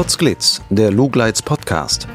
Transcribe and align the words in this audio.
Potsglitz, 0.00 0.62
der 0.70 0.90
Lugleits 0.90 1.42
Podcast. 1.42 2.08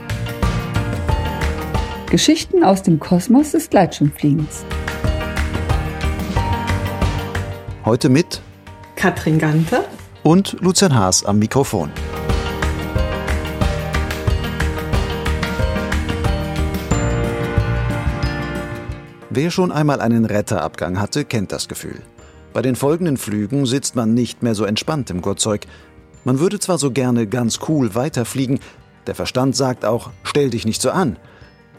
Geschichten 2.09 2.63
aus 2.63 2.81
dem 2.81 2.99
Kosmos 2.99 3.51
des 3.51 3.69
Gleitschirmfliegens. 3.69 4.65
Heute 7.85 8.09
mit 8.09 8.41
Katrin 8.95 9.37
Ganter 9.37 9.85
und 10.23 10.57
Lucian 10.61 10.95
Haas 10.95 11.23
am 11.23 11.37
Mikrofon. 11.37 11.91
Wer 19.35 19.51
schon 19.51 19.73
einmal 19.73 19.99
einen 19.99 20.23
Retterabgang 20.23 20.97
hatte, 20.97 21.25
kennt 21.25 21.51
das 21.51 21.67
Gefühl. 21.67 22.01
Bei 22.53 22.61
den 22.61 22.77
folgenden 22.77 23.17
Flügen 23.17 23.65
sitzt 23.65 23.93
man 23.93 24.13
nicht 24.13 24.43
mehr 24.43 24.55
so 24.55 24.63
entspannt 24.63 25.09
im 25.09 25.21
Gurtzeug. 25.21 25.65
Man 26.23 26.39
würde 26.39 26.57
zwar 26.57 26.77
so 26.77 26.89
gerne 26.89 27.27
ganz 27.27 27.59
cool 27.67 27.95
weiterfliegen, 27.95 28.61
der 29.07 29.13
Verstand 29.13 29.53
sagt 29.57 29.83
auch, 29.83 30.11
stell 30.23 30.51
dich 30.51 30.65
nicht 30.65 30.81
so 30.81 30.89
an. 30.89 31.19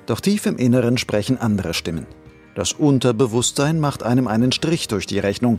Doch 0.05 0.21
tief 0.21 0.45
im 0.45 0.59
Inneren 0.59 0.99
sprechen 0.99 1.39
andere 1.39 1.73
Stimmen. 1.73 2.07
Das 2.55 2.75
Unterbewusstsein 2.75 3.81
macht 3.81 4.03
einem 4.03 4.29
einen 4.29 4.53
Strich 4.53 4.87
durch 4.89 5.07
die 5.07 5.19
Rechnung. 5.19 5.59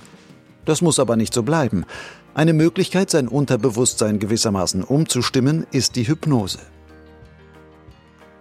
Das 0.66 0.84
muss 0.84 1.00
aber 1.00 1.16
nicht 1.16 1.34
so 1.34 1.42
bleiben. 1.42 1.84
Eine 2.36 2.54
Möglichkeit, 2.54 3.10
sein 3.10 3.28
Unterbewusstsein 3.28 4.20
gewissermaßen 4.20 4.84
umzustimmen, 4.84 5.66
ist 5.72 5.96
die 5.96 6.08
Hypnose. 6.08 6.60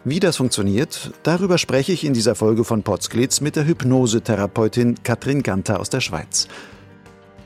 Wie 0.08 0.20
das 0.20 0.36
funktioniert, 0.36 1.10
darüber 1.24 1.58
spreche 1.58 1.90
ich 1.90 2.04
in 2.04 2.14
dieser 2.14 2.36
Folge 2.36 2.62
von 2.62 2.84
Potsglitz 2.84 3.40
mit 3.40 3.56
der 3.56 3.66
Hypnosetherapeutin 3.66 5.02
Katrin 5.02 5.42
Ganter 5.42 5.80
aus 5.80 5.90
der 5.90 6.00
Schweiz. 6.00 6.46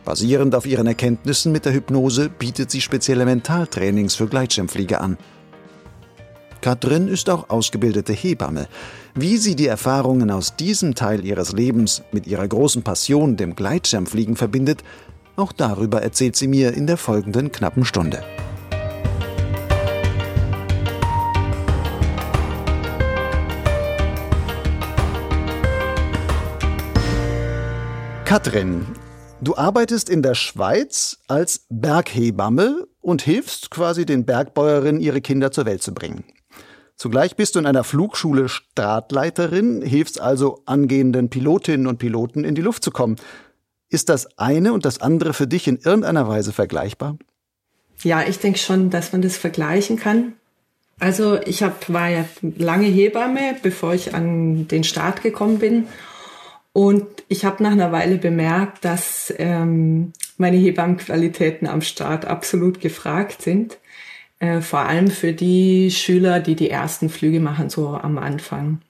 Basierend 0.05 0.55
auf 0.55 0.67
ihren 0.67 0.87
Erkenntnissen 0.87 1.53
mit 1.53 1.65
der 1.65 1.73
Hypnose 1.73 2.29
bietet 2.29 2.71
sie 2.71 2.83
spezielle 2.83 3.25
Mentaltrainings 3.25 4.15
für 4.15 4.27
Gleitschirmflieger 4.27 5.01
an. 5.01 5.17
Katrin 6.61 7.09
ist 7.09 7.31
auch 7.31 7.49
ausgebildete 7.49 8.13
Hebamme. 8.13 8.69
Wie 9.15 9.39
sie 9.39 9.57
die 9.57 9.67
Erfahrungen 9.67 10.31
aus 10.31 10.55
diesem 10.55 10.95
Teil 10.95 11.25
ihres 11.25 11.53
Lebens 11.53 12.03
mit 12.13 12.27
ihrer 12.27 12.47
großen 12.47 12.83
Passion, 12.83 13.39
dem 13.39 13.57
Gleitschirmfliegen, 13.57 14.37
verbindet, 14.37 14.85
auch 15.35 15.53
darüber 15.53 16.03
erzählt 16.03 16.37
sie 16.37 16.47
mir 16.47 16.75
in 16.75 16.87
der 16.87 16.99
folgenden 16.99 17.53
knappen 17.53 17.87
Stunde. 17.87 18.23
Katrin, 28.31 28.87
Du 29.41 29.57
arbeitest 29.57 30.09
in 30.09 30.23
der 30.23 30.37
Schweiz 30.37 31.19
als 31.27 31.67
Berghebamme 31.69 32.87
und 33.01 33.23
hilfst 33.23 33.73
quasi 33.73 34.07
den 34.07 34.25
Bergbäuerinnen, 34.25 35.01
ihre 35.01 35.21
Kinder 35.21 35.51
zur 35.51 35.67
Welt 35.67 35.83
zu 35.83 35.93
bringen. 35.93 36.23
Zugleich 36.95 37.35
bist 37.35 37.57
du 37.57 37.59
in 37.59 37.67
einer 37.67 37.83
Flugschule 37.83 38.49
Startleiterin, 38.49 39.83
hilfst 39.83 40.21
also 40.21 40.63
angehenden 40.65 41.29
Pilotinnen 41.29 41.89
und 41.89 41.99
Piloten 41.99 42.45
in 42.45 42.55
die 42.55 42.63
Luft 42.63 42.85
zu 42.85 42.93
kommen. 42.93 43.17
Ist 43.89 44.09
das 44.09 44.39
eine 44.39 44.75
und 44.75 44.85
das 44.85 45.01
andere 45.01 45.33
für 45.33 45.49
dich 45.49 45.67
in 45.67 45.79
irgendeiner 45.79 46.29
Weise 46.29 46.53
vergleichbar? 46.53 47.17
Ja, 48.05 48.23
ich 48.23 48.39
denke 48.39 48.61
schon, 48.61 48.91
dass 48.91 49.11
man 49.11 49.23
das 49.23 49.37
vergleichen 49.37 49.97
kann. 49.97 50.35
Also 51.01 51.41
ich 51.47 51.65
hab, 51.65 51.93
war 51.93 52.09
ja 52.09 52.25
lange 52.43 52.87
Hebamme, 52.87 53.57
bevor 53.61 53.93
ich 53.93 54.15
an 54.15 54.69
den 54.69 54.85
Start 54.85 55.21
gekommen 55.21 55.59
bin. 55.59 55.89
Und 56.73 57.05
ich 57.29 57.45
habe 57.45 57.63
nach 57.63 57.73
einer 57.73 57.93
Weile 57.93 58.19
bemerkt, 58.19 58.85
dass 58.85 59.33
ähm, 59.39 60.13
meine 60.37 60.57
Hebammenqualitäten 60.57 61.67
am 61.67 61.83
Start 61.83 62.25
absolut 62.25 62.81
gefragt 62.81 63.43
sind. 63.43 63.79
Äh, 64.39 64.61
vor 64.61 64.81
allem 64.81 65.11
für 65.11 65.33
die 65.33 65.91
Schüler, 65.91 66.41
die 66.41 66.55
die 66.55 66.71
ersten 66.71 67.11
Flüge 67.11 67.41
machen, 67.41 67.71
so 67.71 67.89
am 67.89 68.19
Anfang. 68.19 68.81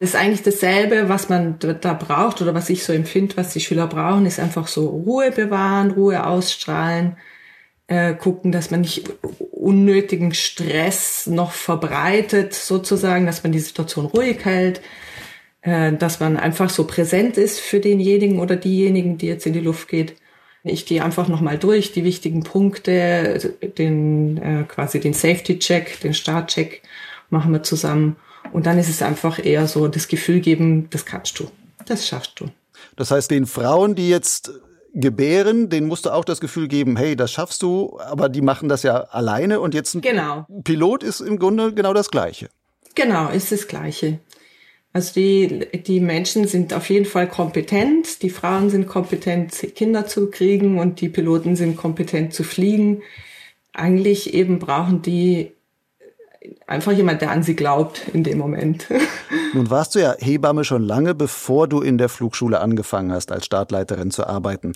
Das 0.00 0.10
ist 0.10 0.16
eigentlich 0.16 0.42
dasselbe, 0.42 1.08
was 1.08 1.28
man 1.28 1.58
da 1.58 1.94
braucht 1.94 2.40
oder 2.40 2.54
was 2.54 2.70
ich 2.70 2.84
so 2.84 2.92
empfinde, 2.92 3.36
was 3.36 3.52
die 3.52 3.60
Schüler 3.60 3.88
brauchen, 3.88 4.26
ist 4.26 4.38
einfach 4.38 4.68
so 4.68 4.86
Ruhe 4.86 5.32
bewahren, 5.32 5.90
Ruhe 5.90 6.24
ausstrahlen, 6.24 7.16
äh, 7.88 8.14
gucken, 8.14 8.52
dass 8.52 8.70
man 8.70 8.82
nicht 8.82 9.10
unnötigen 9.50 10.34
Stress 10.34 11.26
noch 11.26 11.50
verbreitet, 11.50 12.54
sozusagen, 12.54 13.26
dass 13.26 13.42
man 13.42 13.50
die 13.50 13.58
Situation 13.58 14.06
ruhig 14.06 14.44
hält, 14.44 14.82
dass 15.98 16.20
man 16.20 16.36
einfach 16.36 16.70
so 16.70 16.84
präsent 16.84 17.36
ist 17.36 17.60
für 17.60 17.80
denjenigen 17.80 18.40
oder 18.40 18.56
diejenigen, 18.56 19.18
die 19.18 19.26
jetzt 19.26 19.46
in 19.46 19.52
die 19.52 19.60
Luft 19.60 19.88
geht. 19.88 20.16
Ich 20.64 20.86
gehe 20.86 21.04
einfach 21.04 21.28
nochmal 21.28 21.58
durch 21.58 21.92
die 21.92 22.04
wichtigen 22.04 22.42
Punkte, 22.42 23.54
den 23.78 24.36
äh, 24.38 24.64
quasi 24.64 25.00
den 25.00 25.14
Safety-Check, 25.14 26.00
den 26.00 26.14
Start-Check 26.14 26.82
machen 27.30 27.52
wir 27.52 27.62
zusammen. 27.62 28.16
Und 28.52 28.66
dann 28.66 28.78
ist 28.78 28.88
es 28.88 29.02
einfach 29.02 29.44
eher 29.44 29.66
so 29.66 29.88
das 29.88 30.08
Gefühl 30.08 30.40
geben, 30.40 30.88
das 30.90 31.04
kannst 31.04 31.38
du, 31.38 31.50
das 31.86 32.06
schaffst 32.06 32.40
du. 32.40 32.46
Das 32.96 33.10
heißt, 33.10 33.30
den 33.30 33.46
Frauen, 33.46 33.94
die 33.94 34.08
jetzt 34.08 34.52
gebären, 34.94 35.68
denen 35.68 35.86
musst 35.86 36.06
du 36.06 36.10
auch 36.10 36.24
das 36.24 36.40
Gefühl 36.40 36.68
geben, 36.68 36.96
hey, 36.96 37.14
das 37.14 37.30
schaffst 37.30 37.62
du, 37.62 37.98
aber 38.00 38.28
die 38.28 38.40
machen 38.40 38.68
das 38.68 38.82
ja 38.82 39.02
alleine 39.02 39.60
und 39.60 39.74
jetzt 39.74 39.94
ein 39.94 40.00
genau. 40.00 40.46
Pilot 40.64 41.02
ist 41.02 41.20
im 41.20 41.38
Grunde 41.38 41.72
genau 41.72 41.92
das 41.92 42.10
Gleiche. 42.10 42.48
Genau, 42.94 43.28
ist 43.28 43.52
das 43.52 43.68
Gleiche. 43.68 44.18
Also 44.92 45.14
die, 45.14 45.68
die 45.86 46.00
Menschen 46.00 46.46
sind 46.48 46.72
auf 46.72 46.88
jeden 46.88 47.04
Fall 47.04 47.28
kompetent, 47.28 48.22
die 48.22 48.30
Frauen 48.30 48.70
sind 48.70 48.88
kompetent, 48.88 49.52
Kinder 49.74 50.06
zu 50.06 50.30
kriegen 50.30 50.78
und 50.78 51.00
die 51.00 51.08
Piloten 51.08 51.56
sind 51.56 51.76
kompetent 51.76 52.32
zu 52.32 52.42
fliegen. 52.42 53.02
Eigentlich 53.72 54.34
eben 54.34 54.58
brauchen 54.58 55.02
die 55.02 55.52
einfach 56.66 56.92
jemand, 56.92 57.20
der 57.20 57.30
an 57.30 57.42
sie 57.42 57.54
glaubt 57.54 58.08
in 58.12 58.24
dem 58.24 58.38
Moment. 58.38 58.86
Nun 59.54 59.70
warst 59.70 59.94
du 59.94 59.98
ja 59.98 60.14
Hebamme 60.18 60.64
schon 60.64 60.82
lange, 60.82 61.14
bevor 61.14 61.68
du 61.68 61.80
in 61.80 61.98
der 61.98 62.08
Flugschule 62.08 62.60
angefangen 62.60 63.12
hast, 63.12 63.32
als 63.32 63.46
Startleiterin 63.46 64.10
zu 64.10 64.26
arbeiten. 64.26 64.72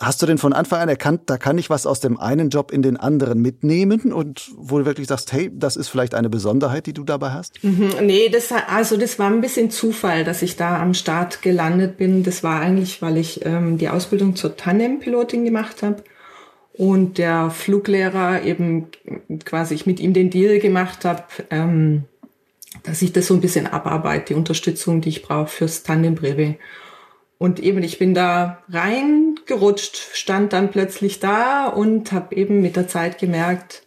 Hast 0.00 0.22
du 0.22 0.26
denn 0.26 0.38
von 0.38 0.52
Anfang 0.52 0.80
an 0.80 0.88
erkannt, 0.88 1.22
da 1.26 1.38
kann 1.38 1.58
ich 1.58 1.70
was 1.70 1.84
aus 1.84 1.98
dem 1.98 2.20
einen 2.20 2.50
Job 2.50 2.70
in 2.70 2.82
den 2.82 2.96
anderen 2.96 3.42
mitnehmen 3.42 4.12
und 4.12 4.48
wo 4.56 4.78
du 4.78 4.86
wirklich 4.86 5.08
sagst, 5.08 5.32
hey, 5.32 5.50
das 5.52 5.74
ist 5.74 5.88
vielleicht 5.88 6.14
eine 6.14 6.30
Besonderheit, 6.30 6.86
die 6.86 6.92
du 6.92 7.02
dabei 7.02 7.30
hast? 7.30 7.62
Mhm, 7.64 7.90
nee, 8.02 8.28
das, 8.28 8.52
also 8.52 8.96
das 8.96 9.18
war 9.18 9.28
ein 9.28 9.40
bisschen 9.40 9.72
Zufall, 9.72 10.22
dass 10.22 10.42
ich 10.42 10.54
da 10.54 10.80
am 10.80 10.94
Start 10.94 11.42
gelandet 11.42 11.96
bin. 11.96 12.22
Das 12.22 12.44
war 12.44 12.60
eigentlich, 12.60 13.02
weil 13.02 13.16
ich 13.16 13.44
ähm, 13.44 13.76
die 13.76 13.88
Ausbildung 13.88 14.36
zur 14.36 14.56
Tandem-Pilotin 14.56 15.44
gemacht 15.44 15.82
habe 15.82 16.04
und 16.74 17.18
der 17.18 17.50
Fluglehrer 17.50 18.44
eben 18.44 18.86
quasi 19.44 19.74
ich 19.74 19.86
mit 19.86 19.98
ihm 19.98 20.12
den 20.12 20.30
Deal 20.30 20.60
gemacht 20.60 21.04
habe, 21.04 21.24
ähm, 21.50 22.04
dass 22.84 23.02
ich 23.02 23.12
das 23.12 23.26
so 23.26 23.34
ein 23.34 23.40
bisschen 23.40 23.66
abarbeite, 23.66 24.26
die 24.26 24.34
Unterstützung, 24.34 25.00
die 25.00 25.08
ich 25.08 25.22
brauche 25.22 25.48
fürs 25.48 25.82
Tandem-Brevet. 25.82 26.56
Und 27.38 27.60
eben, 27.60 27.82
ich 27.82 27.98
bin 27.98 28.14
da 28.14 28.62
reingerutscht, 29.48 29.96
stand 30.12 30.52
dann 30.52 30.70
plötzlich 30.70 31.20
da 31.20 31.66
und 31.66 32.12
habe 32.12 32.34
eben 32.36 32.60
mit 32.60 32.76
der 32.76 32.88
Zeit 32.88 33.18
gemerkt, 33.18 33.82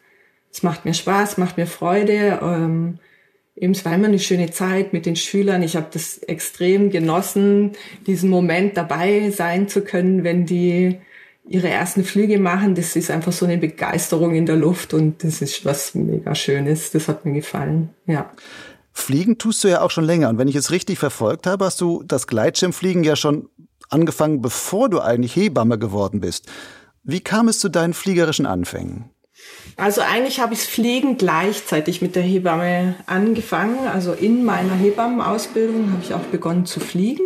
es 0.51 0.63
macht 0.63 0.85
mir 0.85 0.93
Spaß, 0.93 1.37
macht 1.37 1.57
mir 1.57 1.67
Freude. 1.67 2.39
Ähm, 2.41 2.99
eben, 3.55 3.71
es 3.71 3.85
war 3.85 3.95
immer 3.95 4.07
eine 4.07 4.19
schöne 4.19 4.51
Zeit 4.51 4.91
mit 4.91 5.05
den 5.05 5.15
Schülern. 5.15 5.63
Ich 5.63 5.75
habe 5.75 5.87
das 5.91 6.17
extrem 6.17 6.89
genossen, 6.89 7.71
diesen 8.05 8.29
Moment 8.29 8.75
dabei 8.75 9.29
sein 9.31 9.69
zu 9.69 9.81
können, 9.81 10.23
wenn 10.23 10.45
die 10.45 10.99
ihre 11.47 11.69
ersten 11.69 12.03
Flüge 12.03 12.37
machen. 12.37 12.75
Das 12.75 12.95
ist 12.95 13.09
einfach 13.09 13.31
so 13.31 13.45
eine 13.45 13.57
Begeisterung 13.57 14.35
in 14.35 14.45
der 14.45 14.57
Luft 14.57 14.93
und 14.93 15.23
das 15.23 15.41
ist 15.41 15.63
was 15.63 15.95
mega 15.95 16.35
Schönes. 16.35 16.91
Das 16.91 17.07
hat 17.07 17.25
mir 17.25 17.33
gefallen, 17.33 17.89
ja. 18.05 18.29
Fliegen 18.93 19.37
tust 19.37 19.63
du 19.63 19.69
ja 19.69 19.81
auch 19.81 19.89
schon 19.89 20.03
länger. 20.03 20.27
Und 20.27 20.37
wenn 20.37 20.49
ich 20.49 20.55
es 20.55 20.69
richtig 20.69 20.99
verfolgt 20.99 21.47
habe, 21.47 21.63
hast 21.63 21.79
du 21.79 22.03
das 22.05 22.27
Gleitschirmfliegen 22.27 23.05
ja 23.05 23.15
schon 23.15 23.47
angefangen, 23.91 24.41
bevor 24.41 24.89
du 24.89 24.99
eigentlich 24.99 25.35
Hebamme 25.35 25.77
geworden 25.77 26.21
bist. 26.21 26.47
Wie 27.03 27.19
kam 27.21 27.47
es 27.47 27.59
zu 27.59 27.69
deinen 27.69 27.93
fliegerischen 27.93 28.45
Anfängen? 28.45 29.09
Also 29.77 30.01
eigentlich 30.01 30.39
habe 30.39 30.53
ich 30.53 30.61
Fliegen 30.61 31.17
gleichzeitig 31.17 32.01
mit 32.01 32.15
der 32.15 32.23
Hebamme 32.23 32.95
angefangen. 33.07 33.87
Also 33.87 34.13
in 34.13 34.43
meiner 34.43 34.75
Hebammenausbildung 34.75 35.91
habe 35.91 36.03
ich 36.03 36.13
auch 36.13 36.21
begonnen 36.31 36.65
zu 36.65 36.79
fliegen. 36.79 37.23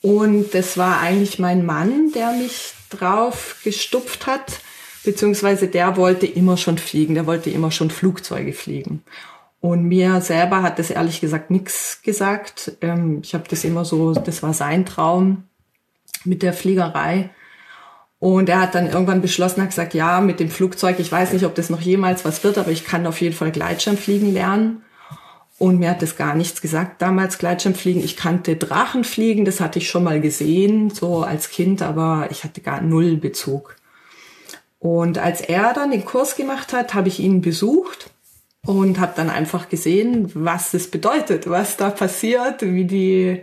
Und 0.00 0.54
das 0.54 0.78
war 0.78 1.00
eigentlich 1.00 1.38
mein 1.38 1.66
Mann, 1.66 2.12
der 2.12 2.32
mich 2.32 2.72
drauf 2.90 3.56
gestupft 3.64 4.26
hat, 4.26 4.60
beziehungsweise 5.04 5.68
der 5.68 5.96
wollte 5.96 6.26
immer 6.26 6.56
schon 6.56 6.78
fliegen, 6.78 7.14
der 7.14 7.26
wollte 7.26 7.50
immer 7.50 7.70
schon 7.70 7.90
Flugzeuge 7.90 8.52
fliegen. 8.52 9.02
Und 9.60 9.84
mir 9.84 10.20
selber 10.20 10.62
hat 10.62 10.78
das 10.78 10.90
ehrlich 10.90 11.20
gesagt 11.20 11.50
nichts 11.50 12.00
gesagt. 12.02 12.72
Ähm, 12.80 13.20
ich 13.22 13.34
habe 13.34 13.44
das 13.48 13.64
immer 13.64 13.84
so, 13.84 14.12
das 14.12 14.42
war 14.42 14.54
sein 14.54 14.86
Traum 14.86 15.44
mit 16.24 16.42
der 16.42 16.52
Fliegerei. 16.52 17.30
Und 18.20 18.48
er 18.48 18.60
hat 18.60 18.74
dann 18.74 18.88
irgendwann 18.88 19.20
beschlossen, 19.20 19.62
hat 19.62 19.70
gesagt, 19.70 19.94
ja, 19.94 20.20
mit 20.20 20.40
dem 20.40 20.50
Flugzeug, 20.50 20.98
ich 20.98 21.10
weiß 21.10 21.32
nicht, 21.32 21.44
ob 21.44 21.54
das 21.54 21.70
noch 21.70 21.80
jemals 21.80 22.24
was 22.24 22.42
wird, 22.42 22.58
aber 22.58 22.70
ich 22.70 22.84
kann 22.84 23.06
auf 23.06 23.20
jeden 23.20 23.34
Fall 23.34 23.52
Gleitschirmfliegen 23.52 24.32
lernen. 24.32 24.82
Und 25.58 25.80
mir 25.80 25.90
hat 25.90 26.02
das 26.02 26.16
gar 26.16 26.34
nichts 26.34 26.60
gesagt 26.60 27.02
damals, 27.02 27.38
Gleitschirmfliegen. 27.38 28.02
Ich 28.02 28.16
kannte 28.16 28.56
Drachenfliegen, 28.56 29.44
das 29.44 29.60
hatte 29.60 29.80
ich 29.80 29.90
schon 29.90 30.04
mal 30.04 30.20
gesehen, 30.20 30.90
so 30.90 31.22
als 31.22 31.50
Kind, 31.50 31.82
aber 31.82 32.28
ich 32.30 32.44
hatte 32.44 32.60
gar 32.60 32.80
null 32.80 33.16
Bezug. 33.16 33.76
Und 34.78 35.18
als 35.18 35.40
er 35.40 35.72
dann 35.72 35.90
den 35.90 36.04
Kurs 36.04 36.36
gemacht 36.36 36.72
hat, 36.72 36.94
habe 36.94 37.08
ich 37.08 37.18
ihn 37.18 37.40
besucht 37.40 38.10
und 38.66 38.98
habe 38.98 39.12
dann 39.16 39.30
einfach 39.30 39.68
gesehen, 39.68 40.30
was 40.34 40.72
das 40.72 40.88
bedeutet, 40.88 41.48
was 41.48 41.76
da 41.76 41.90
passiert, 41.90 42.62
wie 42.62 42.84
die 42.84 43.42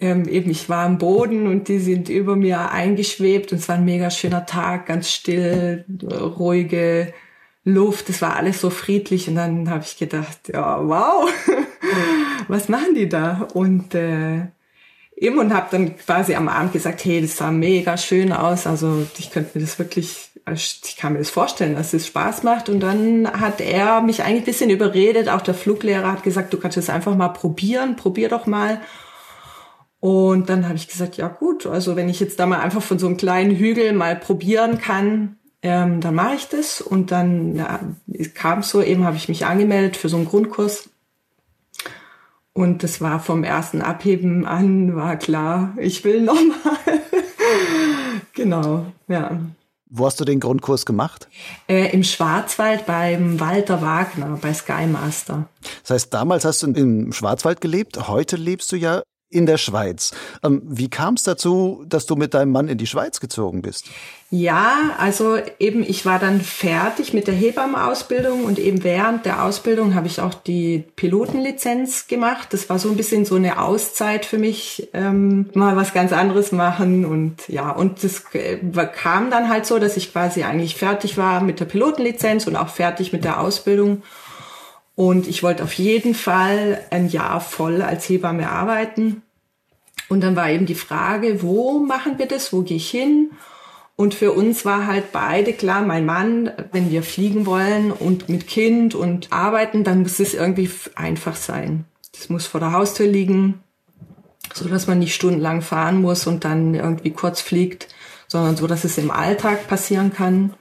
ähm, 0.00 0.28
eben 0.28 0.50
ich 0.50 0.68
war 0.68 0.84
am 0.84 0.98
Boden 0.98 1.46
und 1.46 1.68
die 1.68 1.78
sind 1.78 2.08
über 2.08 2.36
mir 2.36 2.70
eingeschwebt 2.70 3.52
und 3.52 3.58
es 3.58 3.68
war 3.68 3.76
ein 3.76 3.84
mega 3.84 4.10
schöner 4.10 4.44
Tag, 4.44 4.86
ganz 4.86 5.10
still, 5.10 5.84
ruhige 6.10 7.14
Luft, 7.64 8.10
es 8.10 8.20
war 8.20 8.36
alles 8.36 8.60
so 8.60 8.70
friedlich 8.70 9.28
und 9.28 9.36
dann 9.36 9.70
habe 9.70 9.84
ich 9.84 9.96
gedacht, 9.96 10.50
ja, 10.52 10.86
wow, 10.86 11.30
was 12.48 12.68
machen 12.68 12.94
die 12.94 13.08
da? 13.08 13.48
Und 13.54 13.94
äh, 13.94 14.48
eben 15.16 15.38
und 15.38 15.54
habe 15.54 15.68
dann 15.70 15.96
quasi 15.96 16.34
am 16.34 16.48
Abend 16.48 16.72
gesagt, 16.72 17.04
hey, 17.04 17.20
das 17.20 17.36
sah 17.36 17.50
mega 17.50 17.96
schön 17.96 18.32
aus, 18.32 18.66
also 18.66 19.06
ich 19.18 19.30
könnte 19.30 19.58
mir 19.58 19.64
das 19.64 19.78
wirklich, 19.78 20.30
ich 20.52 20.96
kann 20.98 21.12
mir 21.12 21.20
das 21.20 21.30
vorstellen, 21.30 21.76
dass 21.76 21.94
es 21.94 22.06
Spaß 22.06 22.42
macht 22.42 22.68
und 22.68 22.80
dann 22.80 23.30
hat 23.40 23.60
er 23.60 24.00
mich 24.00 24.22
eigentlich 24.22 24.42
ein 24.42 24.44
bisschen 24.44 24.70
überredet, 24.70 25.28
auch 25.28 25.42
der 25.42 25.54
Fluglehrer 25.54 26.10
hat 26.10 26.22
gesagt, 26.22 26.52
du 26.52 26.58
kannst 26.58 26.76
es 26.76 26.90
einfach 26.90 27.14
mal 27.14 27.28
probieren, 27.28 27.96
probier 27.96 28.28
doch 28.28 28.46
mal 28.46 28.80
und 30.04 30.50
dann 30.50 30.66
habe 30.66 30.76
ich 30.76 30.86
gesagt, 30.86 31.16
ja 31.16 31.28
gut, 31.28 31.64
also 31.64 31.96
wenn 31.96 32.10
ich 32.10 32.20
jetzt 32.20 32.38
da 32.38 32.44
mal 32.44 32.60
einfach 32.60 32.82
von 32.82 32.98
so 32.98 33.06
einem 33.06 33.16
kleinen 33.16 33.56
Hügel 33.56 33.94
mal 33.94 34.16
probieren 34.16 34.76
kann, 34.76 35.38
ähm, 35.62 36.02
dann 36.02 36.14
mache 36.14 36.34
ich 36.34 36.48
das. 36.48 36.82
Und 36.82 37.10
dann 37.10 37.56
ja, 37.56 37.80
kam 38.34 38.62
so, 38.62 38.82
eben 38.82 39.04
habe 39.04 39.16
ich 39.16 39.30
mich 39.30 39.46
angemeldet 39.46 39.96
für 39.96 40.10
so 40.10 40.18
einen 40.18 40.26
Grundkurs. 40.26 40.90
Und 42.56 42.84
das 42.84 43.00
war 43.00 43.18
vom 43.18 43.42
ersten 43.42 43.82
Abheben 43.82 44.46
an, 44.46 44.94
war 44.94 45.16
klar, 45.16 45.74
ich 45.76 46.04
will 46.04 46.22
nochmal. 46.22 46.78
genau, 48.32 48.86
ja. 49.08 49.40
Wo 49.90 50.06
hast 50.06 50.20
du 50.20 50.24
den 50.24 50.38
Grundkurs 50.38 50.86
gemacht? 50.86 51.28
Äh, 51.68 51.92
Im 51.92 52.04
Schwarzwald 52.04 52.86
beim 52.86 53.40
Walter 53.40 53.82
Wagner, 53.82 54.38
bei 54.40 54.54
Skymaster. 54.54 55.48
Das 55.82 55.90
heißt, 55.90 56.14
damals 56.14 56.44
hast 56.44 56.62
du 56.62 56.70
im 56.70 57.12
Schwarzwald 57.12 57.60
gelebt, 57.60 58.08
heute 58.08 58.36
lebst 58.36 58.70
du 58.70 58.76
ja 58.76 59.02
in 59.34 59.46
der 59.46 59.58
Schweiz. 59.58 60.12
Ähm, 60.42 60.62
wie 60.64 60.88
kam 60.88 61.14
es 61.14 61.24
dazu, 61.24 61.84
dass 61.88 62.06
du 62.06 62.14
mit 62.14 62.34
deinem 62.34 62.52
Mann 62.52 62.68
in 62.68 62.78
die 62.78 62.86
Schweiz 62.86 63.20
gezogen 63.20 63.62
bist? 63.62 63.86
Ja, 64.30 64.96
also 64.98 65.36
eben, 65.60 65.82
ich 65.82 66.06
war 66.06 66.18
dann 66.18 66.40
fertig 66.40 67.12
mit 67.12 67.28
der 67.28 67.34
Hebammenausbildung 67.34 68.44
und 68.44 68.58
eben 68.58 68.82
während 68.82 69.26
der 69.26 69.44
Ausbildung 69.44 69.94
habe 69.94 70.08
ich 70.08 70.20
auch 70.20 70.34
die 70.34 70.84
Pilotenlizenz 70.96 72.08
gemacht. 72.08 72.48
Das 72.50 72.68
war 72.68 72.78
so 72.78 72.88
ein 72.88 72.96
bisschen 72.96 73.24
so 73.24 73.36
eine 73.36 73.60
Auszeit 73.60 74.24
für 74.24 74.38
mich, 74.38 74.88
ähm, 74.92 75.50
mal 75.54 75.76
was 75.76 75.92
ganz 75.92 76.12
anderes 76.12 76.50
machen 76.50 77.04
und 77.04 77.48
ja, 77.48 77.70
und 77.70 78.02
das 78.02 78.24
äh, 78.32 78.58
kam 78.92 79.30
dann 79.30 79.48
halt 79.48 79.66
so, 79.66 79.78
dass 79.78 79.96
ich 79.96 80.12
quasi 80.12 80.42
eigentlich 80.42 80.74
fertig 80.74 81.16
war 81.16 81.40
mit 81.40 81.60
der 81.60 81.66
Pilotenlizenz 81.66 82.46
und 82.46 82.56
auch 82.56 82.68
fertig 82.68 83.12
mit 83.12 83.24
der 83.24 83.40
Ausbildung 83.40 84.02
und 84.96 85.26
ich 85.26 85.42
wollte 85.42 85.64
auf 85.64 85.72
jeden 85.72 86.14
Fall 86.14 86.80
ein 86.90 87.08
Jahr 87.08 87.40
voll 87.40 87.82
als 87.82 88.08
Hebamme 88.08 88.50
arbeiten. 88.50 89.22
Und 90.08 90.20
dann 90.20 90.36
war 90.36 90.50
eben 90.50 90.66
die 90.66 90.74
Frage, 90.74 91.42
wo 91.42 91.78
machen 91.80 92.18
wir 92.18 92.26
das? 92.26 92.52
Wo 92.52 92.62
gehe 92.62 92.76
ich 92.76 92.90
hin? 92.90 93.30
Und 93.96 94.14
für 94.14 94.32
uns 94.32 94.64
war 94.64 94.86
halt 94.86 95.12
beide 95.12 95.52
klar, 95.52 95.82
mein 95.82 96.04
Mann, 96.04 96.50
wenn 96.72 96.90
wir 96.90 97.02
fliegen 97.02 97.46
wollen 97.46 97.92
und 97.92 98.28
mit 98.28 98.48
Kind 98.48 98.94
und 98.94 99.32
arbeiten, 99.32 99.84
dann 99.84 100.02
muss 100.02 100.18
es 100.18 100.34
irgendwie 100.34 100.68
einfach 100.96 101.36
sein. 101.36 101.84
Das 102.12 102.28
muss 102.28 102.46
vor 102.46 102.60
der 102.60 102.72
Haustür 102.72 103.06
liegen, 103.06 103.60
so 104.52 104.68
dass 104.68 104.86
man 104.86 104.98
nicht 104.98 105.14
stundenlang 105.14 105.62
fahren 105.62 106.00
muss 106.00 106.26
und 106.26 106.44
dann 106.44 106.74
irgendwie 106.74 107.12
kurz 107.12 107.40
fliegt, 107.40 107.88
sondern 108.26 108.56
so, 108.56 108.66
dass 108.66 108.84
es 108.84 108.98
im 108.98 109.10
Alltag 109.10 109.68
passieren 109.68 110.12
kann. 110.12 110.54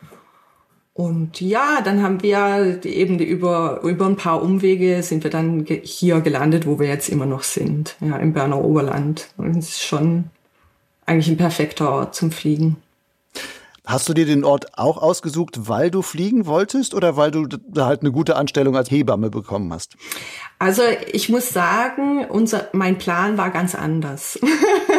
Und 0.96 1.42
ja, 1.42 1.82
dann 1.84 2.04
haben 2.04 2.22
wir 2.22 2.86
eben 2.86 3.18
über, 3.20 3.82
über 3.82 4.06
ein 4.06 4.16
paar 4.16 4.44
Umwege 4.44 5.02
sind 5.02 5.24
wir 5.24 5.32
dann 5.32 5.66
hier 5.66 6.22
gelandet, 6.22 6.68
wo 6.68 6.80
wir 6.80 6.88
jetzt 6.88 7.10
immer 7.10 7.26
noch 7.26 7.42
sind, 7.42 7.96
ja, 8.00 8.18
im 8.18 8.34
Berner 8.34 8.64
Oberland. 8.64 9.30
Und 9.38 9.58
es 9.58 9.70
ist 9.70 9.84
schon 9.84 10.26
eigentlich 11.06 11.30
ein 11.30 11.38
perfekter 11.38 11.92
Ort 11.92 12.16
zum 12.16 12.32
Fliegen. 12.32 12.78
Hast 13.86 14.08
du 14.08 14.14
dir 14.14 14.26
den 14.26 14.46
Ort 14.46 14.78
auch 14.78 14.98
ausgesucht, 14.98 15.68
weil 15.68 15.92
du 15.92 16.02
fliegen 16.04 16.46
wolltest 16.46 16.94
oder 16.94 17.18
weil 17.18 17.32
du 17.32 17.48
da 17.48 17.86
halt 17.86 18.00
eine 18.00 18.14
gute 18.14 18.38
Anstellung 18.38 18.78
als 18.78 18.90
Hebamme 18.90 19.30
bekommen 19.30 19.74
hast? 19.74 19.98
Also 20.58 20.84
ich 21.12 21.28
muss 21.28 21.50
sagen, 21.50 22.26
unser, 22.30 22.70
mein 22.72 22.98
Plan 22.98 23.38
war 23.38 23.50
ganz 23.50 23.76
anders. 23.76 24.40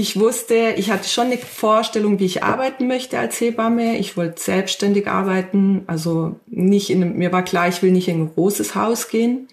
ich 0.00 0.18
wusste, 0.18 0.74
ich 0.76 0.92
hatte 0.92 1.08
schon 1.08 1.26
eine 1.26 1.38
Vorstellung, 1.38 2.20
wie 2.20 2.24
ich 2.24 2.44
arbeiten 2.44 2.86
möchte 2.86 3.18
als 3.18 3.40
Hebamme. 3.40 3.98
Ich 3.98 4.16
wollte 4.16 4.40
selbstständig 4.40 5.08
arbeiten, 5.08 5.82
also 5.88 6.38
nicht 6.46 6.90
in, 6.90 7.18
mir 7.18 7.32
war 7.32 7.42
klar, 7.42 7.66
ich 7.66 7.82
will 7.82 7.90
nicht 7.90 8.06
in 8.06 8.22
ein 8.22 8.32
großes 8.32 8.76
Haus 8.76 9.08
gehen, 9.08 9.48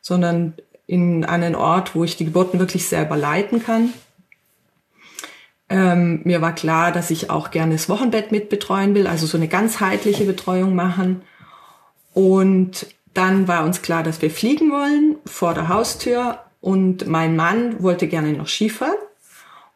sondern 0.00 0.54
in 0.86 1.24
einen 1.24 1.56
Ort, 1.56 1.96
wo 1.96 2.04
ich 2.04 2.16
die 2.16 2.26
Geburten 2.26 2.60
wirklich 2.60 2.86
selber 2.86 3.16
leiten 3.16 3.60
kann. 3.60 3.92
Ähm, 5.68 6.20
mir 6.22 6.40
war 6.40 6.54
klar, 6.54 6.92
dass 6.92 7.10
ich 7.10 7.28
auch 7.28 7.50
gerne 7.50 7.72
das 7.72 7.88
Wochenbett 7.88 8.30
mitbetreuen 8.30 8.94
will, 8.94 9.08
also 9.08 9.26
so 9.26 9.36
eine 9.36 9.48
ganzheitliche 9.48 10.24
Betreuung 10.26 10.76
machen. 10.76 11.22
Und 12.14 12.86
dann 13.14 13.48
war 13.48 13.64
uns 13.64 13.82
klar, 13.82 14.04
dass 14.04 14.22
wir 14.22 14.30
fliegen 14.30 14.70
wollen 14.70 15.16
vor 15.26 15.54
der 15.54 15.66
Haustür. 15.66 16.38
Und 16.60 17.08
mein 17.08 17.34
Mann 17.34 17.82
wollte 17.82 18.06
gerne 18.06 18.32
noch 18.32 18.46
Skifahren. 18.46 18.94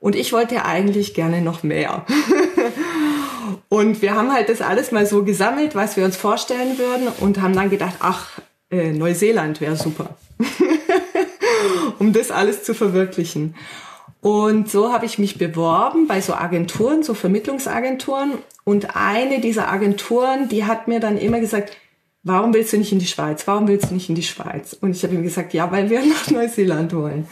Und 0.02 0.16
ich 0.16 0.32
wollte 0.32 0.64
eigentlich 0.64 1.14
gerne 1.14 1.40
noch 1.42 1.62
mehr. 1.62 2.04
und 3.68 4.02
wir 4.02 4.16
haben 4.16 4.32
halt 4.32 4.48
das 4.48 4.60
alles 4.60 4.90
mal 4.90 5.06
so 5.06 5.22
gesammelt, 5.22 5.76
was 5.76 5.96
wir 5.96 6.04
uns 6.04 6.16
vorstellen 6.16 6.76
würden 6.76 7.06
und 7.20 7.40
haben 7.40 7.54
dann 7.54 7.70
gedacht, 7.70 7.94
ach, 8.00 8.40
äh, 8.68 8.90
Neuseeland 8.90 9.60
wäre 9.60 9.76
super. 9.76 10.16
um 12.00 12.12
das 12.12 12.32
alles 12.32 12.64
zu 12.64 12.74
verwirklichen. 12.74 13.54
Und 14.20 14.68
so 14.68 14.92
habe 14.92 15.06
ich 15.06 15.20
mich 15.20 15.38
beworben 15.38 16.08
bei 16.08 16.20
so 16.20 16.34
Agenturen, 16.34 17.04
so 17.04 17.14
Vermittlungsagenturen. 17.14 18.38
Und 18.64 18.96
eine 18.96 19.40
dieser 19.40 19.68
Agenturen, 19.68 20.48
die 20.48 20.64
hat 20.64 20.88
mir 20.88 20.98
dann 20.98 21.16
immer 21.16 21.38
gesagt, 21.38 21.76
warum 22.24 22.52
willst 22.54 22.72
du 22.72 22.76
nicht 22.76 22.90
in 22.90 22.98
die 22.98 23.06
Schweiz? 23.06 23.46
Warum 23.46 23.68
willst 23.68 23.90
du 23.90 23.94
nicht 23.94 24.08
in 24.08 24.16
die 24.16 24.24
Schweiz? 24.24 24.76
Und 24.80 24.96
ich 24.96 25.04
habe 25.04 25.14
ihm 25.14 25.22
gesagt, 25.22 25.54
ja, 25.54 25.70
weil 25.70 25.90
wir 25.90 26.00
nach 26.04 26.28
Neuseeland 26.28 26.92
wollen. 26.92 27.28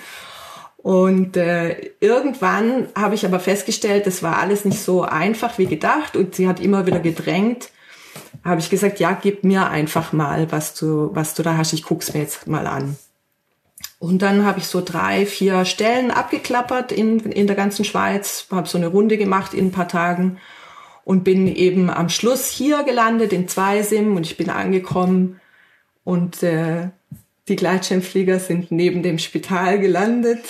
Und 0.82 1.36
äh, 1.36 1.92
irgendwann 2.00 2.88
habe 2.96 3.14
ich 3.14 3.26
aber 3.26 3.38
festgestellt, 3.38 4.06
das 4.06 4.22
war 4.22 4.38
alles 4.38 4.64
nicht 4.64 4.80
so 4.80 5.02
einfach 5.02 5.58
wie 5.58 5.66
gedacht 5.66 6.16
und 6.16 6.34
sie 6.34 6.48
hat 6.48 6.58
immer 6.58 6.86
wieder 6.86 7.00
gedrängt. 7.00 7.70
Habe 8.44 8.60
ich 8.60 8.70
gesagt, 8.70 8.98
ja, 8.98 9.12
gib 9.12 9.44
mir 9.44 9.68
einfach 9.68 10.12
mal, 10.12 10.50
was 10.50 10.74
du, 10.74 11.10
was 11.12 11.34
du 11.34 11.42
da 11.42 11.58
hast. 11.58 11.74
Ich 11.74 11.82
guck's 11.82 12.14
mir 12.14 12.20
jetzt 12.20 12.46
mal 12.46 12.66
an. 12.66 12.96
Und 13.98 14.22
dann 14.22 14.46
habe 14.46 14.60
ich 14.60 14.66
so 14.66 14.80
drei, 14.80 15.26
vier 15.26 15.66
Stellen 15.66 16.10
abgeklappert 16.10 16.92
in, 16.92 17.20
in 17.20 17.46
der 17.46 17.56
ganzen 17.56 17.84
Schweiz, 17.84 18.46
habe 18.50 18.66
so 18.66 18.78
eine 18.78 18.86
Runde 18.86 19.18
gemacht 19.18 19.52
in 19.52 19.66
ein 19.66 19.72
paar 19.72 19.88
Tagen 19.88 20.38
und 21.04 21.24
bin 21.24 21.46
eben 21.46 21.90
am 21.90 22.08
Schluss 22.08 22.48
hier 22.48 22.82
gelandet 22.84 23.34
in 23.34 23.48
Zweisim 23.48 24.16
und 24.16 24.24
ich 24.24 24.38
bin 24.38 24.48
angekommen 24.48 25.40
und 26.04 26.42
äh, 26.42 26.88
die 27.50 27.56
Gleitschirmflieger 27.56 28.38
sind 28.38 28.70
neben 28.70 29.02
dem 29.02 29.18
Spital 29.18 29.80
gelandet, 29.80 30.44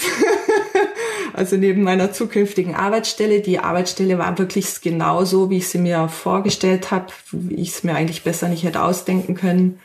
also 1.33 1.57
neben 1.57 1.83
meiner 1.83 2.13
zukünftigen 2.13 2.75
Arbeitsstelle. 2.75 3.41
Die 3.41 3.59
Arbeitsstelle 3.59 4.19
war 4.19 4.39
wirklich 4.39 4.81
genauso, 4.83 5.51
wie 5.51 5.57
ich 5.57 5.69
sie 5.69 5.79
mir 5.79 6.09
vorgestellt 6.09 6.91
habe, 6.91 7.07
wie 7.33 7.57
ich 7.57 7.71
es 7.71 7.83
mir 7.83 7.95
eigentlich 7.95 8.23
besser 8.23 8.49
nicht 8.49 8.65
hätte 8.65 8.83
ausdenken 8.83 9.35
können. 9.35 9.81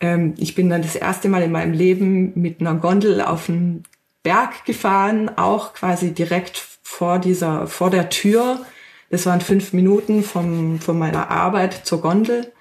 Ähm, 0.00 0.34
ich 0.38 0.54
bin 0.54 0.70
dann 0.70 0.82
das 0.82 0.96
erste 0.96 1.28
Mal 1.28 1.42
in 1.42 1.52
meinem 1.52 1.72
Leben 1.72 2.32
mit 2.40 2.60
einer 2.60 2.76
Gondel 2.76 3.20
auf 3.20 3.46
den 3.46 3.82
Berg 4.22 4.64
gefahren, 4.64 5.30
auch 5.36 5.74
quasi 5.74 6.12
direkt 6.12 6.56
vor 6.82 7.18
dieser, 7.18 7.66
vor 7.66 7.90
der 7.90 8.08
Tür. 8.08 8.64
Das 9.10 9.26
waren 9.26 9.40
fünf 9.40 9.72
Minuten 9.72 10.22
vom, 10.22 10.78
von 10.78 10.98
meiner 10.98 11.30
Arbeit 11.30 11.74
zur 11.84 12.00
Gondel 12.00 12.52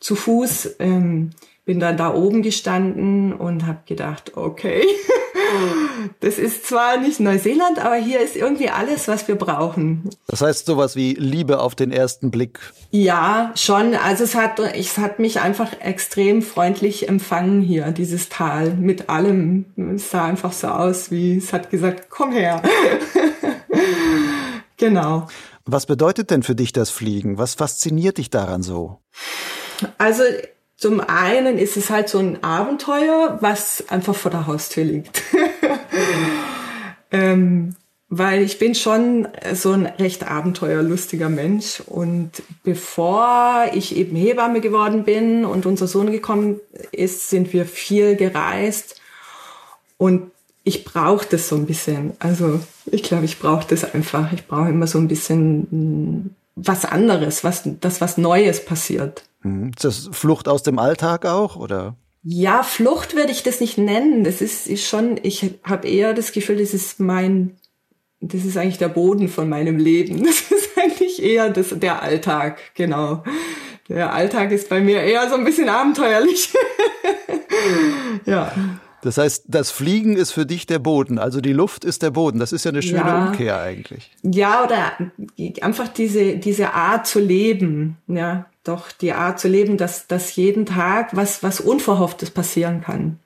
zu 0.00 0.14
Fuß. 0.14 0.76
Ähm, 0.78 1.30
bin 1.68 1.80
dann 1.80 1.98
da 1.98 2.14
oben 2.14 2.40
gestanden 2.40 3.34
und 3.34 3.66
habe 3.66 3.80
gedacht, 3.84 4.38
okay, 4.38 4.82
das 6.20 6.38
ist 6.38 6.66
zwar 6.66 6.96
nicht 6.96 7.20
Neuseeland, 7.20 7.78
aber 7.78 7.96
hier 7.96 8.20
ist 8.20 8.36
irgendwie 8.36 8.70
alles, 8.70 9.06
was 9.06 9.28
wir 9.28 9.34
brauchen. 9.34 10.08
Das 10.28 10.40
heißt 10.40 10.64
sowas 10.64 10.96
wie 10.96 11.12
Liebe 11.12 11.60
auf 11.60 11.74
den 11.74 11.92
ersten 11.92 12.30
Blick. 12.30 12.58
Ja, 12.90 13.52
schon. 13.54 13.94
Also 13.94 14.24
es 14.24 14.34
hat, 14.34 14.58
es 14.60 14.96
hat 14.96 15.18
mich 15.18 15.42
einfach 15.42 15.78
extrem 15.80 16.40
freundlich 16.40 17.06
empfangen 17.06 17.60
hier, 17.60 17.90
dieses 17.90 18.30
Tal 18.30 18.70
mit 18.72 19.10
allem. 19.10 19.66
Es 19.94 20.10
sah 20.10 20.24
einfach 20.24 20.54
so 20.54 20.68
aus, 20.68 21.10
wie 21.10 21.36
es 21.36 21.52
hat 21.52 21.68
gesagt, 21.68 22.08
komm 22.08 22.32
her. 22.32 22.62
genau. 24.78 25.26
Was 25.66 25.84
bedeutet 25.84 26.30
denn 26.30 26.42
für 26.42 26.54
dich 26.54 26.72
das 26.72 26.88
Fliegen? 26.88 27.36
Was 27.36 27.56
fasziniert 27.56 28.16
dich 28.16 28.30
daran 28.30 28.62
so? 28.62 29.02
Also 29.98 30.22
zum 30.78 31.00
einen 31.00 31.58
ist 31.58 31.76
es 31.76 31.90
halt 31.90 32.08
so 32.08 32.18
ein 32.20 32.42
Abenteuer, 32.44 33.38
was 33.40 33.84
einfach 33.88 34.14
vor 34.14 34.30
der 34.30 34.46
Haustür 34.46 34.84
liegt. 34.84 35.22
ähm, 37.10 37.74
weil 38.08 38.42
ich 38.42 38.60
bin 38.60 38.76
schon 38.76 39.26
so 39.54 39.72
ein 39.72 39.86
recht 39.86 40.30
abenteuerlustiger 40.30 41.28
Mensch 41.28 41.82
und 41.84 42.30
bevor 42.62 43.66
ich 43.74 43.96
eben 43.96 44.14
Hebamme 44.14 44.60
geworden 44.60 45.02
bin 45.02 45.44
und 45.44 45.66
unser 45.66 45.88
Sohn 45.88 46.12
gekommen 46.12 46.60
ist, 46.92 47.28
sind 47.28 47.52
wir 47.52 47.66
viel 47.66 48.14
gereist 48.14 49.00
und 49.96 50.30
ich 50.62 50.84
brauche 50.84 51.26
das 51.28 51.48
so 51.48 51.56
ein 51.56 51.66
bisschen. 51.66 52.12
Also 52.20 52.60
ich 52.86 53.02
glaube, 53.02 53.24
ich 53.24 53.40
brauche 53.40 53.66
das 53.68 53.94
einfach. 53.94 54.32
Ich 54.32 54.46
brauche 54.46 54.68
immer 54.68 54.86
so 54.86 54.98
ein 54.98 55.08
bisschen 55.08 55.66
hm, 55.70 56.30
was 56.54 56.84
anderes, 56.84 57.42
was 57.42 57.62
das 57.80 58.00
was 58.00 58.16
Neues 58.16 58.64
passiert. 58.64 59.24
Mhm. 59.42 59.70
Ist 59.70 59.84
das 59.84 60.08
Flucht 60.12 60.48
aus 60.48 60.62
dem 60.62 60.78
Alltag 60.78 61.26
auch 61.26 61.56
oder? 61.56 61.96
Ja, 62.22 62.62
Flucht 62.62 63.14
würde 63.14 63.32
ich 63.32 63.42
das 63.42 63.60
nicht 63.60 63.78
nennen. 63.78 64.24
Das 64.24 64.40
ist, 64.40 64.66
ist 64.66 64.86
schon, 64.86 65.18
ich 65.22 65.54
habe 65.62 65.88
eher 65.88 66.14
das 66.14 66.32
Gefühl, 66.32 66.56
das 66.56 66.74
ist 66.74 67.00
mein 67.00 67.56
das 68.20 68.44
ist 68.44 68.56
eigentlich 68.56 68.78
der 68.78 68.88
Boden 68.88 69.28
von 69.28 69.48
meinem 69.48 69.78
Leben. 69.78 70.24
Das 70.28 70.50
ist 70.50 70.76
eigentlich 70.76 71.22
eher 71.22 71.50
das, 71.50 71.68
der 71.70 72.02
Alltag, 72.02 72.58
genau. 72.74 73.22
Der 73.88 74.12
Alltag 74.12 74.50
ist 74.52 74.68
bei 74.68 74.80
mir 74.80 75.00
eher 75.00 75.28
so 75.28 75.36
ein 75.36 75.44
bisschen 75.44 75.68
abenteuerlich. 75.68 76.52
ja. 78.26 78.52
Das 79.02 79.16
heißt, 79.16 79.44
das 79.46 79.70
Fliegen 79.70 80.16
ist 80.16 80.32
für 80.32 80.44
dich 80.44 80.66
der 80.66 80.80
Boden, 80.80 81.18
also 81.18 81.40
die 81.40 81.52
Luft 81.52 81.84
ist 81.84 82.02
der 82.02 82.10
Boden. 82.10 82.40
Das 82.40 82.52
ist 82.52 82.64
ja 82.64 82.70
eine 82.70 82.82
schöne 82.82 82.98
ja. 82.98 83.28
Umkehr 83.28 83.60
eigentlich. 83.60 84.10
Ja, 84.22 84.64
oder 84.64 84.92
einfach 85.62 85.88
diese, 85.88 86.36
diese 86.36 86.74
Art 86.74 87.06
zu 87.06 87.20
leben, 87.20 87.96
ja, 88.08 88.46
doch 88.68 88.92
die 88.92 89.12
Art 89.12 89.40
zu 89.40 89.48
leben, 89.48 89.76
dass, 89.76 90.06
dass 90.06 90.36
jeden 90.36 90.66
Tag 90.66 91.16
was, 91.16 91.42
was 91.42 91.60
Unverhofftes 91.60 92.30
passieren 92.30 92.82
kann, 92.82 93.18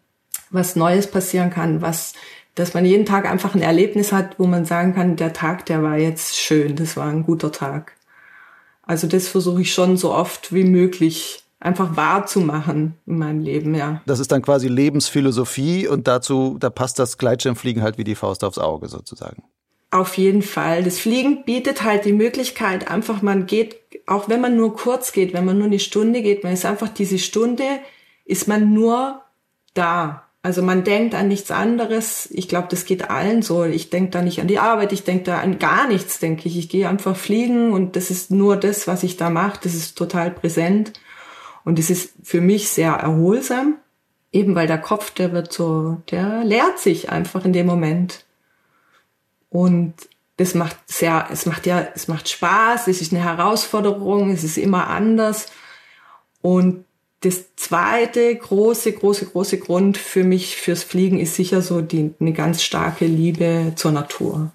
was 0.50 0.76
Neues 0.76 1.06
passieren 1.06 1.50
kann, 1.50 1.82
was 1.82 2.14
dass 2.54 2.74
man 2.74 2.84
jeden 2.84 3.06
Tag 3.06 3.30
einfach 3.30 3.54
ein 3.54 3.62
Erlebnis 3.62 4.12
hat, 4.12 4.38
wo 4.38 4.46
man 4.46 4.64
sagen 4.64 4.94
kann, 4.94 5.16
der 5.16 5.32
Tag, 5.32 5.64
der 5.66 5.82
war 5.82 5.96
jetzt 5.96 6.36
schön, 6.36 6.76
das 6.76 6.96
war 6.96 7.08
ein 7.08 7.24
guter 7.24 7.50
Tag. 7.50 7.92
Also 8.82 9.06
das 9.06 9.28
versuche 9.28 9.62
ich 9.62 9.72
schon 9.72 9.96
so 9.96 10.12
oft 10.12 10.52
wie 10.52 10.64
möglich 10.64 11.44
einfach 11.60 11.96
wahrzumachen 11.96 12.94
in 13.06 13.18
meinem 13.18 13.40
Leben, 13.40 13.74
ja. 13.74 14.02
Das 14.04 14.18
ist 14.18 14.32
dann 14.32 14.42
quasi 14.42 14.68
Lebensphilosophie 14.68 15.86
und 15.86 16.08
dazu, 16.08 16.56
da 16.58 16.70
passt 16.70 16.98
das 16.98 17.18
Gleitschirmfliegen 17.18 17.82
halt 17.82 17.98
wie 17.98 18.04
die 18.04 18.16
Faust 18.16 18.44
aufs 18.44 18.58
Auge 18.58 18.88
sozusagen. 18.88 19.44
Auf 19.90 20.18
jeden 20.18 20.42
Fall. 20.42 20.82
Das 20.82 20.98
Fliegen 20.98 21.44
bietet 21.44 21.84
halt 21.84 22.04
die 22.04 22.12
Möglichkeit, 22.12 22.90
einfach 22.90 23.22
man 23.22 23.46
geht, 23.46 23.76
auch 24.06 24.28
wenn 24.28 24.40
man 24.40 24.56
nur 24.56 24.76
kurz 24.76 25.12
geht, 25.12 25.32
wenn 25.32 25.44
man 25.44 25.58
nur 25.58 25.66
eine 25.66 25.78
Stunde 25.78 26.22
geht, 26.22 26.44
man 26.44 26.52
ist 26.52 26.64
einfach 26.64 26.88
diese 26.88 27.18
Stunde, 27.18 27.64
ist 28.24 28.48
man 28.48 28.72
nur 28.72 29.22
da. 29.74 30.24
Also 30.44 30.60
man 30.60 30.82
denkt 30.82 31.14
an 31.14 31.28
nichts 31.28 31.52
anderes. 31.52 32.28
Ich 32.32 32.48
glaube, 32.48 32.66
das 32.68 32.84
geht 32.84 33.10
allen 33.10 33.42
so. 33.42 33.64
Ich 33.64 33.90
denke 33.90 34.10
da 34.10 34.22
nicht 34.22 34.40
an 34.40 34.48
die 34.48 34.58
Arbeit, 34.58 34.92
ich 34.92 35.04
denke 35.04 35.24
da 35.24 35.38
an 35.38 35.60
gar 35.60 35.86
nichts, 35.86 36.18
denke 36.18 36.48
ich. 36.48 36.58
Ich 36.58 36.68
gehe 36.68 36.88
einfach 36.88 37.16
fliegen 37.16 37.72
und 37.72 37.94
das 37.94 38.10
ist 38.10 38.32
nur 38.32 38.56
das, 38.56 38.88
was 38.88 39.04
ich 39.04 39.16
da 39.16 39.30
mache. 39.30 39.60
Das 39.62 39.74
ist 39.74 39.96
total 39.96 40.32
präsent. 40.32 40.94
Und 41.64 41.78
es 41.78 41.90
ist 41.90 42.14
für 42.24 42.40
mich 42.40 42.70
sehr 42.70 42.92
erholsam, 42.92 43.76
eben 44.32 44.56
weil 44.56 44.66
der 44.66 44.78
Kopf, 44.78 45.12
der 45.12 45.32
wird 45.32 45.52
so, 45.52 46.02
der 46.10 46.42
leert 46.42 46.80
sich 46.80 47.10
einfach 47.10 47.44
in 47.44 47.52
dem 47.52 47.66
Moment. 47.66 48.24
Und 49.48 49.94
das 50.36 50.54
macht 50.54 50.76
sehr, 50.86 51.28
es 51.30 51.46
macht 51.46 51.66
ja, 51.66 51.86
es 51.94 52.08
macht 52.08 52.28
Spaß, 52.28 52.88
es 52.88 53.00
ist 53.00 53.12
eine 53.12 53.22
Herausforderung, 53.22 54.30
es 54.30 54.44
ist 54.44 54.56
immer 54.56 54.88
anders. 54.88 55.46
Und 56.40 56.84
das 57.20 57.54
zweite 57.56 58.34
große, 58.34 58.92
große, 58.92 59.26
große 59.26 59.58
Grund 59.58 59.96
für 59.96 60.24
mich 60.24 60.56
fürs 60.56 60.82
Fliegen 60.82 61.20
ist 61.20 61.36
sicher 61.36 61.62
so 61.62 61.80
die, 61.80 62.12
eine 62.18 62.32
ganz 62.32 62.62
starke 62.62 63.06
Liebe 63.06 63.72
zur 63.76 63.92
Natur. 63.92 64.50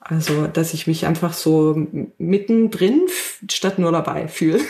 Also, 0.00 0.46
dass 0.46 0.74
ich 0.74 0.86
mich 0.86 1.06
einfach 1.06 1.32
so 1.32 1.86
mittendrin 2.18 3.02
statt 3.48 3.78
nur 3.78 3.92
dabei 3.92 4.28
fühle. 4.28 4.60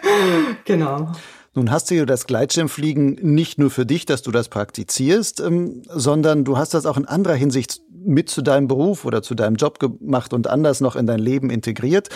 genau. 0.64 1.12
Nun 1.54 1.70
hast 1.70 1.90
du 1.90 1.96
ja 1.96 2.06
das 2.06 2.26
Gleitschirmfliegen 2.26 3.18
nicht 3.20 3.58
nur 3.58 3.70
für 3.70 3.84
dich, 3.84 4.06
dass 4.06 4.22
du 4.22 4.30
das 4.30 4.48
praktizierst, 4.48 5.40
ähm, 5.40 5.82
sondern 5.88 6.44
du 6.44 6.56
hast 6.56 6.72
das 6.72 6.86
auch 6.86 6.96
in 6.96 7.04
anderer 7.04 7.34
Hinsicht 7.34 7.80
mit 8.04 8.28
zu 8.28 8.42
deinem 8.42 8.68
Beruf 8.68 9.04
oder 9.04 9.22
zu 9.22 9.34
deinem 9.34 9.56
Job 9.56 9.78
gemacht 9.78 10.32
und 10.32 10.48
anders 10.48 10.80
noch 10.80 10.96
in 10.96 11.06
dein 11.06 11.18
Leben 11.18 11.50
integriert. 11.50 12.08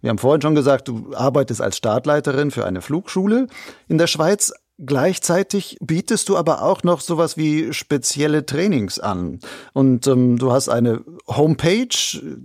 Wir 0.00 0.10
haben 0.10 0.18
vorhin 0.18 0.42
schon 0.42 0.54
gesagt, 0.54 0.88
du 0.88 1.14
arbeitest 1.14 1.60
als 1.60 1.76
Startleiterin 1.76 2.50
für 2.50 2.64
eine 2.64 2.82
Flugschule 2.82 3.48
in 3.88 3.98
der 3.98 4.06
Schweiz. 4.06 4.52
Gleichzeitig 4.78 5.78
bietest 5.80 6.28
du 6.28 6.36
aber 6.36 6.62
auch 6.62 6.82
noch 6.82 7.00
sowas 7.00 7.38
wie 7.38 7.72
spezielle 7.72 8.44
Trainings 8.44 8.98
an. 8.98 9.40
Und 9.72 10.06
ähm, 10.06 10.38
du 10.38 10.52
hast 10.52 10.68
eine 10.68 11.02
Homepage, 11.26 11.88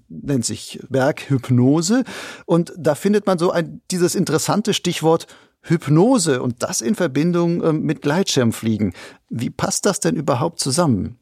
nennt 0.08 0.46
sich 0.46 0.80
Berghypnose. 0.90 2.06
Und 2.46 2.72
da 2.78 2.96
findet 2.96 3.28
man 3.28 3.38
so 3.38 3.52
ein, 3.52 3.82
dieses 3.92 4.16
interessante 4.16 4.74
Stichwort 4.74 5.28
Hypnose 5.64 6.42
und 6.42 6.64
das 6.64 6.82
in 6.82 6.96
Verbindung 6.96 7.64
ähm, 7.64 7.82
mit 7.84 8.02
Gleitschirmfliegen. 8.02 8.94
Wie 9.30 9.50
passt 9.50 9.86
das 9.86 10.00
denn 10.00 10.16
überhaupt 10.16 10.60
zusammen? 10.60 11.21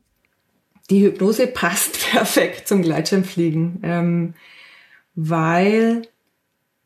Die 0.89 1.03
Hypnose 1.03 1.48
passt 1.48 2.00
perfekt 2.12 2.67
zum 2.67 2.81
Gleitschirmfliegen, 2.81 3.79
ähm, 3.84 4.34
weil 5.15 6.03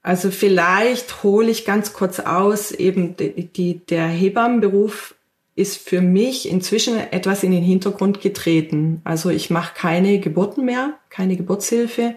also 0.03 0.31
vielleicht 0.31 1.23
hole 1.23 1.49
ich 1.49 1.63
ganz 1.63 1.93
kurz 1.93 2.19
aus, 2.19 2.71
eben 2.71 3.15
die, 3.15 3.47
die, 3.47 3.85
der 3.85 4.05
Hebammenberuf 4.05 5.15
ist 5.55 5.77
für 5.77 6.01
mich 6.01 6.49
inzwischen 6.49 6.97
etwas 6.97 7.43
in 7.43 7.51
den 7.51 7.63
Hintergrund 7.63 8.19
getreten. 8.19 9.01
Also 9.05 9.29
ich 9.29 9.49
mache 9.49 9.73
keine 9.75 10.19
Geburten 10.19 10.65
mehr, 10.65 10.95
keine 11.09 11.37
Geburtshilfe, 11.37 12.15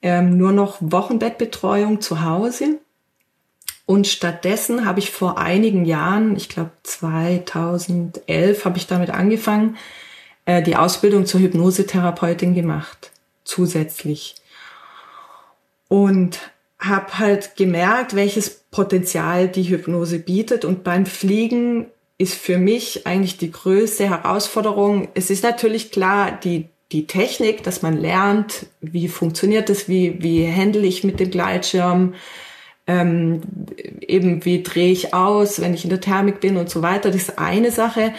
ähm, 0.00 0.38
nur 0.38 0.52
noch 0.52 0.78
Wochenbettbetreuung 0.80 2.00
zu 2.00 2.24
Hause. 2.24 2.78
Und 3.84 4.06
stattdessen 4.06 4.86
habe 4.86 5.00
ich 5.00 5.10
vor 5.10 5.38
einigen 5.38 5.84
Jahren, 5.84 6.36
ich 6.36 6.48
glaube 6.48 6.70
2011 6.84 8.64
habe 8.64 8.78
ich 8.78 8.86
damit 8.86 9.10
angefangen, 9.10 9.76
äh, 10.48 10.62
die 10.62 10.76
Ausbildung 10.76 11.26
zur 11.26 11.40
Hypnosetherapeutin 11.40 12.54
gemacht, 12.54 13.10
zusätzlich. 13.44 14.34
Und 15.88 16.38
habe 16.78 17.18
halt 17.18 17.54
gemerkt, 17.56 18.16
welches 18.16 18.48
Potenzial 18.70 19.48
die 19.48 19.64
Hypnose 19.64 20.18
bietet. 20.18 20.64
Und 20.64 20.84
beim 20.84 21.04
Fliegen 21.04 21.86
ist 22.16 22.34
für 22.34 22.56
mich 22.56 23.06
eigentlich 23.06 23.36
die 23.36 23.52
größte 23.52 24.08
Herausforderung. 24.08 25.08
Es 25.12 25.28
ist 25.28 25.44
natürlich 25.44 25.90
klar, 25.90 26.32
die, 26.42 26.68
die 26.92 27.06
Technik, 27.06 27.62
dass 27.62 27.82
man 27.82 27.98
lernt, 27.98 28.66
wie 28.80 29.08
funktioniert 29.08 29.68
das, 29.68 29.86
wie, 29.86 30.22
wie 30.22 30.50
handle 30.50 30.86
ich 30.86 31.04
mit 31.04 31.20
dem 31.20 31.30
Gleitschirm, 31.30 32.14
ähm, 32.86 33.42
eben 34.00 34.46
wie 34.46 34.62
drehe 34.62 34.92
ich 34.92 35.12
aus, 35.12 35.60
wenn 35.60 35.74
ich 35.74 35.84
in 35.84 35.90
der 35.90 36.00
Thermik 36.00 36.40
bin 36.40 36.56
und 36.56 36.70
so 36.70 36.80
weiter. 36.80 37.10
Das 37.10 37.20
ist 37.22 37.38
eine 37.38 37.70
Sache. 37.70 38.14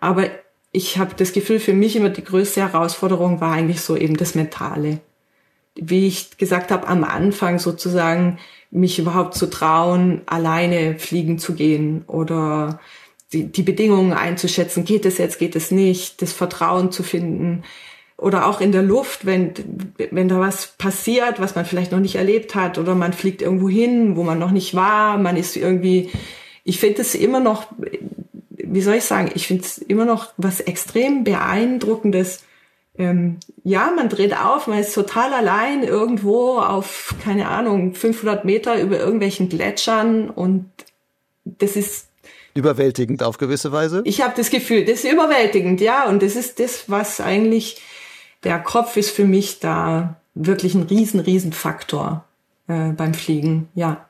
Aber 0.00 0.28
ich 0.72 0.98
habe 0.98 1.14
das 1.16 1.32
Gefühl, 1.32 1.60
für 1.60 1.72
mich 1.72 1.96
immer 1.96 2.10
die 2.10 2.24
größte 2.24 2.60
Herausforderung 2.60 3.40
war 3.40 3.52
eigentlich 3.52 3.80
so 3.80 3.96
eben 3.96 4.16
das 4.16 4.34
Mentale. 4.34 5.00
Wie 5.74 6.06
ich 6.06 6.36
gesagt 6.36 6.70
habe, 6.70 6.88
am 6.88 7.04
Anfang 7.04 7.58
sozusagen 7.58 8.38
mich 8.70 8.98
überhaupt 8.98 9.34
zu 9.34 9.48
trauen, 9.48 10.22
alleine 10.26 10.98
fliegen 10.98 11.38
zu 11.38 11.54
gehen 11.54 12.04
oder 12.06 12.80
die, 13.32 13.44
die 13.44 13.62
Bedingungen 13.62 14.12
einzuschätzen, 14.12 14.84
geht 14.84 15.06
es 15.06 15.18
jetzt, 15.18 15.38
geht 15.38 15.56
es 15.56 15.70
nicht, 15.70 16.20
das 16.22 16.32
Vertrauen 16.32 16.92
zu 16.92 17.02
finden. 17.02 17.62
Oder 18.16 18.46
auch 18.46 18.60
in 18.60 18.72
der 18.72 18.82
Luft, 18.82 19.26
wenn, 19.26 19.54
wenn 20.10 20.28
da 20.28 20.40
was 20.40 20.74
passiert, 20.76 21.40
was 21.40 21.54
man 21.54 21.64
vielleicht 21.64 21.92
noch 21.92 22.00
nicht 22.00 22.16
erlebt 22.16 22.54
hat 22.54 22.76
oder 22.76 22.94
man 22.94 23.12
fliegt 23.12 23.42
irgendwo 23.42 23.68
hin, 23.68 24.16
wo 24.16 24.24
man 24.24 24.38
noch 24.38 24.50
nicht 24.50 24.74
war, 24.74 25.18
man 25.18 25.36
ist 25.36 25.56
irgendwie, 25.56 26.10
ich 26.64 26.80
finde 26.80 27.02
es 27.02 27.14
immer 27.14 27.38
noch, 27.38 27.66
wie 28.72 28.80
soll 28.80 28.94
ich 28.94 29.04
sagen, 29.04 29.30
ich 29.34 29.46
finde 29.46 29.64
es 29.64 29.78
immer 29.78 30.04
noch 30.04 30.32
was 30.36 30.60
extrem 30.60 31.24
beeindruckendes, 31.24 32.44
ähm, 32.98 33.38
ja, 33.62 33.92
man 33.94 34.08
dreht 34.08 34.36
auf, 34.36 34.66
man 34.66 34.80
ist 34.80 34.92
total 34.92 35.32
allein 35.32 35.84
irgendwo 35.84 36.58
auf, 36.58 37.14
keine 37.22 37.48
Ahnung, 37.48 37.94
500 37.94 38.44
Meter 38.44 38.80
über 38.80 38.98
irgendwelchen 38.98 39.48
Gletschern 39.48 40.28
und 40.28 40.68
das 41.44 41.76
ist 41.76 42.08
überwältigend 42.54 43.22
auf 43.22 43.38
gewisse 43.38 43.70
Weise. 43.70 44.02
Ich 44.04 44.20
habe 44.20 44.34
das 44.36 44.50
Gefühl, 44.50 44.84
das 44.84 45.04
ist 45.04 45.12
überwältigend, 45.12 45.80
ja, 45.80 46.08
und 46.08 46.22
das 46.22 46.34
ist 46.34 46.58
das, 46.58 46.90
was 46.90 47.20
eigentlich 47.20 47.80
der 48.42 48.58
Kopf 48.58 48.96
ist 48.96 49.10
für 49.10 49.24
mich 49.24 49.60
da 49.60 50.16
wirklich 50.34 50.74
ein 50.74 50.82
riesen, 50.82 51.20
riesen 51.20 51.52
Faktor 51.52 52.24
äh, 52.66 52.90
beim 52.90 53.14
Fliegen, 53.14 53.68
ja, 53.74 54.06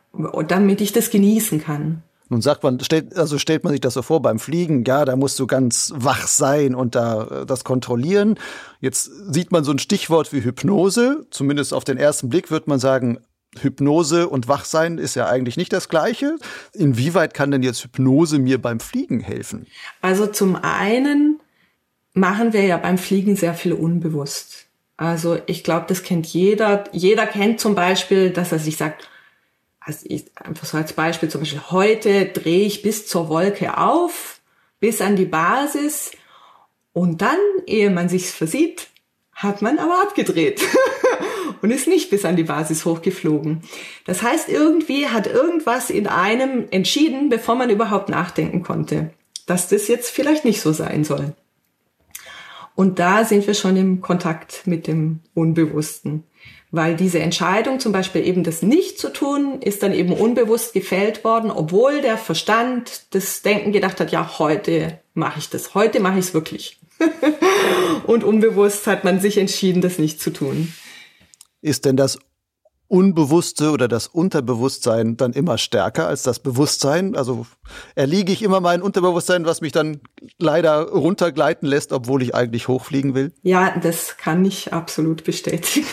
damit 0.48 0.80
ich 0.80 0.92
das 0.92 1.10
genießen 1.10 1.62
kann. 1.62 2.02
Nun 2.28 2.42
sagt 2.42 2.62
man, 2.62 2.78
stellt, 2.80 3.16
also 3.16 3.38
stellt 3.38 3.64
man 3.64 3.72
sich 3.72 3.80
das 3.80 3.94
so 3.94 4.02
vor 4.02 4.20
beim 4.20 4.38
Fliegen, 4.38 4.84
ja, 4.84 5.04
da 5.04 5.16
musst 5.16 5.38
du 5.38 5.46
ganz 5.46 5.92
wach 5.96 6.26
sein 6.26 6.74
und 6.74 6.94
da 6.94 7.24
äh, 7.24 7.46
das 7.46 7.64
kontrollieren. 7.64 8.38
Jetzt 8.80 9.10
sieht 9.32 9.50
man 9.50 9.64
so 9.64 9.72
ein 9.72 9.78
Stichwort 9.78 10.32
wie 10.32 10.44
Hypnose. 10.44 11.26
Zumindest 11.30 11.72
auf 11.72 11.84
den 11.84 11.96
ersten 11.96 12.28
Blick 12.28 12.50
wird 12.50 12.68
man 12.68 12.78
sagen, 12.78 13.18
Hypnose 13.58 14.28
und 14.28 14.46
Wachsein 14.46 14.98
ist 14.98 15.14
ja 15.14 15.26
eigentlich 15.26 15.56
nicht 15.56 15.72
das 15.72 15.88
Gleiche. 15.88 16.36
Inwieweit 16.74 17.32
kann 17.32 17.50
denn 17.50 17.62
jetzt 17.62 17.82
Hypnose 17.82 18.38
mir 18.38 18.60
beim 18.60 18.78
Fliegen 18.78 19.20
helfen? 19.20 19.66
Also 20.02 20.26
zum 20.26 20.56
einen 20.56 21.40
machen 22.12 22.52
wir 22.52 22.64
ja 22.64 22.76
beim 22.76 22.98
Fliegen 22.98 23.36
sehr 23.36 23.54
viel 23.54 23.72
unbewusst. 23.72 24.66
Also 24.96 25.38
ich 25.46 25.64
glaube, 25.64 25.86
das 25.88 26.02
kennt 26.02 26.26
jeder. 26.26 26.84
Jeder 26.92 27.26
kennt 27.26 27.60
zum 27.60 27.74
Beispiel, 27.74 28.30
dass 28.30 28.52
er 28.52 28.58
sich 28.58 28.76
sagt, 28.76 29.08
also 29.88 30.04
ich, 30.04 30.26
einfach 30.36 30.66
so 30.66 30.76
als 30.76 30.92
Beispiel 30.92 31.30
zum 31.30 31.40
Beispiel, 31.40 31.62
heute 31.70 32.26
drehe 32.26 32.66
ich 32.66 32.82
bis 32.82 33.06
zur 33.06 33.30
Wolke 33.30 33.78
auf, 33.78 34.40
bis 34.80 35.00
an 35.00 35.16
die 35.16 35.24
Basis 35.24 36.12
und 36.92 37.22
dann, 37.22 37.38
ehe 37.64 37.88
man 37.88 38.10
sich's 38.10 38.30
versieht, 38.30 38.88
hat 39.32 39.62
man 39.62 39.78
aber 39.78 40.02
abgedreht 40.02 40.60
und 41.62 41.70
ist 41.70 41.88
nicht 41.88 42.10
bis 42.10 42.26
an 42.26 42.36
die 42.36 42.44
Basis 42.44 42.84
hochgeflogen. 42.84 43.62
Das 44.04 44.22
heißt, 44.22 44.50
irgendwie 44.50 45.08
hat 45.08 45.26
irgendwas 45.26 45.88
in 45.88 46.06
einem 46.06 46.66
entschieden, 46.70 47.30
bevor 47.30 47.54
man 47.54 47.70
überhaupt 47.70 48.10
nachdenken 48.10 48.62
konnte, 48.62 49.10
dass 49.46 49.68
das 49.68 49.88
jetzt 49.88 50.10
vielleicht 50.10 50.44
nicht 50.44 50.60
so 50.60 50.72
sein 50.72 51.04
soll. 51.04 51.34
Und 52.74 52.98
da 52.98 53.24
sind 53.24 53.46
wir 53.46 53.54
schon 53.54 53.78
im 53.78 54.02
Kontakt 54.02 54.66
mit 54.66 54.86
dem 54.86 55.20
Unbewussten. 55.32 56.24
Weil 56.70 56.96
diese 56.96 57.18
Entscheidung, 57.20 57.80
zum 57.80 57.92
Beispiel 57.92 58.26
eben 58.26 58.44
das 58.44 58.60
nicht 58.60 58.98
zu 58.98 59.10
tun, 59.10 59.62
ist 59.62 59.82
dann 59.82 59.92
eben 59.92 60.12
unbewusst 60.12 60.74
gefällt 60.74 61.24
worden, 61.24 61.50
obwohl 61.50 62.02
der 62.02 62.18
Verstand 62.18 63.06
das 63.10 63.40
Denken 63.40 63.72
gedacht 63.72 64.00
hat, 64.00 64.12
ja, 64.12 64.38
heute 64.38 65.00
mache 65.14 65.38
ich 65.38 65.48
das, 65.48 65.74
heute 65.74 66.00
mache 66.00 66.18
ich 66.18 66.26
es 66.26 66.34
wirklich. 66.34 66.78
Und 68.06 68.22
unbewusst 68.22 68.86
hat 68.86 69.04
man 69.04 69.20
sich 69.20 69.38
entschieden, 69.38 69.80
das 69.80 69.98
nicht 69.98 70.20
zu 70.20 70.30
tun. 70.30 70.72
Ist 71.62 71.86
denn 71.86 71.96
das 71.96 72.18
Unbewusste 72.90 73.70
oder 73.70 73.86
das 73.86 74.06
Unterbewusstsein 74.06 75.18
dann 75.18 75.34
immer 75.34 75.58
stärker 75.58 76.06
als 76.06 76.22
das 76.22 76.38
Bewusstsein? 76.38 77.16
Also 77.16 77.46
erliege 77.94 78.32
ich 78.32 78.42
immer 78.42 78.60
mein 78.60 78.80
Unterbewusstsein, 78.80 79.44
was 79.44 79.60
mich 79.60 79.72
dann 79.72 80.00
leider 80.38 80.88
runtergleiten 80.88 81.68
lässt, 81.68 81.92
obwohl 81.92 82.22
ich 82.22 82.34
eigentlich 82.34 82.66
hochfliegen 82.66 83.14
will? 83.14 83.32
Ja, 83.42 83.78
das 83.78 84.16
kann 84.16 84.44
ich 84.44 84.72
absolut 84.72 85.24
bestätigen. 85.24 85.86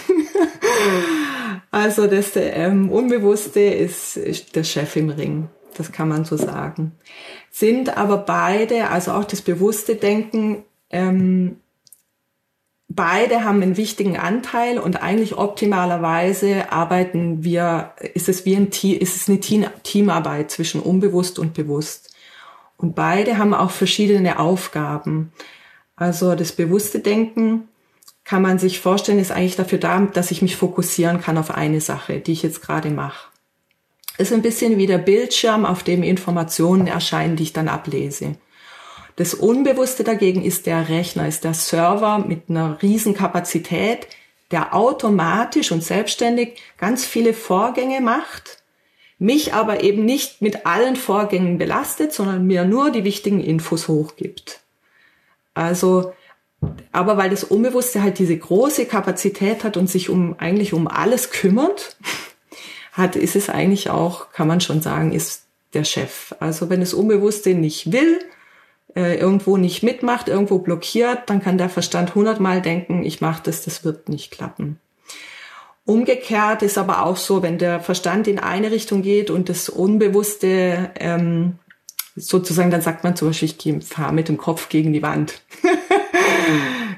Also 1.71 2.07
das 2.07 2.31
ähm, 2.35 2.89
Unbewusste 2.91 3.59
ist, 3.59 4.17
ist 4.17 4.55
der 4.55 4.63
Chef 4.63 4.95
im 4.95 5.09
Ring. 5.09 5.49
Das 5.77 5.91
kann 5.91 6.07
man 6.07 6.25
so 6.25 6.37
sagen. 6.37 6.93
Sind 7.51 7.97
aber 7.97 8.17
beide, 8.17 8.89
also 8.89 9.11
auch 9.11 9.25
das 9.25 9.41
bewusste 9.41 9.95
Denken, 9.95 10.63
ähm, 10.89 11.57
beide 12.87 13.43
haben 13.43 13.61
einen 13.61 13.77
wichtigen 13.77 14.17
Anteil 14.17 14.79
und 14.79 15.01
eigentlich 15.01 15.37
optimalerweise 15.37 16.71
arbeiten 16.71 17.43
wir, 17.43 17.91
ist 18.13 18.29
es 18.29 18.45
wie 18.45 18.55
ein 18.55 18.71
Team, 18.71 18.99
ist 18.99 19.15
es 19.15 19.29
eine 19.29 19.39
Teamarbeit 19.83 20.51
zwischen 20.51 20.81
unbewusst 20.81 21.39
und 21.39 21.53
bewusst. 21.53 22.15
Und 22.77 22.95
beide 22.95 23.37
haben 23.37 23.53
auch 23.53 23.71
verschiedene 23.71 24.39
Aufgaben. 24.39 25.31
Also 25.95 26.35
das 26.35 26.51
bewusste 26.51 26.99
Denken 26.99 27.67
kann 28.25 28.41
man 28.41 28.57
sich 28.57 28.79
vorstellen, 28.79 29.19
ist 29.19 29.31
eigentlich 29.31 29.55
dafür 29.55 29.77
da, 29.77 29.99
dass 29.99 30.31
ich 30.31 30.41
mich 30.41 30.57
fokussieren 30.57 31.21
kann 31.21 31.37
auf 31.37 31.51
eine 31.51 31.79
Sache, 31.79 32.19
die 32.19 32.31
ich 32.31 32.43
jetzt 32.43 32.61
gerade 32.61 32.89
mache. 32.89 33.29
Ist 34.17 34.33
ein 34.33 34.41
bisschen 34.41 34.77
wie 34.77 34.87
der 34.87 34.97
Bildschirm, 34.97 35.65
auf 35.65 35.83
dem 35.83 36.01
Informationen 36.01 36.87
erscheinen, 36.87 37.35
die 37.35 37.43
ich 37.43 37.53
dann 37.53 37.67
ablese. 37.67 38.35
Das 39.15 39.33
Unbewusste 39.33 40.03
dagegen 40.03 40.43
ist 40.43 40.65
der 40.65 40.89
Rechner, 40.89 41.27
ist 41.27 41.43
der 41.43 41.53
Server 41.53 42.19
mit 42.19 42.49
einer 42.49 42.81
riesen 42.81 43.13
Kapazität, 43.13 44.07
der 44.51 44.73
automatisch 44.73 45.71
und 45.71 45.83
selbstständig 45.83 46.59
ganz 46.77 47.05
viele 47.05 47.33
Vorgänge 47.33 48.01
macht, 48.01 48.63
mich 49.17 49.53
aber 49.53 49.83
eben 49.83 50.03
nicht 50.03 50.41
mit 50.41 50.65
allen 50.65 50.95
Vorgängen 50.95 51.57
belastet, 51.57 52.13
sondern 52.13 52.45
mir 52.45 52.65
nur 52.65 52.89
die 52.91 53.03
wichtigen 53.03 53.41
Infos 53.41 53.87
hochgibt. 53.87 54.61
Also, 55.53 56.13
aber 56.91 57.17
weil 57.17 57.29
das 57.29 57.43
Unbewusste 57.43 58.01
halt 58.01 58.19
diese 58.19 58.37
große 58.37 58.85
Kapazität 58.85 59.63
hat 59.63 59.77
und 59.77 59.89
sich 59.89 60.09
um 60.09 60.35
eigentlich 60.39 60.73
um 60.73 60.87
alles 60.87 61.31
kümmert, 61.31 61.97
hat, 62.93 63.15
ist 63.15 63.35
es 63.35 63.49
eigentlich 63.49 63.89
auch, 63.89 64.31
kann 64.31 64.47
man 64.47 64.61
schon 64.61 64.81
sagen, 64.81 65.11
ist 65.11 65.43
der 65.73 65.83
Chef. 65.83 66.33
Also 66.39 66.69
wenn 66.69 66.79
das 66.79 66.93
Unbewusste 66.93 67.53
nicht 67.53 67.91
will, 67.91 68.19
äh, 68.95 69.19
irgendwo 69.19 69.57
nicht 69.57 69.83
mitmacht, 69.83 70.29
irgendwo 70.29 70.59
blockiert, 70.59 71.29
dann 71.29 71.41
kann 71.41 71.57
der 71.57 71.69
Verstand 71.69 72.15
hundertmal 72.15 72.61
denken, 72.61 73.03
ich 73.03 73.21
mache 73.21 73.43
das, 73.43 73.63
das 73.63 73.83
wird 73.83 74.07
nicht 74.09 74.31
klappen. 74.31 74.79
Umgekehrt 75.83 76.63
ist 76.63 76.77
aber 76.77 77.05
auch 77.05 77.17
so, 77.17 77.43
wenn 77.43 77.59
der 77.59 77.79
Verstand 77.79 78.27
in 78.27 78.39
eine 78.39 78.71
Richtung 78.71 79.03
geht 79.03 79.29
und 79.29 79.49
das 79.49 79.69
Unbewusste 79.69 80.91
ähm, 80.99 81.59
sozusagen, 82.15 82.71
dann 82.71 82.81
sagt 82.81 83.03
man 83.03 83.15
zum 83.15 83.27
Beispiel, 83.27 83.49
ich 83.49 83.85
fahre 83.85 84.13
mit 84.13 84.29
dem 84.29 84.37
Kopf 84.37 84.69
gegen 84.69 84.93
die 84.93 85.03
Wand. 85.03 85.41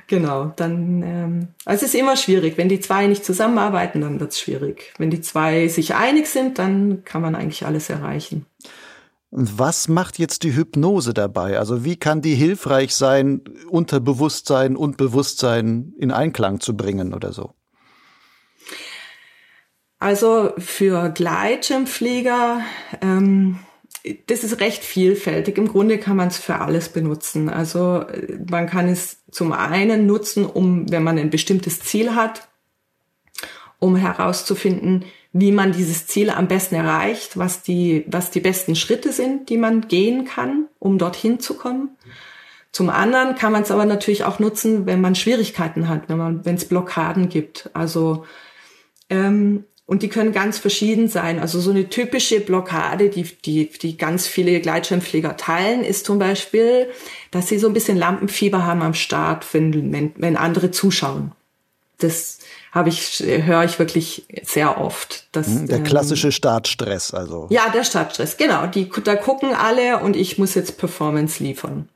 genau, 0.08 0.54
dann 0.56 1.04
ähm, 1.04 1.48
also 1.66 1.86
es 1.86 1.94
ist 1.94 2.00
immer 2.00 2.16
schwierig. 2.16 2.58
Wenn 2.58 2.70
die 2.70 2.80
zwei 2.80 3.08
nicht 3.08 3.26
zusammenarbeiten, 3.26 4.02
dann 4.02 4.20
wird's 4.20 4.40
schwierig. 4.40 4.94
Wenn 4.98 5.10
die 5.10 5.22
zwei 5.22 5.68
sich 5.68 5.96
einig 5.96 6.28
sind, 6.28 6.60
dann 6.60 7.04
kann 7.04 7.22
man 7.22 7.36
eigentlich 7.36 7.66
alles 7.66 7.90
erreichen. 7.90 8.46
Was 9.30 9.90
macht 9.90 10.20
jetzt 10.20 10.44
die 10.44 10.56
Hypnose 10.56 11.14
dabei? 11.14 11.60
Also 11.60 11.84
wie 11.84 11.98
kann 11.98 12.22
die 12.22 12.36
hilfreich 12.36 12.96
sein, 12.96 13.42
Unterbewusstsein 13.70 14.78
und 14.78 14.96
Bewusstsein 14.96 15.94
in 15.98 16.12
Einklang 16.12 16.62
zu 16.62 16.78
bringen 16.78 17.14
oder 17.14 17.34
so? 17.34 17.54
Also 20.00 20.52
für 20.58 21.10
Gleitschirmflieger, 21.10 22.62
ähm, 23.02 23.60
das 24.28 24.44
ist 24.44 24.60
recht 24.60 24.84
vielfältig. 24.84 25.58
Im 25.58 25.68
Grunde 25.68 25.98
kann 25.98 26.18
man 26.18 26.28
es 26.28 26.38
für 26.38 26.56
alles 26.56 26.90
benutzen. 26.90 27.50
Also 27.50 28.06
man 28.50 28.68
kann 28.68 28.88
es 28.88 29.18
zum 29.32 29.52
einen 29.52 30.06
nutzen, 30.06 30.46
um, 30.46 30.92
wenn 30.92 31.04
man 31.04 31.18
ein 31.18 31.30
bestimmtes 31.30 31.80
Ziel 31.80 32.16
hat, 32.16 32.48
um 33.80 33.96
herauszufinden, 33.96 35.06
wie 35.34 35.52
man 35.52 35.72
dieses 35.72 36.08
Ziel 36.08 36.30
am 36.30 36.48
besten 36.48 36.76
erreicht, 36.76 37.38
was 37.38 37.62
die, 37.62 38.06
was 38.08 38.32
die 38.32 38.40
besten 38.40 38.76
Schritte 38.76 39.12
sind, 39.12 39.50
die 39.50 39.58
man 39.58 39.88
gehen 39.88 40.26
kann, 40.26 40.68
um 40.80 40.98
dorthin 40.98 41.40
zu 41.40 41.56
kommen. 41.56 41.90
Zum 42.72 42.90
anderen 42.90 43.36
kann 43.36 43.52
man 43.52 43.64
es 43.64 43.72
aber 43.72 43.86
natürlich 43.86 44.24
auch 44.24 44.40
nutzen, 44.40 44.86
wenn 44.86 45.02
man 45.02 45.16
Schwierigkeiten 45.16 45.88
hat, 45.88 46.10
wenn 46.10 46.18
man, 46.18 46.46
wenn 46.46 46.56
es 46.56 46.66
Blockaden 46.66 47.30
gibt. 47.30 47.70
Also 47.74 48.26
ähm, 49.10 49.64
und 49.88 50.04
die 50.04 50.10
können 50.10 50.34
ganz 50.34 50.60
verschieden 50.60 51.08
sein. 51.08 51.40
Also 51.40 51.60
so 51.62 51.72
eine 51.72 51.90
typische 51.90 52.42
Blockade, 52.42 53.10
die, 53.10 53.24
die, 53.24 53.70
die 53.70 53.98
ganz 53.98 54.28
viele 54.28 54.60
Gleitschirmflieger 54.60 55.38
teilen, 55.38 55.84
ist 55.84 56.06
zum 56.06 56.20
Beispiel, 56.20 56.90
dass 57.32 57.48
sie 57.48 57.58
so 57.58 57.68
ein 57.68 57.74
bisschen 57.74 57.98
Lampenfieber 57.98 58.66
haben 58.66 58.82
am 58.82 58.94
Start, 58.94 59.46
wenn, 59.54 59.94
wenn, 59.94 60.14
wenn 60.18 60.36
andere 60.36 60.72
zuschauen. 60.72 61.32
Das 62.00 62.40
habe 62.74 62.90
ich, 62.90 63.24
höre 63.26 63.64
ich 63.64 63.80
wirklich 63.80 64.28
sehr 64.44 64.80
oft. 64.80 65.30
Dass, 65.32 65.48
mhm, 65.48 65.68
der 65.68 65.78
ähm, 65.78 65.84
klassische 65.86 66.34
Startstress, 66.34 67.14
also. 67.14 67.48
Ja, 67.50 67.70
der 67.70 67.86
Startstress, 67.86 68.36
genau. 68.36 68.68
Die, 68.68 68.90
da 69.04 69.16
gucken 69.16 69.54
alle 69.56 70.00
und 70.00 70.18
ich 70.18 70.38
muss 70.38 70.54
jetzt 70.54 70.78
Performance 70.78 71.42
liefern. 71.42 71.88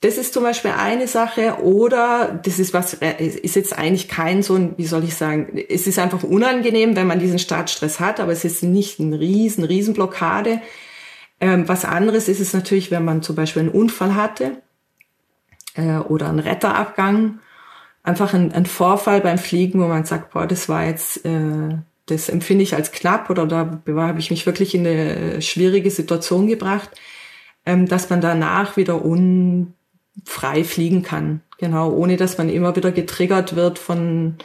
Das 0.00 0.18
ist 0.18 0.34
zum 0.34 0.42
Beispiel 0.42 0.72
eine 0.72 1.08
Sache 1.08 1.62
oder 1.62 2.38
das 2.44 2.58
ist 2.58 2.74
was, 2.74 2.94
äh, 2.94 3.24
ist 3.24 3.56
jetzt 3.56 3.76
eigentlich 3.76 4.08
kein 4.08 4.42
so 4.42 4.54
ein, 4.54 4.74
wie 4.76 4.86
soll 4.86 5.04
ich 5.04 5.14
sagen, 5.14 5.58
es 5.68 5.86
ist 5.86 5.98
einfach 5.98 6.22
unangenehm, 6.22 6.94
wenn 6.94 7.06
man 7.06 7.18
diesen 7.18 7.38
Startstress 7.38 8.00
hat, 8.00 8.20
aber 8.20 8.32
es 8.32 8.44
ist 8.44 8.62
nicht 8.62 8.98
ein 8.98 9.14
riesen, 9.14 9.64
riesen 9.64 9.94
Blockade. 9.94 10.60
Ähm, 11.40 11.68
was 11.68 11.84
anderes 11.84 12.28
ist 12.28 12.40
es 12.40 12.52
natürlich, 12.52 12.90
wenn 12.90 13.04
man 13.04 13.22
zum 13.22 13.36
Beispiel 13.36 13.62
einen 13.62 13.70
Unfall 13.70 14.14
hatte 14.14 14.62
äh, 15.74 15.96
oder 15.98 16.28
einen 16.28 16.38
Retterabgang 16.38 17.40
einfach 18.04 18.34
ein, 18.34 18.52
ein 18.52 18.66
Vorfall 18.66 19.20
beim 19.20 19.38
Fliegen, 19.38 19.80
wo 19.80 19.88
man 19.88 20.04
sagt, 20.04 20.32
boah, 20.32 20.46
das 20.46 20.68
war 20.68 20.84
jetzt, 20.84 21.24
äh, 21.24 21.76
das 22.06 22.28
empfinde 22.28 22.62
ich 22.62 22.74
als 22.74 22.92
knapp 22.92 23.30
oder 23.30 23.46
da 23.46 23.80
habe 23.96 24.20
ich 24.20 24.30
mich 24.30 24.46
wirklich 24.46 24.74
in 24.74 24.86
eine 24.86 25.42
schwierige 25.42 25.90
Situation 25.90 26.46
gebracht, 26.46 26.90
ähm, 27.66 27.88
dass 27.88 28.10
man 28.10 28.20
danach 28.20 28.76
wieder 28.76 29.04
unfrei 30.18 30.64
fliegen 30.64 31.02
kann. 31.02 31.40
Genau, 31.58 31.90
ohne 31.92 32.16
dass 32.16 32.38
man 32.38 32.48
immer 32.48 32.76
wieder 32.76 32.92
getriggert 32.92 33.56
wird 33.56 33.78
von 33.78 34.36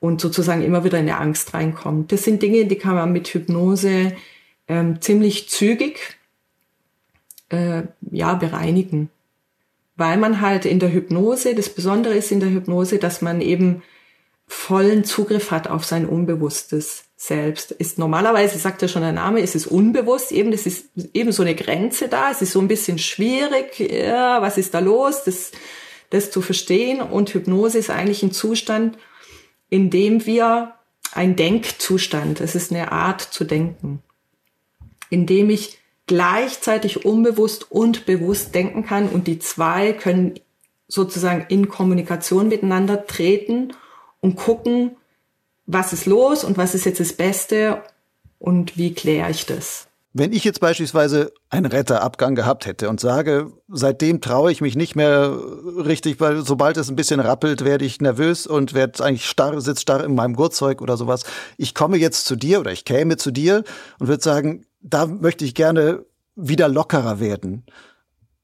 und 0.00 0.20
sozusagen 0.20 0.62
immer 0.62 0.84
wieder 0.84 0.98
in 0.98 1.08
eine 1.08 1.18
Angst 1.18 1.54
reinkommt. 1.54 2.10
Das 2.12 2.24
sind 2.24 2.42
Dinge, 2.42 2.64
die 2.66 2.76
kann 2.76 2.96
man 2.96 3.12
mit 3.12 3.28
Hypnose 3.28 4.12
ähm, 4.68 5.00
ziemlich 5.00 5.48
zügig 5.48 6.18
äh, 7.50 7.82
ja 8.10 8.34
bereinigen 8.34 9.10
weil 9.96 10.16
man 10.16 10.40
halt 10.40 10.64
in 10.64 10.78
der 10.78 10.92
Hypnose, 10.92 11.54
das 11.54 11.68
Besondere 11.68 12.14
ist 12.14 12.32
in 12.32 12.40
der 12.40 12.50
Hypnose, 12.50 12.98
dass 12.98 13.22
man 13.22 13.40
eben 13.40 13.82
vollen 14.46 15.04
Zugriff 15.04 15.50
hat 15.50 15.68
auf 15.68 15.84
sein 15.84 16.06
Unbewusstes. 16.06 17.04
Selbst. 17.22 17.70
Ist 17.70 17.98
normalerweise, 17.98 18.58
sagt 18.58 18.82
ja 18.82 18.88
schon 18.88 19.02
der 19.02 19.12
Name, 19.12 19.40
ist 19.40 19.54
es 19.54 19.66
unbewusst, 19.66 20.32
eben, 20.32 20.50
das 20.50 20.66
ist 20.66 20.88
eben 21.14 21.30
so 21.30 21.42
eine 21.42 21.54
Grenze 21.54 22.08
da, 22.08 22.32
es 22.32 22.42
ist 22.42 22.52
so 22.52 22.60
ein 22.60 22.66
bisschen 22.66 22.98
schwierig, 22.98 23.78
ja, 23.78 24.42
was 24.42 24.58
ist 24.58 24.74
da 24.74 24.80
los, 24.80 25.22
das, 25.24 25.52
das 26.10 26.32
zu 26.32 26.42
verstehen. 26.42 27.00
Und 27.00 27.32
Hypnose 27.32 27.78
ist 27.78 27.90
eigentlich 27.90 28.24
ein 28.24 28.32
Zustand, 28.32 28.98
in 29.70 29.88
dem 29.88 30.26
wir 30.26 30.74
ein 31.12 31.36
Denkzustand, 31.36 32.40
es 32.40 32.56
ist 32.56 32.72
eine 32.72 32.90
Art 32.90 33.20
zu 33.20 33.44
denken, 33.44 34.02
in 35.08 35.26
dem 35.26 35.48
ich 35.48 35.78
gleichzeitig 36.06 37.04
unbewusst 37.04 37.70
und 37.70 38.04
bewusst 38.04 38.54
denken 38.54 38.84
kann 38.84 39.08
und 39.08 39.28
die 39.28 39.38
zwei 39.38 39.92
können 39.92 40.34
sozusagen 40.88 41.46
in 41.48 41.68
Kommunikation 41.68 42.48
miteinander 42.48 43.06
treten 43.06 43.74
und 44.20 44.36
gucken, 44.36 44.96
was 45.72 45.92
ist 45.92 46.06
los 46.06 46.44
und 46.44 46.56
was 46.56 46.74
ist 46.74 46.84
jetzt 46.84 47.00
das 47.00 47.12
Beste 47.12 47.82
und 48.38 48.76
wie 48.76 48.92
kläre 48.94 49.30
ich 49.30 49.46
das. 49.46 49.86
Wenn 50.14 50.34
ich 50.34 50.44
jetzt 50.44 50.60
beispielsweise 50.60 51.32
einen 51.48 51.64
Retterabgang 51.64 52.34
gehabt 52.34 52.66
hätte 52.66 52.90
und 52.90 53.00
sage, 53.00 53.50
seitdem 53.68 54.20
traue 54.20 54.52
ich 54.52 54.60
mich 54.60 54.76
nicht 54.76 54.94
mehr 54.94 55.34
richtig, 55.78 56.20
weil 56.20 56.44
sobald 56.44 56.76
es 56.76 56.90
ein 56.90 56.96
bisschen 56.96 57.18
rappelt, 57.18 57.64
werde 57.64 57.86
ich 57.86 57.98
nervös 58.02 58.46
und 58.46 58.74
werde 58.74 59.02
eigentlich 59.02 59.24
starr, 59.24 59.58
sitze 59.62 59.80
starr 59.80 60.04
in 60.04 60.14
meinem 60.14 60.36
Gurtzeug 60.36 60.82
oder 60.82 60.98
sowas. 60.98 61.24
Ich 61.56 61.74
komme 61.74 61.96
jetzt 61.96 62.26
zu 62.26 62.36
dir 62.36 62.60
oder 62.60 62.72
ich 62.72 62.84
käme 62.84 63.16
zu 63.16 63.30
dir 63.30 63.64
und 63.98 64.08
würde 64.08 64.22
sagen, 64.22 64.66
da 64.82 65.06
möchte 65.06 65.46
ich 65.46 65.54
gerne 65.54 66.04
wieder 66.36 66.68
lockerer 66.68 67.18
werden. 67.18 67.64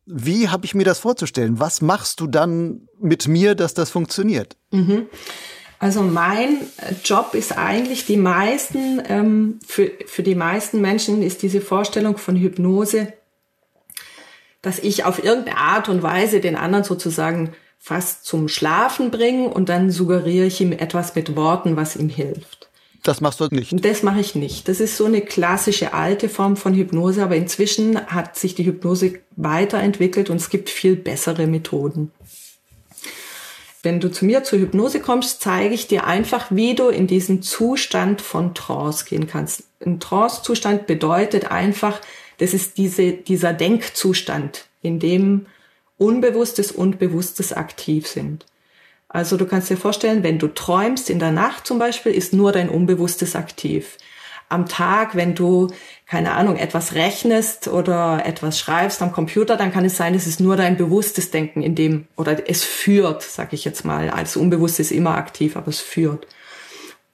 Wie 0.07 0.49
habe 0.49 0.65
ich 0.65 0.75
mir 0.75 0.85
das 0.85 1.01
vorzustellen? 1.01 1.61
Was 1.61 1.83
machst 1.83 2.21
du 2.21 2.29
dann 2.29 2.89
mit 2.99 3.29
mir, 3.29 3.55
dass 3.55 3.75
das 3.75 3.91
funktioniert? 3.91 4.57
Mhm. 4.71 5.07
Also 5.79 6.03
mein 6.03 6.59
Job 7.05 7.35
ist 7.35 7.57
eigentlich 7.57 8.05
die 8.05 8.17
meisten, 8.17 9.01
ähm, 9.09 9.61
für, 9.67 9.93
für 10.07 10.23
die 10.23 10.35
meisten 10.35 10.81
Menschen 10.81 11.23
ist 11.23 11.43
diese 11.43 11.61
Vorstellung 11.61 12.19
von 12.19 12.37
Hypnose, 12.37 13.13
dass 14.61 14.81
ich 14.81 15.05
auf 15.05 15.23
irgendeine 15.23 15.59
Art 15.59 15.89
und 15.89 16.03
Weise 16.03 16.41
den 16.41 16.57
anderen 16.57 16.85
sozusagen 16.85 17.55
fast 17.79 18.25
zum 18.25 18.49
Schlafen 18.49 19.11
bringe 19.13 19.49
und 19.49 19.69
dann 19.69 19.91
suggeriere 19.91 20.47
ich 20.47 20.61
ihm 20.61 20.73
etwas 20.73 21.15
mit 21.15 21.37
Worten, 21.37 21.77
was 21.77 21.95
ihm 21.95 22.09
hilft. 22.09 22.69
Das 23.05 23.21
machst 23.21 23.39
du 23.39 23.47
nicht. 23.51 23.73
Das 23.85 24.03
mache 24.03 24.21
ich 24.21 24.35
nicht. 24.35 24.69
Das 24.69 24.81
ist 24.81 24.97
so 24.97 25.05
eine 25.05 25.21
klassische 25.21 25.95
alte 25.95 26.29
Form 26.29 26.57
von 26.57 26.75
Hypnose, 26.75 27.23
aber 27.23 27.37
inzwischen 27.37 28.05
hat 28.09 28.37
sich 28.37 28.57
die 28.57 28.67
Hypnose 28.67 29.21
weiterentwickelt 29.37 30.29
und 30.29 30.37
es 30.37 30.51
gibt 30.51 30.69
viel 30.69 30.97
bessere 30.97 31.47
Methoden. 31.47 32.11
Wenn 33.83 34.01
du 34.01 34.11
zu 34.11 34.25
mir 34.25 34.43
zur 34.43 34.59
Hypnose 34.59 35.01
kommst, 35.01 35.41
zeige 35.41 35.75
ich 35.75 35.87
dir 35.87 36.05
einfach, 36.05 36.47
wie 36.51 36.75
du 36.75 36.89
in 36.89 37.07
diesen 37.07 37.43
Zustand 37.43 38.21
von 38.21 38.55
Trance 38.55 39.05
gehen 39.05 39.29
kannst. 39.29 39.65
Ein 39.85 40.01
Trance-Zustand 40.01 40.87
bedeutet 40.87 41.51
einfach, 41.51 42.01
das 42.39 42.55
ist 42.55 42.77
diese, 42.77 43.13
dieser 43.13 43.53
Denkzustand, 43.53 44.67
in 44.83 44.99
dem 44.99 45.47
Unbewusstes 45.97 46.73
und 46.73 46.99
Bewusstes 46.99 47.53
aktiv 47.53 48.07
sind. 48.07 48.47
Also 49.09 49.37
du 49.37 49.47
kannst 49.47 49.71
dir 49.71 49.77
vorstellen, 49.77 50.23
wenn 50.23 50.39
du 50.39 50.49
träumst 50.49 51.09
in 51.09 51.19
der 51.19 51.33
Nacht 51.33 51.67
zum 51.67 51.79
Beispiel, 51.79 52.13
ist 52.13 52.33
nur 52.33 52.53
dein 52.53 52.69
Unbewusstes 52.69 53.37
aktiv 53.37 53.97
am 54.49 54.67
Tag, 54.67 55.15
wenn 55.15 55.35
du, 55.35 55.69
keine 56.09 56.33
Ahnung, 56.33 56.57
etwas 56.57 56.95
rechnest 56.95 57.69
oder 57.69 58.25
etwas 58.25 58.59
schreibst 58.59 59.03
am 59.03 59.13
Computer, 59.13 59.57
dann 59.57 59.73
kann 59.73 59.85
es 59.85 59.99
sein, 59.99 60.15
es 60.15 60.27
ist 60.27 60.41
nur 60.41 60.57
dein 60.57 60.79
bewusstes 60.79 61.31
Denken 61.31 61.61
in 61.61 61.75
dem, 61.75 62.07
oder 62.17 62.49
es 62.49 62.65
führt, 62.65 63.23
sag 63.23 63.53
ich 63.53 63.67
jetzt 63.67 63.85
mal. 63.85 64.09
Alles 64.09 64.37
Unbewusste 64.37 64.81
ist 64.81 64.91
immer 64.91 65.17
aktiv, 65.17 65.55
aber 65.57 65.69
es 65.69 65.81
führt. 65.81 66.27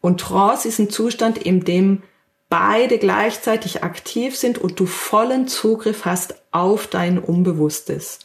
Und 0.00 0.20
Trance 0.20 0.68
ist 0.68 0.78
ein 0.78 0.90
Zustand, 0.90 1.38
in 1.38 1.64
dem 1.64 2.02
beide 2.48 2.98
gleichzeitig 2.98 3.82
aktiv 3.82 4.36
sind 4.36 4.58
und 4.58 4.78
du 4.78 4.86
vollen 4.86 5.48
Zugriff 5.48 6.04
hast 6.04 6.36
auf 6.52 6.86
dein 6.86 7.18
Unbewusstes. 7.18 8.20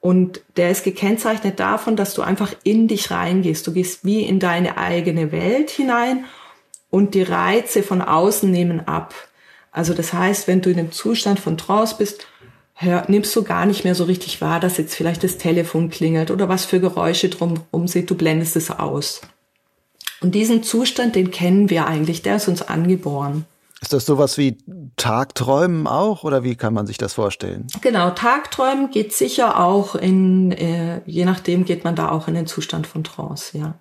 Und 0.00 0.42
der 0.58 0.70
ist 0.70 0.84
gekennzeichnet 0.84 1.58
davon, 1.58 1.96
dass 1.96 2.12
du 2.12 2.20
einfach 2.20 2.52
in 2.62 2.88
dich 2.88 3.10
reingehst. 3.10 3.66
Du 3.66 3.72
gehst 3.72 4.04
wie 4.04 4.20
in 4.20 4.38
deine 4.38 4.76
eigene 4.76 5.32
Welt 5.32 5.70
hinein 5.70 6.26
und 6.90 7.14
die 7.14 7.22
Reize 7.22 7.82
von 7.82 8.02
außen 8.02 8.50
nehmen 8.50 8.86
ab. 8.86 9.14
Also 9.74 9.92
das 9.92 10.12
heißt, 10.12 10.46
wenn 10.46 10.62
du 10.62 10.70
in 10.70 10.78
einem 10.78 10.92
Zustand 10.92 11.40
von 11.40 11.58
Trance 11.58 11.96
bist, 11.98 12.28
hör, 12.74 13.04
nimmst 13.08 13.34
du 13.34 13.42
gar 13.42 13.66
nicht 13.66 13.82
mehr 13.82 13.96
so 13.96 14.04
richtig 14.04 14.40
wahr, 14.40 14.60
dass 14.60 14.78
jetzt 14.78 14.94
vielleicht 14.94 15.24
das 15.24 15.36
Telefon 15.36 15.90
klingelt 15.90 16.30
oder 16.30 16.48
was 16.48 16.64
für 16.64 16.78
Geräusche 16.78 17.28
drumherum 17.28 17.88
sind, 17.88 18.08
du 18.08 18.14
blendest 18.14 18.54
es 18.54 18.70
aus. 18.70 19.20
Und 20.20 20.36
diesen 20.36 20.62
Zustand, 20.62 21.16
den 21.16 21.32
kennen 21.32 21.70
wir 21.70 21.88
eigentlich, 21.88 22.22
der 22.22 22.36
ist 22.36 22.46
uns 22.46 22.62
angeboren. 22.62 23.46
Ist 23.82 23.92
das 23.92 24.06
sowas 24.06 24.38
wie 24.38 24.58
Tagträumen 24.96 25.88
auch 25.88 26.22
oder 26.22 26.44
wie 26.44 26.54
kann 26.54 26.72
man 26.72 26.86
sich 26.86 26.96
das 26.96 27.14
vorstellen? 27.14 27.66
Genau, 27.80 28.10
Tagträumen 28.10 28.92
geht 28.92 29.12
sicher 29.12 29.58
auch 29.58 29.96
in, 29.96 30.52
äh, 30.52 31.00
je 31.04 31.24
nachdem 31.24 31.64
geht 31.64 31.82
man 31.82 31.96
da 31.96 32.10
auch 32.10 32.28
in 32.28 32.34
den 32.34 32.46
Zustand 32.46 32.86
von 32.86 33.02
Trance, 33.02 33.58
ja. 33.58 33.74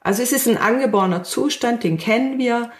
Also 0.00 0.22
es 0.22 0.32
ist 0.32 0.48
ein 0.48 0.56
angeborener 0.56 1.24
Zustand, 1.24 1.82
den 1.82 1.98
kennen 1.98 2.38
wir, 2.38 2.70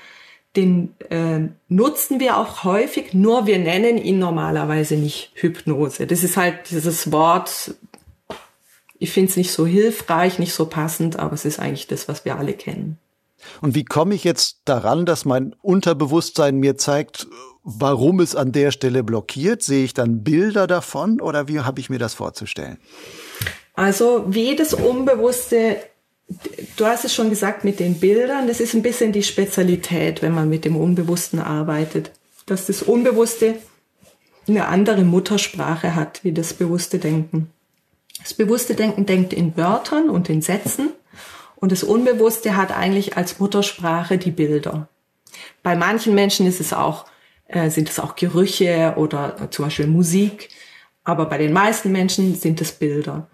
den 0.56 0.94
äh, 1.10 1.48
nutzen 1.68 2.18
wir 2.18 2.36
auch 2.36 2.64
häufig, 2.64 3.14
nur 3.14 3.46
wir 3.46 3.58
nennen 3.58 3.98
ihn 3.98 4.18
normalerweise 4.18 4.96
nicht 4.96 5.30
Hypnose. 5.34 6.06
Das 6.06 6.24
ist 6.24 6.36
halt 6.36 6.70
dieses 6.70 7.12
Wort, 7.12 7.74
ich 8.98 9.12
finde 9.12 9.30
es 9.30 9.36
nicht 9.36 9.52
so 9.52 9.64
hilfreich, 9.64 10.38
nicht 10.38 10.52
so 10.52 10.66
passend, 10.66 11.18
aber 11.18 11.34
es 11.34 11.44
ist 11.44 11.60
eigentlich 11.60 11.86
das, 11.86 12.08
was 12.08 12.24
wir 12.24 12.36
alle 12.36 12.54
kennen. 12.54 12.98
Und 13.60 13.74
wie 13.74 13.84
komme 13.84 14.14
ich 14.14 14.24
jetzt 14.24 14.60
daran, 14.64 15.06
dass 15.06 15.24
mein 15.24 15.54
Unterbewusstsein 15.62 16.56
mir 16.56 16.76
zeigt, 16.76 17.26
warum 17.62 18.20
es 18.20 18.34
an 18.34 18.52
der 18.52 18.70
Stelle 18.70 19.02
blockiert? 19.02 19.62
Sehe 19.62 19.84
ich 19.84 19.94
dann 19.94 20.22
Bilder 20.22 20.66
davon 20.66 21.20
oder 21.20 21.48
wie 21.48 21.60
habe 21.60 21.80
ich 21.80 21.90
mir 21.90 21.98
das 21.98 22.14
vorzustellen? 22.14 22.78
Also 23.74 24.24
wie 24.26 24.56
das 24.56 24.74
Unbewusste 24.74 25.76
du 26.76 26.86
hast 26.86 27.04
es 27.04 27.14
schon 27.14 27.30
gesagt 27.30 27.64
mit 27.64 27.80
den 27.80 27.98
Bildern, 27.98 28.46
das 28.46 28.60
ist 28.60 28.74
ein 28.74 28.82
bisschen 28.82 29.12
die 29.12 29.22
Spezialität, 29.22 30.22
wenn 30.22 30.34
man 30.34 30.48
mit 30.48 30.64
dem 30.64 30.76
Unbewussten 30.76 31.40
arbeitet, 31.40 32.12
dass 32.46 32.66
das 32.66 32.82
Unbewusste 32.82 33.56
eine 34.48 34.66
andere 34.66 35.04
Muttersprache 35.04 35.94
hat 35.94 36.24
wie 36.24 36.32
das 36.32 36.54
bewusste 36.54 36.98
Denken. 36.98 37.50
Das 38.22 38.34
bewusste 38.34 38.74
Denken 38.74 39.06
denkt 39.06 39.32
in 39.32 39.56
Wörtern 39.56 40.10
und 40.10 40.28
in 40.28 40.42
Sätzen 40.42 40.90
und 41.56 41.72
das 41.72 41.84
Unbewusste 41.84 42.56
hat 42.56 42.72
eigentlich 42.72 43.16
als 43.16 43.38
Muttersprache 43.38 44.18
die 44.18 44.30
Bilder. 44.30 44.88
Bei 45.62 45.76
manchen 45.76 46.14
Menschen 46.14 46.46
ist 46.46 46.60
es 46.60 46.72
auch, 46.72 47.06
äh, 47.46 47.70
sind 47.70 47.88
es 47.88 48.00
auch 48.00 48.16
Gerüche 48.16 48.94
oder 48.96 49.48
zum 49.50 49.66
Beispiel 49.66 49.86
Musik, 49.86 50.48
aber 51.04 51.26
bei 51.26 51.38
den 51.38 51.52
meisten 51.52 51.92
Menschen 51.92 52.34
sind 52.34 52.60
es 52.60 52.72
Bilder. 52.72 53.28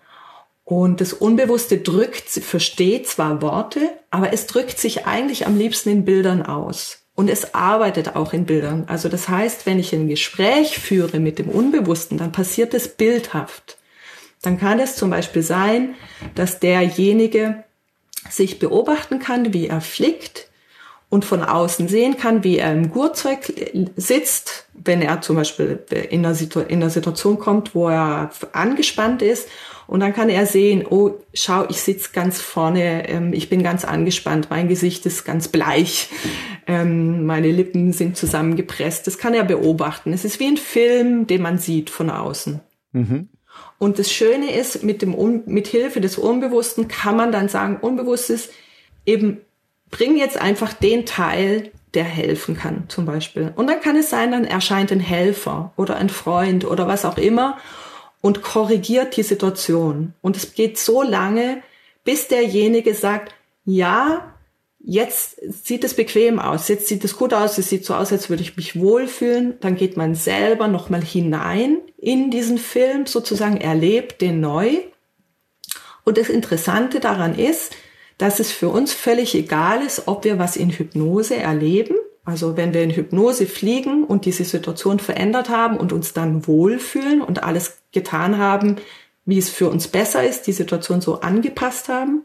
Und 0.66 1.00
das 1.00 1.12
Unbewusste 1.12 1.79
drückt, 1.79 2.29
versteht 2.29 3.07
zwar 3.07 3.40
Worte, 3.40 3.88
aber 4.11 4.33
es 4.33 4.48
drückt 4.48 4.81
sich 4.81 5.07
eigentlich 5.07 5.46
am 5.46 5.57
liebsten 5.57 5.90
in 5.90 6.05
Bildern 6.05 6.42
aus. 6.42 7.05
Und 7.14 7.31
es 7.31 7.55
arbeitet 7.55 8.16
auch 8.16 8.33
in 8.33 8.46
Bildern. 8.46 8.83
Also 8.88 9.09
das 9.09 9.29
heißt, 9.29 9.64
wenn 9.64 9.79
ich 9.79 9.92
ein 9.92 10.09
Gespräch 10.09 10.81
führe 10.81 11.20
mit 11.20 11.38
dem 11.38 11.48
Unbewussten, 11.48 12.18
dann 12.18 12.33
passiert 12.33 12.74
es 12.74 12.88
bildhaft. 12.88 13.79
Dann 14.42 14.59
kann 14.59 14.81
es 14.81 14.96
zum 14.96 15.09
Beispiel 15.09 15.42
sein, 15.42 15.94
dass 16.35 16.59
derjenige 16.59 17.62
sich 18.29 18.59
beobachten 18.59 19.20
kann, 19.20 19.55
wie 19.55 19.68
er 19.68 19.81
flickt 19.81 20.48
und 21.11 21.24
von 21.24 21.44
außen 21.44 21.87
sehen 21.87 22.16
kann, 22.16 22.42
wie 22.42 22.59
er 22.59 22.72
im 22.72 22.90
Gurtzeug 22.90 23.52
sitzt, 23.94 24.66
wenn 24.74 25.00
er 25.00 25.20
zum 25.20 25.37
Beispiel 25.37 25.79
in 26.11 26.26
einer, 26.26 26.90
Situation 26.90 27.38
kommt, 27.38 27.76
wo 27.76 27.88
er 27.88 28.33
angespannt 28.50 29.22
ist 29.22 29.48
und 29.87 30.01
dann 30.01 30.12
kann 30.12 30.29
er 30.29 30.46
sehen, 30.46 30.85
oh, 30.88 31.12
schau, 31.33 31.66
ich 31.68 31.81
sitze 31.81 32.11
ganz 32.12 32.40
vorne, 32.40 33.09
ähm, 33.09 33.33
ich 33.33 33.49
bin 33.49 33.62
ganz 33.62 33.85
angespannt, 33.85 34.49
mein 34.51 34.68
Gesicht 34.68 35.07
ist 35.07 35.25
ganz 35.25 35.49
bleich, 35.49 36.09
ähm, 36.66 37.25
meine 37.27 37.51
Lippen 37.51 37.92
sind 37.92 38.16
zusammengepresst. 38.16 39.07
Das 39.07 39.18
kann 39.18 39.35
er 39.35 39.44
beobachten. 39.44 40.12
Es 40.12 40.25
ist 40.25 40.40
wie 40.40 40.49
ein 40.49 40.57
Film, 40.57 41.27
den 41.27 41.42
man 41.42 41.59
sieht 41.59 41.90
von 41.90 42.11
außen. 42.11 42.61
Mhm. 42.92 43.29
Und 43.79 43.99
das 43.99 44.11
Schöne 44.11 44.53
ist, 44.53 44.83
mit 44.83 45.03
dem 45.03 45.42
mit 45.46 45.68
Hilfe 45.68 46.01
des 46.01 46.18
Unbewussten 46.18 46.88
kann 46.88 47.16
man 47.16 47.31
dann 47.31 47.49
sagen, 47.49 47.79
Unbewusstes 47.81 48.51
eben 49.05 49.38
bring 49.90 50.16
jetzt 50.16 50.40
einfach 50.40 50.72
den 50.72 51.07
Teil, 51.07 51.70
der 51.94 52.05
helfen 52.05 52.57
kann, 52.57 52.85
zum 52.88 53.07
Beispiel. 53.07 53.53
Und 53.55 53.68
dann 53.68 53.81
kann 53.81 53.96
es 53.96 54.11
sein, 54.11 54.33
dann 54.33 54.44
erscheint 54.44 54.90
ein 54.92 55.01
Helfer 55.01 55.72
oder 55.77 55.96
ein 55.96 56.09
Freund 56.09 56.64
oder 56.64 56.87
was 56.88 57.05
auch 57.05 57.16
immer 57.18 57.57
und 58.20 58.42
korrigiert 58.42 59.16
die 59.16 59.22
Situation. 59.22 60.14
Und 60.22 60.37
es 60.37 60.55
geht 60.55 60.79
so 60.79 61.02
lange, 61.02 61.62
bis 62.05 62.29
derjenige 62.29 62.94
sagt, 62.94 63.35
ja, 63.64 64.35
jetzt 64.81 65.40
sieht 65.66 65.85
es 65.85 65.94
bequem 65.94 66.38
aus, 66.38 66.68
jetzt 66.68 66.87
sieht 66.87 67.05
es 67.05 67.16
gut 67.16 67.35
aus, 67.35 67.59
es 67.59 67.68
sieht 67.68 67.85
so 67.85 67.94
aus, 67.94 68.12
als 68.12 68.31
würde 68.31 68.42
ich 68.42 68.57
mich 68.57 68.79
wohlfühlen. 68.79 69.55
Dann 69.61 69.76
geht 69.76 69.96
man 69.96 70.14
selber 70.14 70.68
nochmal 70.68 71.02
hinein 71.02 71.79
in 71.98 72.31
diesen 72.31 72.59
Film, 72.59 73.07
sozusagen 73.07 73.61
erlebt 73.61 74.20
den 74.20 74.40
neu. 74.40 74.76
Und 76.05 76.18
das 76.18 76.29
Interessante 76.29 77.00
daran 77.00 77.37
ist, 77.37 77.74
dass 78.18 78.38
es 78.38 78.52
für 78.52 78.68
uns 78.68 78.92
völlig 78.92 79.35
egal 79.35 79.83
ist, 79.83 80.07
ob 80.07 80.24
wir 80.24 80.38
was 80.38 80.57
in 80.57 80.70
Hypnose 80.70 81.37
erleben 81.37 81.96
Also 82.27 82.57
wenn 82.57 82.75
wir 82.75 82.83
in 82.83 82.91
Hypnose 82.91 83.47
fliegen 83.47 84.05
und 84.05 84.25
diese 84.25 84.45
Situation 84.45 84.99
verändert 84.99 85.49
haben 85.49 85.77
und 85.77 85.93
uns 85.93 86.12
dann 86.12 86.47
wohlfühlen 86.47 87.23
und 87.23 87.45
alles 87.45 87.79
getan 87.93 88.37
haben, 88.37 88.77
wie 89.25 89.39
es 89.39 89.49
für 89.49 89.71
uns 89.71 89.89
besser 89.89 90.25
ist, 90.25 90.49
die 90.49 90.53
Situation 90.53 91.01
so 91.01 91.21
angepasst 91.21 91.89
haben, 91.89 92.25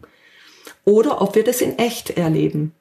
oder 0.86 1.22
ob 1.22 1.36
wir 1.36 1.44
das 1.44 1.62
in 1.62 1.78
echt 1.78 2.18
erleben. 2.18 2.74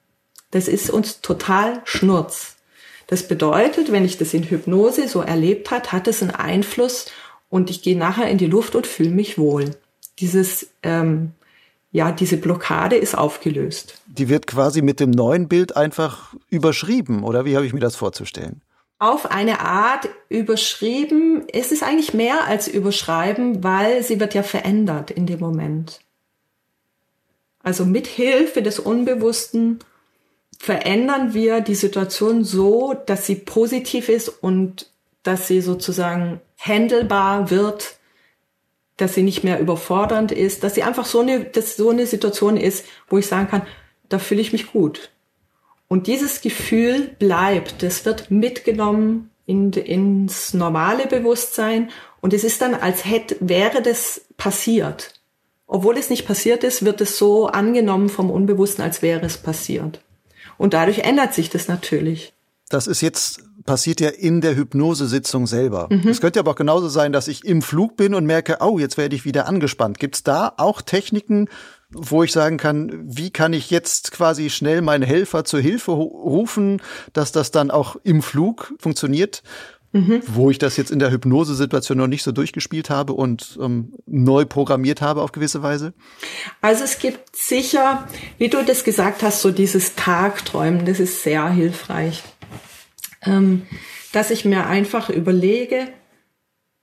Das 0.50 0.66
ist 0.66 0.88
uns 0.88 1.20
total 1.20 1.82
schnurz. 1.84 2.56
Das 3.06 3.28
bedeutet, 3.28 3.92
wenn 3.92 4.06
ich 4.06 4.16
das 4.16 4.32
in 4.32 4.44
Hypnose 4.44 5.06
so 5.06 5.20
erlebt 5.20 5.70
hat, 5.70 5.92
hat 5.92 6.08
es 6.08 6.22
einen 6.22 6.30
Einfluss 6.30 7.06
und 7.50 7.68
ich 7.68 7.82
gehe 7.82 7.98
nachher 7.98 8.30
in 8.30 8.38
die 8.38 8.46
Luft 8.46 8.74
und 8.74 8.86
fühle 8.86 9.10
mich 9.10 9.36
wohl. 9.36 9.76
Dieses, 10.20 10.70
ähm, 10.82 11.32
ja, 11.92 12.12
diese 12.12 12.36
Blockade 12.36 12.96
ist 12.96 13.16
aufgelöst. 13.16 14.00
Die 14.06 14.28
wird 14.28 14.46
quasi 14.46 14.80
mit 14.82 15.00
dem 15.00 15.10
neuen 15.10 15.48
Bild 15.48 15.76
einfach 15.76 16.34
überschrieben, 16.48 17.24
oder 17.24 17.44
wie 17.44 17.56
habe 17.56 17.66
ich 17.66 17.72
mir 17.72 17.80
das 17.80 17.96
vorzustellen? 17.96 18.62
Auf 18.98 19.30
eine 19.30 19.60
Art 19.60 20.08
überschrieben. 20.28 21.44
Es 21.52 21.72
ist 21.72 21.82
eigentlich 21.82 22.12
mehr 22.12 22.44
als 22.46 22.68
überschreiben, 22.68 23.64
weil 23.64 24.02
sie 24.02 24.20
wird 24.20 24.34
ja 24.34 24.42
verändert 24.42 25.10
in 25.10 25.26
dem 25.26 25.40
Moment. 25.40 26.00
Also 27.62 27.84
mit 27.84 28.06
Hilfe 28.06 28.62
des 28.62 28.78
Unbewussten 28.78 29.80
verändern 30.58 31.32
wir 31.32 31.62
die 31.62 31.74
Situation 31.74 32.44
so, 32.44 32.94
dass 33.06 33.26
sie 33.26 33.36
positiv 33.36 34.10
ist 34.10 34.28
und 34.28 34.90
dass 35.22 35.48
sie 35.48 35.60
sozusagen 35.60 36.40
handelbar 36.58 37.50
wird, 37.50 37.96
dass 39.00 39.14
sie 39.14 39.22
nicht 39.22 39.44
mehr 39.44 39.60
überfordernd 39.60 40.32
ist, 40.32 40.64
dass 40.64 40.74
sie 40.74 40.82
einfach 40.82 41.06
so 41.06 41.20
eine, 41.20 41.44
dass 41.44 41.76
so 41.76 41.90
eine 41.90 42.06
Situation 42.06 42.56
ist, 42.56 42.84
wo 43.08 43.18
ich 43.18 43.26
sagen 43.26 43.48
kann, 43.48 43.62
da 44.08 44.18
fühle 44.18 44.40
ich 44.40 44.52
mich 44.52 44.72
gut. 44.72 45.10
Und 45.88 46.06
dieses 46.06 46.40
Gefühl 46.40 47.16
bleibt, 47.18 47.82
das 47.82 48.04
wird 48.04 48.30
mitgenommen 48.30 49.30
in, 49.46 49.72
ins 49.72 50.54
normale 50.54 51.06
Bewusstsein 51.06 51.90
und 52.20 52.32
es 52.32 52.44
ist 52.44 52.60
dann, 52.62 52.74
als 52.74 53.04
hätte, 53.04 53.36
wäre 53.40 53.82
das 53.82 54.22
passiert. 54.36 55.14
Obwohl 55.66 55.96
es 55.96 56.10
nicht 56.10 56.26
passiert 56.26 56.64
ist, 56.64 56.84
wird 56.84 57.00
es 57.00 57.16
so 57.16 57.46
angenommen 57.46 58.08
vom 58.08 58.30
Unbewussten, 58.30 58.82
als 58.82 59.02
wäre 59.02 59.24
es 59.24 59.38
passiert. 59.38 60.00
Und 60.58 60.74
dadurch 60.74 61.00
ändert 61.00 61.32
sich 61.32 61.48
das 61.48 61.68
natürlich. 61.68 62.32
Das 62.68 62.86
ist 62.86 63.00
jetzt 63.00 63.42
passiert 63.70 64.00
ja 64.00 64.08
in 64.08 64.40
der 64.40 64.56
Hypnosesitzung 64.56 65.46
selber. 65.46 65.86
Mhm. 65.90 66.08
Es 66.08 66.20
könnte 66.20 66.40
aber 66.40 66.50
auch 66.50 66.56
genauso 66.56 66.88
sein, 66.88 67.12
dass 67.12 67.28
ich 67.28 67.44
im 67.44 67.62
Flug 67.62 67.96
bin 67.96 68.14
und 68.14 68.26
merke, 68.26 68.56
oh, 68.58 68.80
jetzt 68.80 68.98
werde 68.98 69.14
ich 69.14 69.24
wieder 69.24 69.46
angespannt. 69.46 70.00
Gibt 70.00 70.16
es 70.16 70.24
da 70.24 70.52
auch 70.56 70.82
Techniken, 70.82 71.48
wo 71.92 72.24
ich 72.24 72.32
sagen 72.32 72.56
kann, 72.56 73.00
wie 73.04 73.30
kann 73.30 73.52
ich 73.52 73.70
jetzt 73.70 74.10
quasi 74.10 74.50
schnell 74.50 74.82
meinen 74.82 75.04
Helfer 75.04 75.44
zur 75.44 75.60
Hilfe 75.60 75.92
rufen, 75.92 76.82
dass 77.12 77.30
das 77.30 77.52
dann 77.52 77.70
auch 77.70 77.94
im 78.02 78.22
Flug 78.22 78.74
funktioniert? 78.80 79.44
mhm. 79.92 80.22
wo 80.26 80.50
ich 80.50 80.58
das 80.58 80.76
jetzt 80.76 80.92
in 80.92 81.00
der 81.00 81.10
Hypnosesituation 81.10 81.98
noch 81.98 82.06
nicht 82.06 82.22
so 82.22 82.30
durchgespielt 82.30 82.90
habe 82.90 83.12
und 83.12 83.58
ähm, 83.60 83.92
neu 84.06 84.44
programmiert 84.44 85.02
habe 85.02 85.20
auf 85.20 85.32
gewisse 85.32 85.64
Weise? 85.64 85.94
Also 86.60 86.84
es 86.84 87.00
gibt 87.00 87.34
sicher, 87.34 88.06
wie 88.38 88.48
du 88.48 88.64
das 88.64 88.84
gesagt 88.84 89.24
hast, 89.24 89.42
so 89.42 89.50
dieses 89.50 89.96
Tagträumen, 89.96 90.86
das 90.86 91.00
ist 91.00 91.24
sehr 91.24 91.48
hilfreich. 91.50 92.22
Ähm, 93.22 93.62
dass 94.12 94.30
ich 94.30 94.44
mir 94.44 94.66
einfach 94.66 95.10
überlege, 95.10 95.88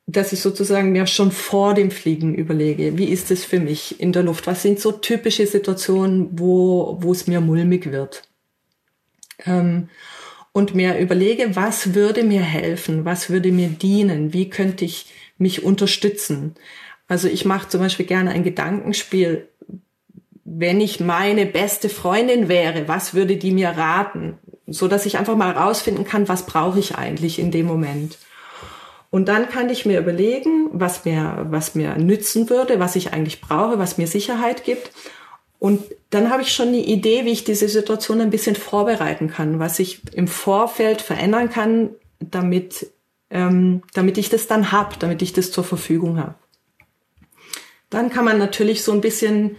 dass 0.06 0.32
ich 0.32 0.40
sozusagen 0.40 0.94
mir 0.94 1.06
schon 1.06 1.32
vor 1.32 1.74
dem 1.74 1.92
Fliegen 1.92 2.34
überlege, 2.34 2.98
wie 2.98 3.10
ist 3.10 3.30
es 3.30 3.44
für 3.44 3.60
mich 3.60 4.00
in 4.00 4.14
der 4.14 4.24
Luft? 4.24 4.48
Was 4.48 4.62
sind 4.62 4.80
so 4.80 4.94
typische 4.94 5.46
Situationen, 5.46 6.30
wo, 6.40 6.98
wo 7.02 7.12
es 7.12 7.28
mir 7.28 7.42
mulmig 7.42 7.92
wird? 7.92 8.24
Ähm, 9.46 9.90
und 10.54 10.74
mir 10.74 10.98
überlege, 10.98 11.56
was 11.56 11.94
würde 11.94 12.24
mir 12.24 12.42
helfen, 12.42 13.06
was 13.06 13.30
würde 13.30 13.52
mir 13.52 13.68
dienen, 13.68 14.34
wie 14.34 14.50
könnte 14.50 14.86
ich 14.86 15.08
mich 15.38 15.64
unterstützen. 15.64 16.56
Also 17.08 17.28
ich 17.28 17.46
mache 17.46 17.70
zum 17.70 17.82
Beispiel 17.82 18.06
gerne 18.06 18.32
ein 18.32 18.44
Gedankenspiel, 18.44 19.50
wenn 20.46 20.82
ich 20.82 21.00
meine 21.00 21.46
beste 21.46 21.90
Freundin 21.90 22.48
wäre, 22.48 22.88
was 22.88 23.14
würde 23.14 23.36
die 23.36 23.52
mir 23.52 23.70
raten, 23.70 24.40
so 24.68 24.88
dass 24.88 25.06
ich 25.06 25.18
einfach 25.18 25.36
mal 25.36 25.52
rausfinden 25.52 26.06
kann, 26.06 26.28
was 26.28 26.46
brauche 26.46 26.80
ich 26.80 26.96
eigentlich 26.96 27.40
in 27.40 27.52
dem 27.52 27.66
Moment. 27.66 28.18
Und 29.10 29.30
dann 29.30 29.50
kann 29.50 29.70
ich 29.70 29.86
mir 29.86 30.00
überlegen, 30.00 30.70
was 30.74 31.06
mir, 31.06 31.48
was 31.50 31.76
mir 31.76 31.98
nützen 31.98 32.50
würde, 32.50 32.80
was 32.80 32.96
ich 32.96 33.14
eigentlich 33.14 33.40
brauche, 33.40 33.80
was 33.80 33.98
mir 33.98 34.08
Sicherheit 34.08 34.66
gibt. 34.66 34.92
Und 35.60 35.82
dann 36.10 36.30
habe 36.30 36.42
ich 36.42 36.52
schon 36.52 36.68
eine 36.68 36.78
Idee, 36.78 37.26
wie 37.26 37.32
ich 37.32 37.46
diese 37.46 37.70
Situation 37.70 38.22
ein 38.22 38.30
bisschen 38.30 38.56
vorbereiten 38.56 39.30
kann, 39.30 39.60
was 39.60 39.80
ich 39.80 40.02
im 40.14 40.28
Vorfeld 40.28 41.02
verändern 41.02 41.50
kann, 41.50 41.92
damit, 42.20 42.92
ähm, 43.30 43.82
damit 43.94 44.18
ich 44.18 44.30
das 44.30 44.48
dann 44.48 44.72
hab, 44.72 45.00
damit 45.00 45.22
ich 45.22 45.34
das 45.34 45.52
zur 45.52 45.64
Verfügung 45.64 46.18
habe. 46.18 46.36
Dann 47.90 48.10
kann 48.10 48.26
man 48.26 48.38
natürlich 48.38 48.84
so 48.84 48.92
ein 48.92 49.02
bisschen 49.02 49.56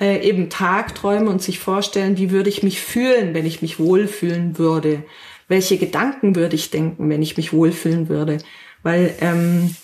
äh, 0.00 0.26
eben 0.26 0.50
Tagträume 0.50 1.30
und 1.30 1.42
sich 1.42 1.58
vorstellen, 1.58 2.18
wie 2.18 2.30
würde 2.30 2.48
ich 2.48 2.62
mich 2.62 2.80
fühlen, 2.80 3.34
wenn 3.34 3.46
ich 3.46 3.62
mich 3.62 3.78
wohlfühlen 3.78 4.58
würde? 4.58 5.04
Welche 5.48 5.76
Gedanken 5.76 6.34
würde 6.34 6.56
ich 6.56 6.70
denken, 6.70 7.10
wenn 7.10 7.22
ich 7.22 7.36
mich 7.36 7.52
wohlfühlen 7.52 8.08
würde? 8.08 8.38
Weil 8.82 9.14
ähm, 9.20 9.74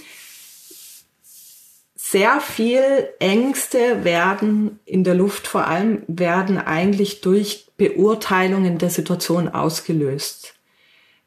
sehr 1.95 2.41
viel 2.41 3.09
Ängste 3.21 4.03
werden 4.03 4.81
in 4.85 5.05
der 5.05 5.15
Luft 5.15 5.47
vor 5.47 5.69
allem 5.69 6.03
werden 6.09 6.59
eigentlich 6.59 7.21
durch 7.21 7.69
Beurteilungen 7.77 8.79
der 8.79 8.91
Situation 8.91 9.49
ausgelöst. 9.49 10.55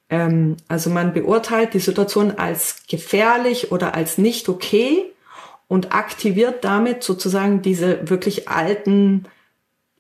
Ähm, 0.10 0.58
also 0.68 0.90
man 0.90 1.14
beurteilt 1.14 1.74
die 1.74 1.80
Situation 1.80 2.32
als 2.32 2.84
gefährlich 2.90 3.72
oder 3.72 3.96
als 3.96 4.18
nicht 4.18 4.50
okay 4.50 5.13
und 5.68 5.94
aktiviert 5.94 6.64
damit 6.64 7.04
sozusagen 7.04 7.62
diese 7.62 8.10
wirklich 8.10 8.48
alten, 8.50 9.26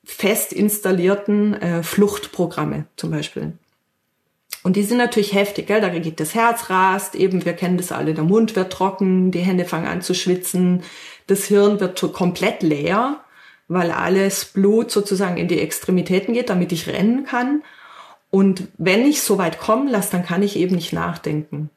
fest 0.03 0.53
installierten 0.53 1.53
äh, 1.53 1.83
Fluchtprogramme 1.83 2.85
zum 2.95 3.11
Beispiel. 3.11 3.53
Und 4.63 4.77
die 4.77 4.83
sind 4.83 4.97
natürlich 4.97 5.33
heftig, 5.33 5.67
gell? 5.67 5.81
da 5.81 5.89
geht 5.89 6.21
das 6.21 6.33
Herz 6.35 6.69
rast, 6.69 7.15
eben, 7.15 7.43
wir 7.43 7.53
kennen 7.53 7.77
das 7.77 7.91
alle, 7.91 8.13
der 8.13 8.23
Mund 8.23 8.55
wird 8.55 8.71
trocken, 8.71 9.31
die 9.31 9.39
Hände 9.39 9.65
fangen 9.65 9.87
an 9.87 10.01
zu 10.01 10.13
schwitzen, 10.13 10.83
das 11.27 11.45
Hirn 11.45 11.81
wird 11.81 12.01
komplett 12.13 12.63
leer, 12.63 13.19
weil 13.67 13.91
alles 13.91 14.45
Blut 14.45 14.89
sozusagen 14.89 15.37
in 15.37 15.49
die 15.49 15.59
Extremitäten 15.59 16.33
geht, 16.33 16.49
damit 16.49 16.71
ich 16.71 16.87
rennen 16.87 17.25
kann. 17.25 17.61
Und 18.29 18.67
wenn 18.77 19.05
ich 19.05 19.21
so 19.21 19.37
weit 19.37 19.59
kommen 19.59 19.87
lasse, 19.87 20.11
dann 20.11 20.25
kann 20.25 20.43
ich 20.43 20.55
eben 20.55 20.75
nicht 20.75 20.93
nachdenken. 20.93 21.69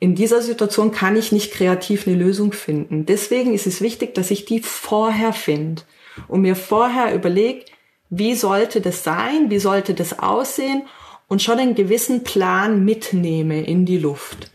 In 0.00 0.14
dieser 0.14 0.42
Situation 0.42 0.92
kann 0.92 1.16
ich 1.16 1.32
nicht 1.32 1.52
kreativ 1.52 2.06
eine 2.06 2.16
Lösung 2.16 2.52
finden. 2.52 3.04
Deswegen 3.04 3.52
ist 3.52 3.66
es 3.66 3.80
wichtig, 3.80 4.14
dass 4.14 4.30
ich 4.30 4.44
die 4.44 4.60
vorher 4.60 5.32
finde 5.32 5.82
und 6.28 6.42
mir 6.42 6.54
vorher 6.54 7.14
überlege, 7.14 7.64
wie 8.10 8.34
sollte 8.34 8.80
das 8.80 9.04
sein, 9.04 9.50
wie 9.50 9.58
sollte 9.58 9.94
das 9.94 10.18
aussehen 10.18 10.82
und 11.26 11.42
schon 11.42 11.58
einen 11.58 11.74
gewissen 11.74 12.24
Plan 12.24 12.84
mitnehme 12.84 13.64
in 13.64 13.84
die 13.86 13.98
Luft. 13.98 14.50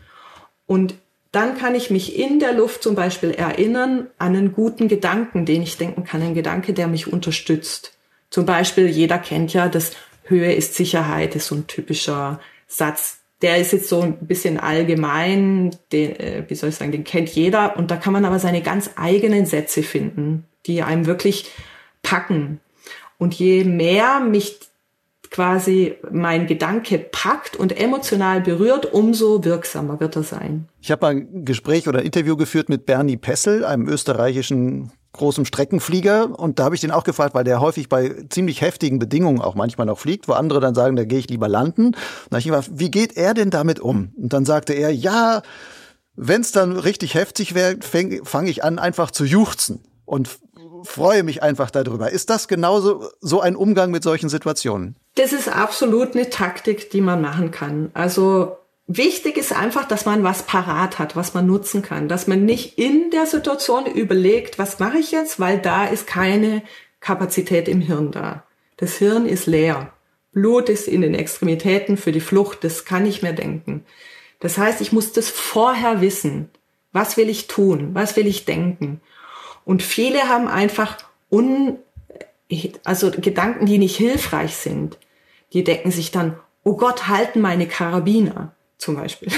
Und 0.66 0.94
dann 1.30 1.58
kann 1.58 1.74
ich 1.74 1.90
mich 1.90 2.18
in 2.18 2.38
der 2.38 2.52
Luft 2.52 2.82
zum 2.82 2.94
Beispiel 2.94 3.32
erinnern 3.32 4.08
an 4.18 4.36
einen 4.36 4.52
guten 4.52 4.88
Gedanken, 4.88 5.44
den 5.44 5.62
ich 5.62 5.76
denken 5.76 6.04
kann, 6.04 6.22
ein 6.22 6.34
Gedanke, 6.34 6.72
der 6.72 6.86
mich 6.86 7.12
unterstützt. 7.12 7.96
Zum 8.30 8.46
Beispiel, 8.46 8.86
jeder 8.88 9.18
kennt 9.18 9.52
ja, 9.52 9.68
dass 9.68 9.92
Höhe 10.24 10.52
ist 10.52 10.74
Sicherheit, 10.74 11.36
ist 11.36 11.48
so 11.48 11.56
ein 11.56 11.66
typischer 11.66 12.40
Satz. 12.66 13.18
Der 13.44 13.58
ist 13.58 13.72
jetzt 13.72 13.90
so 13.90 14.00
ein 14.00 14.26
bisschen 14.26 14.58
allgemein, 14.58 15.76
den, 15.92 16.18
äh, 16.18 16.44
wie 16.48 16.54
soll 16.54 16.70
ich 16.70 16.76
sagen, 16.76 16.92
den 16.92 17.04
kennt 17.04 17.28
jeder. 17.28 17.76
Und 17.76 17.90
da 17.90 17.96
kann 17.96 18.14
man 18.14 18.24
aber 18.24 18.38
seine 18.38 18.62
ganz 18.62 18.90
eigenen 18.96 19.44
Sätze 19.44 19.82
finden, 19.82 20.46
die 20.64 20.82
einem 20.82 21.04
wirklich 21.04 21.50
packen. 22.02 22.60
Und 23.18 23.34
je 23.34 23.64
mehr 23.64 24.20
mich 24.20 24.60
quasi 25.30 25.96
mein 26.10 26.46
Gedanke 26.46 26.98
packt 26.98 27.54
und 27.56 27.78
emotional 27.78 28.40
berührt, 28.40 28.90
umso 28.94 29.44
wirksamer 29.44 30.00
wird 30.00 30.16
er 30.16 30.22
sein. 30.22 30.68
Ich 30.80 30.90
habe 30.90 31.06
ein 31.08 31.44
Gespräch 31.44 31.86
oder 31.86 31.98
ein 31.98 32.06
Interview 32.06 32.36
geführt 32.36 32.70
mit 32.70 32.86
Bernie 32.86 33.18
Pessel, 33.18 33.64
einem 33.64 33.88
österreichischen 33.88 34.90
großen 35.14 35.46
Streckenflieger 35.46 36.38
und 36.38 36.58
da 36.58 36.64
habe 36.64 36.74
ich 36.74 36.80
den 36.80 36.90
auch 36.90 37.04
gefragt, 37.04 37.34
weil 37.34 37.44
der 37.44 37.60
häufig 37.60 37.88
bei 37.88 38.26
ziemlich 38.28 38.60
heftigen 38.60 38.98
Bedingungen 38.98 39.40
auch 39.40 39.54
manchmal 39.54 39.86
noch 39.86 39.98
fliegt, 39.98 40.28
wo 40.28 40.32
andere 40.32 40.60
dann 40.60 40.74
sagen, 40.74 40.96
da 40.96 41.04
gehe 41.04 41.18
ich 41.18 41.28
lieber 41.28 41.48
landen. 41.48 41.86
Und 41.86 41.96
da 42.30 42.36
habe 42.36 42.40
ich 42.40 42.46
ihn 42.46 42.52
gefragt, 42.52 42.78
wie 42.78 42.90
geht 42.90 43.16
er 43.16 43.34
denn 43.34 43.50
damit 43.50 43.80
um? 43.80 44.12
Und 44.16 44.32
dann 44.32 44.44
sagte 44.44 44.74
er, 44.74 44.90
ja, 44.90 45.42
wenn 46.16 46.42
es 46.42 46.52
dann 46.52 46.76
richtig 46.76 47.14
heftig 47.14 47.54
wäre, 47.54 47.76
fange 47.80 48.50
ich 48.50 48.62
an, 48.62 48.78
einfach 48.78 49.10
zu 49.10 49.24
juchzen 49.24 49.82
und 50.04 50.28
freue 50.84 51.22
mich 51.22 51.42
einfach 51.42 51.70
darüber. 51.70 52.10
Ist 52.10 52.30
das 52.30 52.46
genauso 52.46 53.08
so 53.20 53.40
ein 53.40 53.56
Umgang 53.56 53.90
mit 53.90 54.02
solchen 54.02 54.28
Situationen? 54.28 54.96
Das 55.14 55.32
ist 55.32 55.48
absolut 55.48 56.14
eine 56.14 56.30
Taktik, 56.30 56.90
die 56.90 57.00
man 57.00 57.20
machen 57.20 57.50
kann. 57.50 57.90
Also 57.94 58.56
wichtig 58.86 59.36
ist 59.36 59.52
einfach, 59.52 59.86
dass 59.86 60.04
man 60.04 60.22
was 60.24 60.44
parat 60.44 60.98
hat, 60.98 61.16
was 61.16 61.34
man 61.34 61.46
nutzen 61.46 61.82
kann, 61.82 62.08
dass 62.08 62.26
man 62.26 62.44
nicht 62.44 62.78
in 62.78 63.10
der 63.10 63.26
Situation 63.26 63.86
überlegt, 63.86 64.58
was 64.58 64.78
mache 64.78 64.98
ich 64.98 65.10
jetzt, 65.12 65.40
weil 65.40 65.58
da 65.58 65.86
ist 65.86 66.06
keine 66.06 66.62
Kapazität 67.00 67.68
im 67.68 67.80
Hirn 67.80 68.10
da. 68.10 68.44
Das 68.76 68.96
Hirn 68.96 69.26
ist 69.26 69.46
leer. 69.46 69.92
Blut 70.32 70.68
ist 70.68 70.88
in 70.88 71.00
den 71.00 71.14
Extremitäten 71.14 71.96
für 71.96 72.12
die 72.12 72.20
Flucht, 72.20 72.64
das 72.64 72.84
kann 72.84 73.06
ich 73.06 73.22
mir 73.22 73.32
denken. 73.32 73.84
Das 74.40 74.58
heißt, 74.58 74.80
ich 74.80 74.92
muss 74.92 75.12
das 75.12 75.30
vorher 75.30 76.00
wissen. 76.00 76.50
Was 76.92 77.16
will 77.16 77.28
ich 77.28 77.46
tun? 77.46 77.90
Was 77.92 78.16
will 78.16 78.26
ich 78.26 78.44
denken? 78.44 79.00
Und 79.64 79.82
viele 79.82 80.28
haben 80.28 80.48
einfach 80.48 80.98
un, 81.30 81.78
also 82.84 83.10
Gedanken, 83.10 83.66
die 83.66 83.78
nicht 83.78 83.96
hilfreich 83.96 84.56
sind. 84.56 84.98
Die 85.52 85.64
denken 85.64 85.90
sich 85.90 86.10
dann, 86.10 86.38
oh 86.64 86.76
Gott, 86.76 87.08
halten 87.08 87.40
meine 87.40 87.66
Karabiner 87.66 88.54
zum 88.84 88.96
Beispiel. 88.96 89.28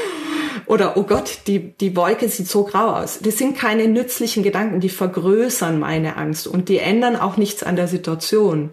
Oder, 0.66 0.96
oh 0.96 1.04
Gott, 1.04 1.40
die, 1.46 1.72
die 1.72 1.96
Wolke 1.96 2.28
sieht 2.28 2.48
so 2.48 2.64
grau 2.64 2.94
aus. 2.94 3.20
Das 3.20 3.38
sind 3.38 3.56
keine 3.56 3.88
nützlichen 3.88 4.42
Gedanken, 4.42 4.80
die 4.80 4.88
vergrößern 4.88 5.78
meine 5.78 6.16
Angst 6.16 6.46
und 6.46 6.68
die 6.68 6.78
ändern 6.78 7.16
auch 7.16 7.36
nichts 7.36 7.62
an 7.62 7.76
der 7.76 7.88
Situation. 7.88 8.70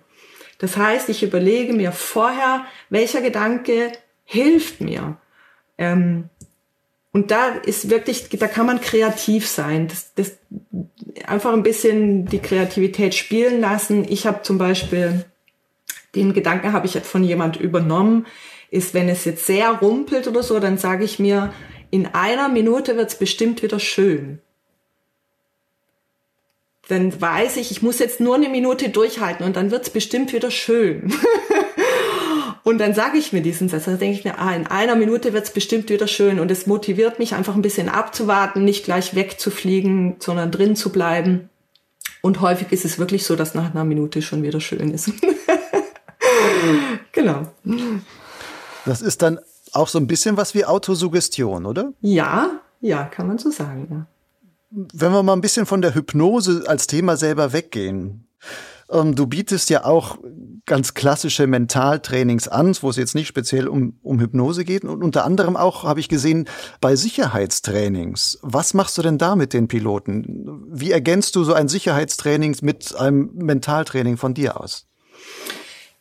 Das 0.58 0.78
heißt, 0.78 1.10
ich 1.10 1.24
überlege 1.24 1.74
mir 1.74 1.92
vorher, 1.92 2.66
welcher 2.90 3.22
Gedanke 3.22 3.92
hilft 4.24 4.82
mir. 4.82 5.18
Ähm, 5.78 6.30
und 7.12 7.32
da 7.32 7.48
ist 7.48 7.90
wirklich, 7.90 8.28
da 8.30 8.48
kann 8.48 8.66
man 8.66 8.82
kreativ 8.82 9.48
sein. 9.48 9.88
Das, 9.88 10.14
das 10.16 10.38
einfach 11.26 11.54
ein 11.54 11.64
bisschen 11.64 12.26
die 12.26 12.40
Kreativität 12.40 13.16
spielen 13.16 13.62
lassen. 13.62 14.06
Ich 14.10 14.28
habe 14.28 14.42
zum 14.42 14.58
Beispiel 14.58 15.26
den 16.16 16.34
Gedanken 16.34 16.74
habe 16.74 16.88
ich 16.88 17.00
von 17.00 17.24
jemand 17.24 17.58
übernommen, 17.58 18.26
ist, 18.76 18.94
wenn 18.94 19.10
es 19.10 19.26
jetzt 19.26 19.46
sehr 19.46 19.70
rumpelt 19.70 20.28
oder 20.28 20.44
so, 20.44 20.60
dann 20.60 20.78
sage 20.78 21.06
ich 21.06 21.18
mir, 21.18 21.54
in 21.92 22.08
einer 22.08 22.50
Minute 22.50 22.98
wird 22.98 23.10
es 23.10 23.16
bestimmt 23.16 23.64
wieder 23.64 23.80
schön. 23.80 24.40
Dann 26.88 27.20
weiß 27.20 27.58
ich, 27.58 27.72
ich 27.72 27.82
muss 27.82 28.00
jetzt 28.00 28.20
nur 28.20 28.36
eine 28.36 28.50
Minute 28.50 28.90
durchhalten 28.90 29.46
und 29.46 29.56
dann 29.56 29.72
wird 29.72 29.84
es 29.84 29.90
bestimmt 29.90 30.34
wieder 30.34 30.52
schön. 30.52 31.12
und 32.64 32.78
dann 32.78 32.94
sage 32.94 33.18
ich 33.18 33.34
mir 33.34 33.42
diesen 33.42 33.70
Satz, 33.70 33.86
dann 33.86 33.98
denke 33.98 34.20
ich 34.20 34.26
mir, 34.26 34.38
ah, 34.38 34.54
in 34.56 34.68
einer 34.68 34.96
Minute 34.96 35.34
wird 35.34 35.46
es 35.46 35.52
bestimmt 35.52 35.90
wieder 35.90 36.08
schön 36.08 36.40
und 36.40 36.52
es 36.52 36.68
motiviert 36.68 37.18
mich 37.18 37.34
einfach 37.34 37.56
ein 37.56 37.64
bisschen 37.64 37.90
abzuwarten, 37.90 38.66
nicht 38.66 38.86
gleich 38.86 39.16
wegzufliegen, 39.16 40.18
sondern 40.20 40.52
drin 40.52 40.76
zu 40.76 40.92
bleiben. 40.92 41.50
Und 42.22 42.42
häufig 42.42 42.72
ist 42.72 42.86
es 42.86 43.00
wirklich 43.00 43.24
so, 43.24 43.36
dass 43.36 43.56
nach 43.56 43.72
einer 43.72 43.84
Minute 43.84 44.22
schon 44.22 44.44
wieder 44.44 44.60
schön 44.60 44.92
ist. 44.92 45.12
genau. 47.12 47.48
Das 48.86 49.02
ist 49.02 49.22
dann 49.22 49.40
auch 49.74 49.88
so 49.88 50.00
ein 50.00 50.08
bisschen 50.08 50.38
was 50.38 50.54
wie 50.54 50.66
Autosuggestion, 50.66 51.66
oder? 51.66 51.94
Ja, 52.02 52.62
ja, 52.82 53.04
kann 53.06 53.28
man 53.28 53.38
so 53.38 53.52
sagen, 53.52 53.88
ja. 53.90 54.08
Wenn 54.72 55.12
wir 55.12 55.24
mal 55.24 55.34
ein 55.34 55.42
bisschen 55.42 55.66
von 55.66 55.82
der 55.82 55.96
Hypnose 55.96 56.64
als 56.68 56.88
Thema 56.88 57.18
selber 57.18 57.54
weggehen. 57.54 58.28
Ähm, 58.90 59.16
du 59.16 59.26
bietest 59.26 59.70
ja 59.70 59.86
auch 59.86 60.18
ganz 60.66 60.94
klassische 60.94 61.48
Mentaltrainings 61.48 62.48
an, 62.48 62.76
wo 62.82 62.90
es 62.90 62.98
jetzt 62.98 63.16
nicht 63.16 63.28
speziell 63.28 63.68
um, 63.68 63.98
um 64.02 64.20
Hypnose 64.20 64.66
geht. 64.66 64.84
Und 64.84 65.04
unter 65.04 65.26
anderem 65.26 65.56
auch, 65.56 65.84
habe 65.84 66.00
ich 66.00 66.10
gesehen, 66.10 66.48
bei 66.82 66.96
Sicherheitstrainings. 66.96 68.40
Was 68.42 68.74
machst 68.74 68.98
du 68.98 69.02
denn 69.02 69.18
da 69.18 69.36
mit 69.36 69.54
den 69.54 69.68
Piloten? 69.68 70.66
Wie 70.70 70.92
ergänzt 70.92 71.36
du 71.36 71.44
so 71.44 71.54
ein 71.54 71.68
Sicherheitstraining 71.68 72.58
mit 72.62 72.96
einem 72.96 73.32
Mentaltraining 73.34 74.18
von 74.18 74.34
dir 74.34 74.60
aus? 74.60 74.88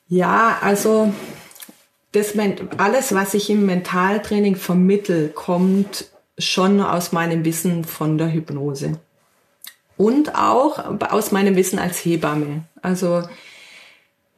Ja, 0.07 0.59
also 0.61 1.13
das, 2.15 2.35
alles, 2.79 3.15
was 3.15 3.35
ich 3.35 3.51
im 3.51 3.67
Mentaltraining 3.67 4.57
vermittel, 4.57 5.29
kommt 5.29 6.07
schon 6.39 6.81
aus 6.81 7.13
meinem 7.13 7.45
Wissen 7.45 7.85
von 7.85 8.19
der 8.19 8.33
Hypnose. 8.33 9.01
Und 9.97 10.35
auch 10.35 11.01
aus 11.11 11.33
meinem 11.33 11.57
Wissen 11.57 11.79
als 11.79 11.99
Hebamme. 12.05 12.65
Also 12.83 13.23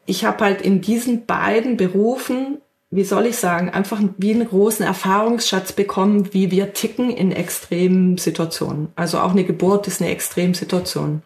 ich 0.06 0.24
habe 0.24 0.44
halt 0.44 0.62
in 0.62 0.80
diesen 0.80 1.26
beiden 1.26 1.76
Berufen, 1.76 2.58
wie 2.90 3.04
soll 3.04 3.26
ich 3.26 3.36
sagen, 3.36 3.70
einfach 3.70 4.00
wie 4.16 4.32
einen 4.32 4.48
großen 4.48 4.84
Erfahrungsschatz 4.84 5.72
bekommen, 5.72 6.32
wie 6.32 6.50
wir 6.50 6.72
ticken 6.72 7.10
in 7.10 7.32
extremen 7.32 8.16
Situationen. 8.16 8.88
Also 8.96 9.18
auch 9.18 9.32
eine 9.32 9.44
Geburt 9.44 9.86
ist 9.86 10.00
eine 10.00 10.10
Extremsituation. 10.10 11.22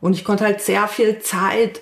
Und 0.00 0.14
ich 0.14 0.24
konnte 0.24 0.44
halt 0.44 0.60
sehr 0.60 0.86
viel 0.88 1.20
Zeit 1.20 1.80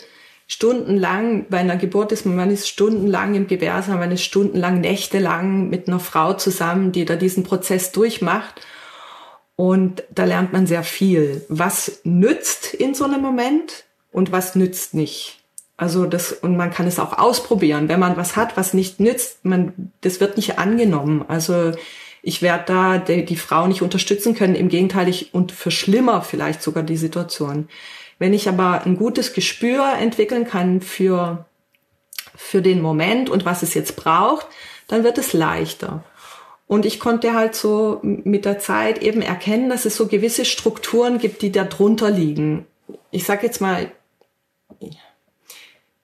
stundenlang, 0.52 1.46
bei 1.48 1.58
einer 1.58 1.76
Geburt 1.76 2.12
ist 2.12 2.26
man, 2.26 2.36
man 2.36 2.50
ist 2.50 2.68
stundenlang 2.68 3.34
im 3.34 3.46
Gebärsaal, 3.46 3.98
man 3.98 4.12
ist 4.12 4.22
stundenlang, 4.22 4.80
nächtelang 4.80 5.70
mit 5.70 5.88
einer 5.88 5.98
Frau 5.98 6.34
zusammen, 6.34 6.92
die 6.92 7.06
da 7.06 7.16
diesen 7.16 7.42
Prozess 7.42 7.90
durchmacht. 7.90 8.60
Und 9.56 10.02
da 10.14 10.24
lernt 10.24 10.52
man 10.52 10.66
sehr 10.66 10.82
viel. 10.82 11.44
Was 11.48 12.00
nützt 12.04 12.74
in 12.74 12.94
so 12.94 13.04
einem 13.04 13.22
Moment 13.22 13.84
und 14.10 14.30
was 14.30 14.54
nützt 14.54 14.92
nicht? 14.92 15.40
Also 15.78 16.04
das, 16.04 16.32
und 16.32 16.56
man 16.56 16.70
kann 16.70 16.86
es 16.86 16.98
auch 16.98 17.18
ausprobieren. 17.18 17.88
Wenn 17.88 18.00
man 18.00 18.16
was 18.16 18.36
hat, 18.36 18.56
was 18.56 18.74
nicht 18.74 19.00
nützt, 19.00 19.44
man, 19.44 19.92
das 20.02 20.20
wird 20.20 20.36
nicht 20.36 20.58
angenommen. 20.58 21.24
Also 21.28 21.72
ich 22.22 22.42
werde 22.42 22.64
da 22.66 22.98
die, 22.98 23.24
die 23.24 23.36
Frau 23.36 23.66
nicht 23.66 23.82
unterstützen 23.82 24.34
können. 24.34 24.54
Im 24.54 24.68
Gegenteil, 24.68 25.08
ich 25.08 25.32
und 25.32 25.50
verschlimmer 25.50 26.22
vielleicht 26.22 26.62
sogar 26.62 26.82
die 26.82 26.98
Situation. 26.98 27.68
Wenn 28.22 28.35
ich 28.35 28.48
aber 28.48 28.87
ein 28.87 28.96
gutes 28.96 29.32
Gespür 29.32 29.94
entwickeln 29.98 30.46
kann 30.46 30.80
für, 30.80 31.44
für 32.37 32.62
den 32.62 32.80
Moment 32.80 33.28
und 33.28 33.44
was 33.44 33.64
es 33.64 33.74
jetzt 33.74 33.96
braucht, 33.96 34.46
dann 34.87 35.02
wird 35.02 35.18
es 35.18 35.32
leichter. 35.32 36.04
Und 36.68 36.87
ich 36.87 37.00
konnte 37.00 37.35
halt 37.35 37.56
so 37.56 37.98
mit 38.02 38.44
der 38.44 38.61
Zeit 38.61 39.02
eben 39.02 39.22
erkennen, 39.22 39.70
dass 39.70 39.87
es 39.87 39.96
so 39.96 40.06
gewisse 40.06 40.44
Strukturen 40.44 41.18
gibt, 41.18 41.42
die 41.42 41.50
da 41.50 41.64
drunter 41.64 42.12
liegen. 42.12 42.64
Ich 43.11 43.24
sage 43.24 43.44
jetzt 43.44 43.61
mal, 43.61 43.90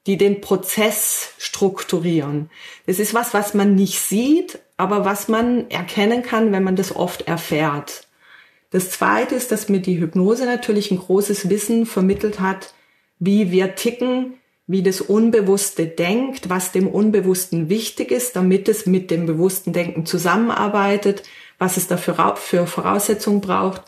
die 0.08 0.16
den 0.16 0.40
Prozess 0.40 1.34
strukturieren. 1.38 2.50
Das 2.86 2.98
ist 2.98 3.14
was, 3.14 3.32
was 3.32 3.54
man 3.54 3.76
nicht 3.76 4.00
sieht, 4.00 4.58
aber 4.76 5.04
was 5.04 5.28
man 5.28 5.70
erkennen 5.70 6.24
kann, 6.24 6.50
wenn 6.50 6.64
man 6.64 6.74
das 6.74 6.96
oft 6.96 7.28
erfährt. 7.28 8.07
Das 8.70 8.90
Zweite 8.90 9.34
ist, 9.34 9.50
dass 9.50 9.68
mir 9.68 9.80
die 9.80 9.98
Hypnose 9.98 10.44
natürlich 10.44 10.90
ein 10.90 10.98
großes 10.98 11.48
Wissen 11.48 11.86
vermittelt 11.86 12.40
hat, 12.40 12.74
wie 13.18 13.50
wir 13.50 13.74
ticken, 13.74 14.34
wie 14.66 14.82
das 14.82 15.00
Unbewusste 15.00 15.86
denkt, 15.86 16.50
was 16.50 16.72
dem 16.72 16.86
Unbewussten 16.86 17.70
wichtig 17.70 18.10
ist, 18.10 18.36
damit 18.36 18.68
es 18.68 18.84
mit 18.84 19.10
dem 19.10 19.24
bewussten 19.24 19.72
Denken 19.72 20.04
zusammenarbeitet, 20.04 21.22
was 21.58 21.78
es 21.78 21.86
dafür 21.86 22.36
für 22.36 22.66
Voraussetzungen 22.66 23.40
braucht. 23.40 23.82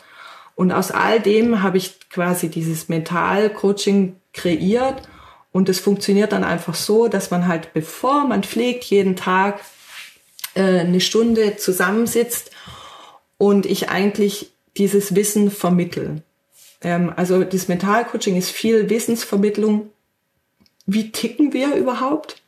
Und 0.55 0.71
aus 0.71 0.89
all 0.89 1.19
dem 1.19 1.61
habe 1.61 1.77
ich 1.77 2.09
quasi 2.09 2.49
dieses 2.49 2.89
Mental-Coaching 2.89 4.15
kreiert. 4.33 5.03
Und 5.51 5.69
es 5.69 5.79
funktioniert 5.79 6.31
dann 6.31 6.43
einfach 6.43 6.75
so, 6.75 7.07
dass 7.07 7.29
man 7.29 7.47
halt, 7.47 7.73
bevor 7.73 8.25
man 8.25 8.43
fliegt, 8.43 8.83
jeden 8.85 9.15
Tag 9.15 9.61
äh, 10.55 10.79
eine 10.79 11.01
Stunde 11.01 11.57
zusammensitzt 11.57 12.51
und 13.37 13.65
ich 13.65 13.89
eigentlich 13.89 14.51
dieses 14.77 15.15
Wissen 15.15 15.51
vermitteln. 15.51 16.23
Ähm, 16.81 17.11
also 17.15 17.43
das 17.43 17.67
Mentalcoaching 17.67 18.35
ist 18.35 18.51
viel 18.51 18.89
Wissensvermittlung. 18.89 19.89
Wie 20.85 21.11
ticken 21.11 21.53
wir 21.53 21.75
überhaupt? 21.75 22.41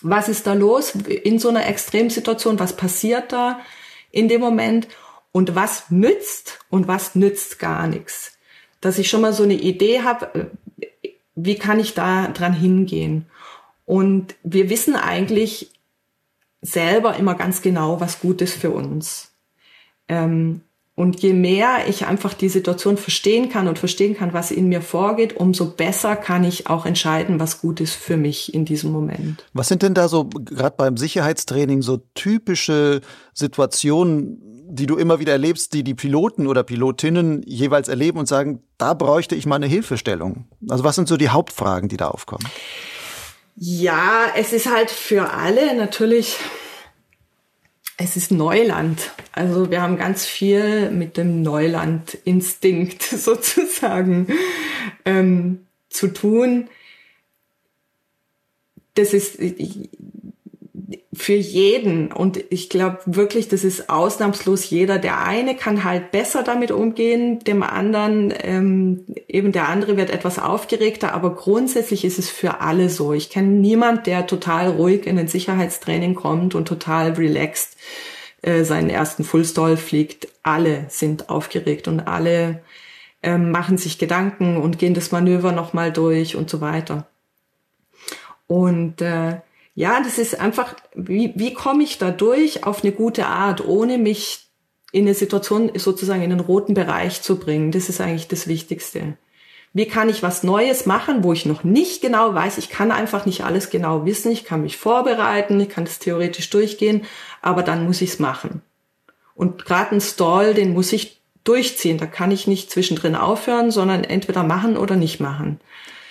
Was 0.00 0.28
ist 0.28 0.46
da 0.46 0.54
los 0.54 0.90
in 0.90 1.38
so 1.38 1.48
einer 1.48 1.66
Extremsituation? 1.66 2.58
Was 2.58 2.76
passiert 2.76 3.32
da 3.32 3.60
in 4.10 4.28
dem 4.28 4.40
Moment? 4.40 4.88
Und 5.30 5.54
was 5.54 5.90
nützt 5.90 6.58
und 6.68 6.88
was 6.88 7.14
nützt 7.14 7.58
gar 7.58 7.86
nichts? 7.86 8.36
Dass 8.80 8.98
ich 8.98 9.08
schon 9.08 9.22
mal 9.22 9.32
so 9.32 9.44
eine 9.44 9.54
Idee 9.54 10.02
habe, 10.02 10.50
äh, 10.74 11.08
wie 11.34 11.56
kann 11.56 11.80
ich 11.80 11.94
da 11.94 12.28
dran 12.28 12.52
hingehen? 12.52 13.26
Und 13.86 14.34
wir 14.42 14.68
wissen 14.70 14.96
eigentlich 14.96 15.70
selber 16.60 17.16
immer 17.16 17.34
ganz 17.34 17.62
genau, 17.62 18.00
was 18.00 18.20
gut 18.20 18.40
ist 18.42 18.54
für 18.54 18.70
uns. 18.70 19.32
Ähm, 20.08 20.62
und 21.02 21.20
je 21.20 21.32
mehr 21.32 21.88
ich 21.88 22.06
einfach 22.06 22.32
die 22.32 22.48
Situation 22.48 22.96
verstehen 22.96 23.48
kann 23.48 23.66
und 23.66 23.76
verstehen 23.76 24.16
kann, 24.16 24.32
was 24.32 24.52
in 24.52 24.68
mir 24.68 24.80
vorgeht, 24.80 25.36
umso 25.36 25.66
besser 25.66 26.14
kann 26.14 26.44
ich 26.44 26.68
auch 26.68 26.86
entscheiden, 26.86 27.40
was 27.40 27.60
gut 27.60 27.80
ist 27.80 27.94
für 27.94 28.16
mich 28.16 28.54
in 28.54 28.64
diesem 28.64 28.92
Moment. 28.92 29.44
Was 29.52 29.66
sind 29.66 29.82
denn 29.82 29.94
da 29.94 30.06
so, 30.06 30.26
gerade 30.26 30.76
beim 30.76 30.96
Sicherheitstraining, 30.96 31.82
so 31.82 32.02
typische 32.14 33.00
Situationen, 33.34 34.40
die 34.68 34.86
du 34.86 34.96
immer 34.96 35.18
wieder 35.18 35.32
erlebst, 35.32 35.74
die 35.74 35.82
die 35.82 35.94
Piloten 35.94 36.46
oder 36.46 36.62
Pilotinnen 36.62 37.42
jeweils 37.46 37.88
erleben 37.88 38.20
und 38.20 38.26
sagen, 38.26 38.62
da 38.78 38.94
bräuchte 38.94 39.34
ich 39.34 39.44
mal 39.44 39.56
eine 39.56 39.66
Hilfestellung? 39.66 40.44
Also 40.68 40.84
was 40.84 40.94
sind 40.94 41.08
so 41.08 41.16
die 41.16 41.30
Hauptfragen, 41.30 41.88
die 41.88 41.96
da 41.96 42.08
aufkommen? 42.08 42.46
Ja, 43.56 44.26
es 44.36 44.52
ist 44.52 44.72
halt 44.72 44.90
für 44.90 45.32
alle 45.32 45.76
natürlich 45.76 46.38
es 48.02 48.16
ist 48.16 48.32
Neuland. 48.32 49.12
Also 49.30 49.70
wir 49.70 49.80
haben 49.80 49.96
ganz 49.96 50.26
viel 50.26 50.90
mit 50.90 51.16
dem 51.16 51.42
Neuland-Instinkt 51.42 53.02
sozusagen 53.02 54.26
ähm, 55.04 55.66
zu 55.88 56.08
tun. 56.08 56.68
Das 58.94 59.14
ist, 59.14 59.38
für 61.14 61.34
jeden. 61.34 62.10
Und 62.10 62.42
ich 62.48 62.70
glaube 62.70 63.00
wirklich, 63.04 63.48
das 63.48 63.64
ist 63.64 63.90
ausnahmslos 63.90 64.70
jeder. 64.70 64.98
Der 64.98 65.22
eine 65.22 65.54
kann 65.54 65.84
halt 65.84 66.10
besser 66.10 66.42
damit 66.42 66.70
umgehen, 66.70 67.40
dem 67.40 67.62
anderen, 67.62 68.32
ähm, 68.42 69.04
eben 69.28 69.52
der 69.52 69.68
andere 69.68 69.96
wird 69.98 70.10
etwas 70.10 70.38
aufgeregter, 70.38 71.12
aber 71.12 71.34
grundsätzlich 71.34 72.04
ist 72.06 72.18
es 72.18 72.30
für 72.30 72.60
alle 72.60 72.88
so. 72.88 73.12
Ich 73.12 73.28
kenne 73.28 73.48
niemand, 73.48 74.06
der 74.06 74.26
total 74.26 74.68
ruhig 74.68 75.06
in 75.06 75.18
ein 75.18 75.28
Sicherheitstraining 75.28 76.14
kommt 76.14 76.54
und 76.54 76.66
total 76.66 77.12
relaxed 77.12 77.76
äh, 78.40 78.64
seinen 78.64 78.88
ersten 78.88 79.22
Fullstall 79.22 79.76
fliegt. 79.76 80.28
Alle 80.42 80.86
sind 80.88 81.28
aufgeregt 81.28 81.88
und 81.88 82.00
alle 82.00 82.62
äh, 83.22 83.36
machen 83.36 83.76
sich 83.76 83.98
Gedanken 83.98 84.56
und 84.56 84.78
gehen 84.78 84.94
das 84.94 85.12
Manöver 85.12 85.52
nochmal 85.52 85.92
durch 85.92 86.36
und 86.36 86.48
so 86.48 86.62
weiter. 86.62 87.06
Und 88.46 89.02
äh, 89.02 89.40
ja, 89.74 90.02
das 90.02 90.18
ist 90.18 90.38
einfach, 90.38 90.74
wie, 90.94 91.32
wie 91.34 91.54
komme 91.54 91.82
ich 91.82 91.98
da 91.98 92.10
durch 92.10 92.64
auf 92.64 92.82
eine 92.82 92.92
gute 92.92 93.26
Art, 93.26 93.66
ohne 93.66 93.98
mich 93.98 94.48
in 94.92 95.06
eine 95.06 95.14
Situation 95.14 95.72
sozusagen 95.74 96.22
in 96.22 96.30
den 96.30 96.40
roten 96.40 96.74
Bereich 96.74 97.22
zu 97.22 97.38
bringen. 97.38 97.72
Das 97.72 97.88
ist 97.88 98.00
eigentlich 98.00 98.28
das 98.28 98.46
Wichtigste. 98.46 99.16
Wie 99.72 99.86
kann 99.86 100.10
ich 100.10 100.22
was 100.22 100.42
Neues 100.42 100.84
machen, 100.84 101.24
wo 101.24 101.32
ich 101.32 101.46
noch 101.46 101.64
nicht 101.64 102.02
genau 102.02 102.34
weiß? 102.34 102.58
Ich 102.58 102.68
kann 102.68 102.92
einfach 102.92 103.24
nicht 103.24 103.44
alles 103.44 103.70
genau 103.70 104.04
wissen. 104.04 104.30
Ich 104.30 104.44
kann 104.44 104.60
mich 104.60 104.76
vorbereiten, 104.76 105.58
ich 105.60 105.70
kann 105.70 105.86
das 105.86 105.98
theoretisch 105.98 106.50
durchgehen, 106.50 107.06
aber 107.40 107.62
dann 107.62 107.86
muss 107.86 108.02
ich 108.02 108.10
es 108.10 108.18
machen. 108.18 108.60
Und 109.34 109.64
gerade 109.64 109.94
ein 109.94 110.02
Stall, 110.02 110.52
den 110.52 110.74
muss 110.74 110.92
ich 110.92 111.22
durchziehen. 111.44 111.96
Da 111.96 112.04
kann 112.04 112.30
ich 112.30 112.46
nicht 112.46 112.70
zwischendrin 112.70 113.16
aufhören, 113.16 113.70
sondern 113.70 114.04
entweder 114.04 114.42
machen 114.42 114.76
oder 114.76 114.96
nicht 114.96 115.20
machen. 115.20 115.58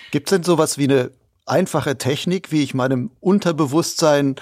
Gibt 0.10 0.32
es 0.32 0.36
denn 0.36 0.44
sowas 0.44 0.80
wie 0.80 0.86
eine 0.86 1.12
einfache 1.52 1.98
Technik, 1.98 2.52
wie 2.52 2.64
ich 2.64 2.74
meinem 2.74 3.12
Unterbewusstsein 3.20 4.36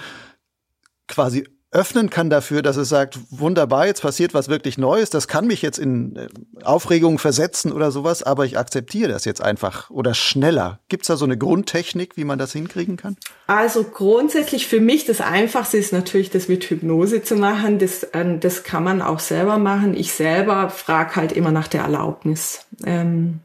quasi 1.07 1.45
öffnen 1.71 2.09
kann 2.09 2.31
dafür, 2.31 2.63
dass 2.63 2.77
es 2.77 2.89
sagt, 2.89 3.19
wunderbar, 3.29 3.85
jetzt 3.85 4.01
passiert 4.01 4.33
was 4.33 4.49
wirklich 4.49 4.79
Neues, 4.79 5.11
das 5.11 5.27
kann 5.27 5.45
mich 5.45 5.61
jetzt 5.61 5.77
in 5.77 6.15
äh, 6.15 6.27
Aufregung 6.63 7.19
versetzen 7.19 7.71
oder 7.71 7.91
sowas, 7.91 8.23
aber 8.23 8.45
ich 8.45 8.57
akzeptiere 8.57 9.11
das 9.11 9.23
jetzt 9.25 9.41
einfach 9.41 9.89
oder 9.91 10.15
schneller. 10.15 10.79
Gibt 10.87 11.03
es 11.03 11.07
da 11.07 11.15
so 11.15 11.25
eine 11.25 11.37
Grundtechnik, 11.37 12.17
wie 12.17 12.23
man 12.23 12.39
das 12.39 12.53
hinkriegen 12.53 12.97
kann? 12.97 13.17
Also 13.45 13.83
grundsätzlich 13.83 14.65
für 14.65 14.79
mich 14.79 15.05
das 15.05 15.21
Einfachste 15.21 15.77
ist 15.77 15.93
natürlich, 15.93 16.31
das 16.31 16.47
mit 16.47 16.63
Hypnose 16.63 17.21
zu 17.21 17.35
machen. 17.35 17.77
Das, 17.77 18.07
ähm, 18.13 18.39
das 18.39 18.63
kann 18.63 18.83
man 18.83 19.03
auch 19.03 19.19
selber 19.19 19.59
machen. 19.59 19.93
Ich 19.93 20.11
selber 20.13 20.71
frage 20.71 21.17
halt 21.17 21.31
immer 21.31 21.51
nach 21.51 21.67
der 21.67 21.81
Erlaubnis. 21.81 22.65
Ähm, 22.83 23.41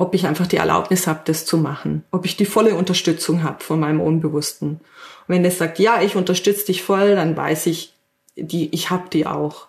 ob 0.00 0.14
ich 0.14 0.26
einfach 0.26 0.46
die 0.46 0.56
Erlaubnis 0.56 1.06
habe, 1.06 1.20
das 1.26 1.44
zu 1.44 1.58
machen, 1.58 2.04
ob 2.10 2.24
ich 2.24 2.34
die 2.34 2.46
volle 2.46 2.74
Unterstützung 2.74 3.42
habe 3.42 3.62
von 3.62 3.78
meinem 3.78 4.00
Unbewussten. 4.00 4.70
Und 4.70 4.80
wenn 5.28 5.44
es 5.44 5.58
sagt, 5.58 5.78
ja, 5.78 6.00
ich 6.00 6.16
unterstütze 6.16 6.64
dich 6.64 6.82
voll, 6.82 7.16
dann 7.16 7.36
weiß 7.36 7.66
ich, 7.66 7.92
die, 8.34 8.74
ich 8.74 8.88
habe 8.88 9.10
die 9.12 9.26
auch. 9.26 9.66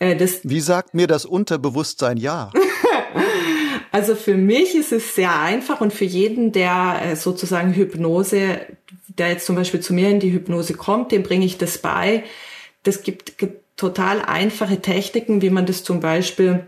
Äh, 0.00 0.16
das 0.16 0.40
Wie 0.42 0.58
sagt 0.58 0.94
mir 0.94 1.06
das 1.06 1.24
Unterbewusstsein 1.24 2.16
ja? 2.16 2.50
also 3.92 4.16
für 4.16 4.34
mich 4.34 4.74
ist 4.74 4.90
es 4.90 5.14
sehr 5.14 5.38
einfach 5.38 5.80
und 5.80 5.92
für 5.92 6.04
jeden, 6.04 6.50
der 6.50 7.00
äh, 7.04 7.14
sozusagen 7.14 7.74
Hypnose, 7.74 8.58
der 9.06 9.28
jetzt 9.28 9.46
zum 9.46 9.54
Beispiel 9.54 9.78
zu 9.78 9.94
mir 9.94 10.10
in 10.10 10.18
die 10.18 10.32
Hypnose 10.32 10.74
kommt, 10.74 11.12
dem 11.12 11.22
bringe 11.22 11.46
ich 11.46 11.58
das 11.58 11.78
bei. 11.78 12.24
Das 12.82 13.04
gibt, 13.04 13.38
gibt 13.38 13.62
total 13.76 14.20
einfache 14.20 14.80
Techniken, 14.80 15.42
wie 15.42 15.50
man 15.50 15.64
das 15.64 15.84
zum 15.84 16.00
Beispiel 16.00 16.66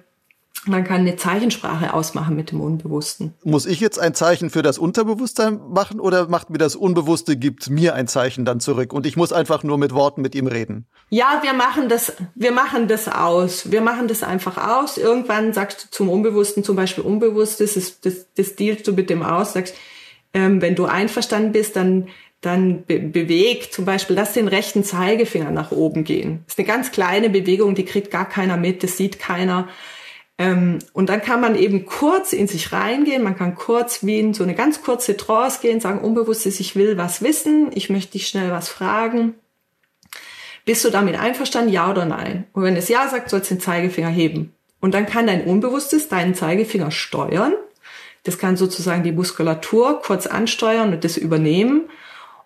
man 0.66 0.84
kann 0.84 1.00
eine 1.00 1.16
Zeichensprache 1.16 1.94
ausmachen 1.94 2.36
mit 2.36 2.50
dem 2.50 2.60
Unbewussten. 2.60 3.34
Muss 3.44 3.66
ich 3.66 3.80
jetzt 3.80 3.98
ein 3.98 4.14
Zeichen 4.14 4.50
für 4.50 4.62
das 4.62 4.78
Unterbewusstsein 4.78 5.60
machen 5.70 6.00
oder 6.00 6.28
macht 6.28 6.50
mir 6.50 6.58
das 6.58 6.76
Unbewusste, 6.76 7.36
gibt 7.36 7.70
mir 7.70 7.94
ein 7.94 8.08
Zeichen 8.08 8.44
dann 8.44 8.60
zurück 8.60 8.92
und 8.92 9.06
ich 9.06 9.16
muss 9.16 9.32
einfach 9.32 9.62
nur 9.62 9.78
mit 9.78 9.92
Worten 9.92 10.22
mit 10.22 10.34
ihm 10.34 10.46
reden? 10.46 10.86
Ja, 11.10 11.40
wir 11.42 11.52
machen 11.52 11.88
das, 11.88 12.14
wir 12.34 12.52
machen 12.52 12.88
das 12.88 13.08
aus. 13.08 13.70
Wir 13.70 13.80
machen 13.80 14.08
das 14.08 14.22
einfach 14.22 14.56
aus. 14.56 14.98
Irgendwann 14.98 15.52
sagst 15.52 15.84
du 15.84 15.90
zum 15.90 16.08
Unbewussten, 16.08 16.64
zum 16.64 16.76
Beispiel 16.76 17.04
Unbewusstes, 17.04 17.74
das, 17.74 18.00
das, 18.00 18.26
das 18.34 18.56
dealst 18.56 18.86
du 18.86 18.92
mit 18.92 19.10
dem 19.10 19.22
aus, 19.22 19.52
sagst, 19.52 19.74
ähm, 20.34 20.60
wenn 20.60 20.74
du 20.74 20.86
einverstanden 20.86 21.52
bist, 21.52 21.76
dann 21.76 22.08
dann 22.42 22.84
be 22.84 23.00
bewegt, 23.00 23.72
zum 23.72 23.84
Beispiel, 23.84 24.14
lass 24.14 24.34
den 24.34 24.46
rechten 24.46 24.84
Zeigefinger 24.84 25.50
nach 25.50 25.72
oben 25.72 26.04
gehen. 26.04 26.44
Das 26.44 26.54
ist 26.54 26.58
eine 26.58 26.68
ganz 26.68 26.92
kleine 26.92 27.30
Bewegung, 27.30 27.74
die 27.74 27.84
kriegt 27.84 28.10
gar 28.10 28.28
keiner 28.28 28.56
mit, 28.56 28.82
das 28.82 28.96
sieht 28.96 29.18
keiner. 29.18 29.68
Ähm, 30.39 30.80
und 30.93 31.09
dann 31.09 31.22
kann 31.22 31.41
man 31.41 31.57
eben 31.57 31.87
kurz 31.87 32.32
in 32.32 32.47
sich 32.47 32.72
reingehen, 32.72 33.22
man 33.22 33.37
kann 33.37 33.55
kurz 33.55 34.05
wie 34.05 34.20
in 34.20 34.34
so 34.34 34.43
eine 34.43 34.55
ganz 34.55 34.82
kurze 34.82 35.16
Trance 35.16 35.61
gehen, 35.62 35.80
sagen, 35.80 36.01
unbewusstes, 36.01 36.61
ich 36.61 36.76
will 36.76 36.99
was 36.99 37.22
wissen, 37.22 37.70
ich 37.74 37.89
möchte 37.89 38.12
dich 38.12 38.28
schnell 38.28 38.51
was 38.51 38.68
fragen. 38.68 39.34
Bist 40.66 40.84
du 40.84 40.91
damit 40.91 41.18
einverstanden, 41.18 41.72
ja 41.72 41.91
oder 41.91 42.05
nein? 42.05 42.47
Und 42.53 42.64
wenn 42.64 42.76
es 42.76 42.89
ja 42.89 43.09
sagt, 43.09 43.30
sollst 43.30 43.51
du 43.51 43.55
den 43.55 43.61
Zeigefinger 43.61 44.09
heben. 44.09 44.53
Und 44.80 44.95
dann 44.95 45.07
kann 45.07 45.26
dein 45.26 45.45
Unbewusstes 45.45 46.09
deinen 46.09 46.34
Zeigefinger 46.34 46.91
steuern. 46.91 47.55
Das 48.24 48.39
kann 48.39 48.57
sozusagen 48.57 49.05
die 49.05 49.12
Muskulatur 49.12 50.03
kurz 50.03 50.26
ansteuern 50.26 50.93
und 50.93 51.05
das 51.05 51.16
übernehmen. 51.16 51.89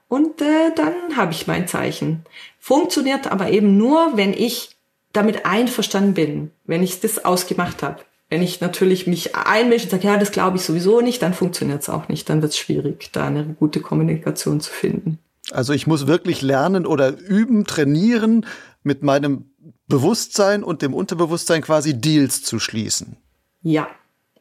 Und 0.09 0.43
äh, 0.43 0.72
dann 0.76 1.16
habe 1.16 1.32
ich 1.32 1.47
mein 1.47 1.66
Zeichen. 1.66 2.24
Funktioniert 2.59 3.32
aber 3.32 3.51
eben 3.51 3.78
nur, 3.78 4.16
wenn 4.16 4.32
ich 4.32 4.76
damit 5.12 5.44
einverstanden 5.46 6.14
bin, 6.14 6.50
wenn 6.64 6.82
ich 6.82 7.00
das 7.00 7.24
ausgemacht 7.24 7.82
habe. 7.82 8.00
Wenn 8.28 8.42
ich 8.42 8.61
natürlich 8.61 9.08
mich 9.08 9.34
einmische 9.34 9.86
und 9.86 9.90
sage, 9.90 10.06
ja, 10.06 10.16
das 10.16 10.30
glaube 10.30 10.56
ich 10.56 10.62
sowieso 10.62 11.00
nicht, 11.00 11.20
dann 11.20 11.34
funktioniert 11.34 11.82
es 11.82 11.88
auch 11.88 12.08
nicht. 12.08 12.28
Dann 12.30 12.42
wird 12.42 12.52
es 12.52 12.58
schwierig, 12.58 13.11
da 13.12 13.26
eine 13.26 13.56
gute 13.58 13.80
Kommunikation 13.80 14.61
zu 14.61 14.70
finden. 14.70 15.18
Also 15.50 15.72
ich 15.72 15.88
muss 15.88 16.06
wirklich 16.06 16.42
lernen 16.42 16.86
oder 16.86 17.18
üben, 17.18 17.64
trainieren, 17.64 18.46
mit 18.82 19.02
meinem 19.02 19.50
Bewusstsein 19.88 20.62
und 20.62 20.82
dem 20.82 20.94
Unterbewusstsein 20.94 21.62
quasi 21.62 22.00
Deals 22.00 22.42
zu 22.42 22.58
schließen. 22.58 23.16
Ja, 23.62 23.88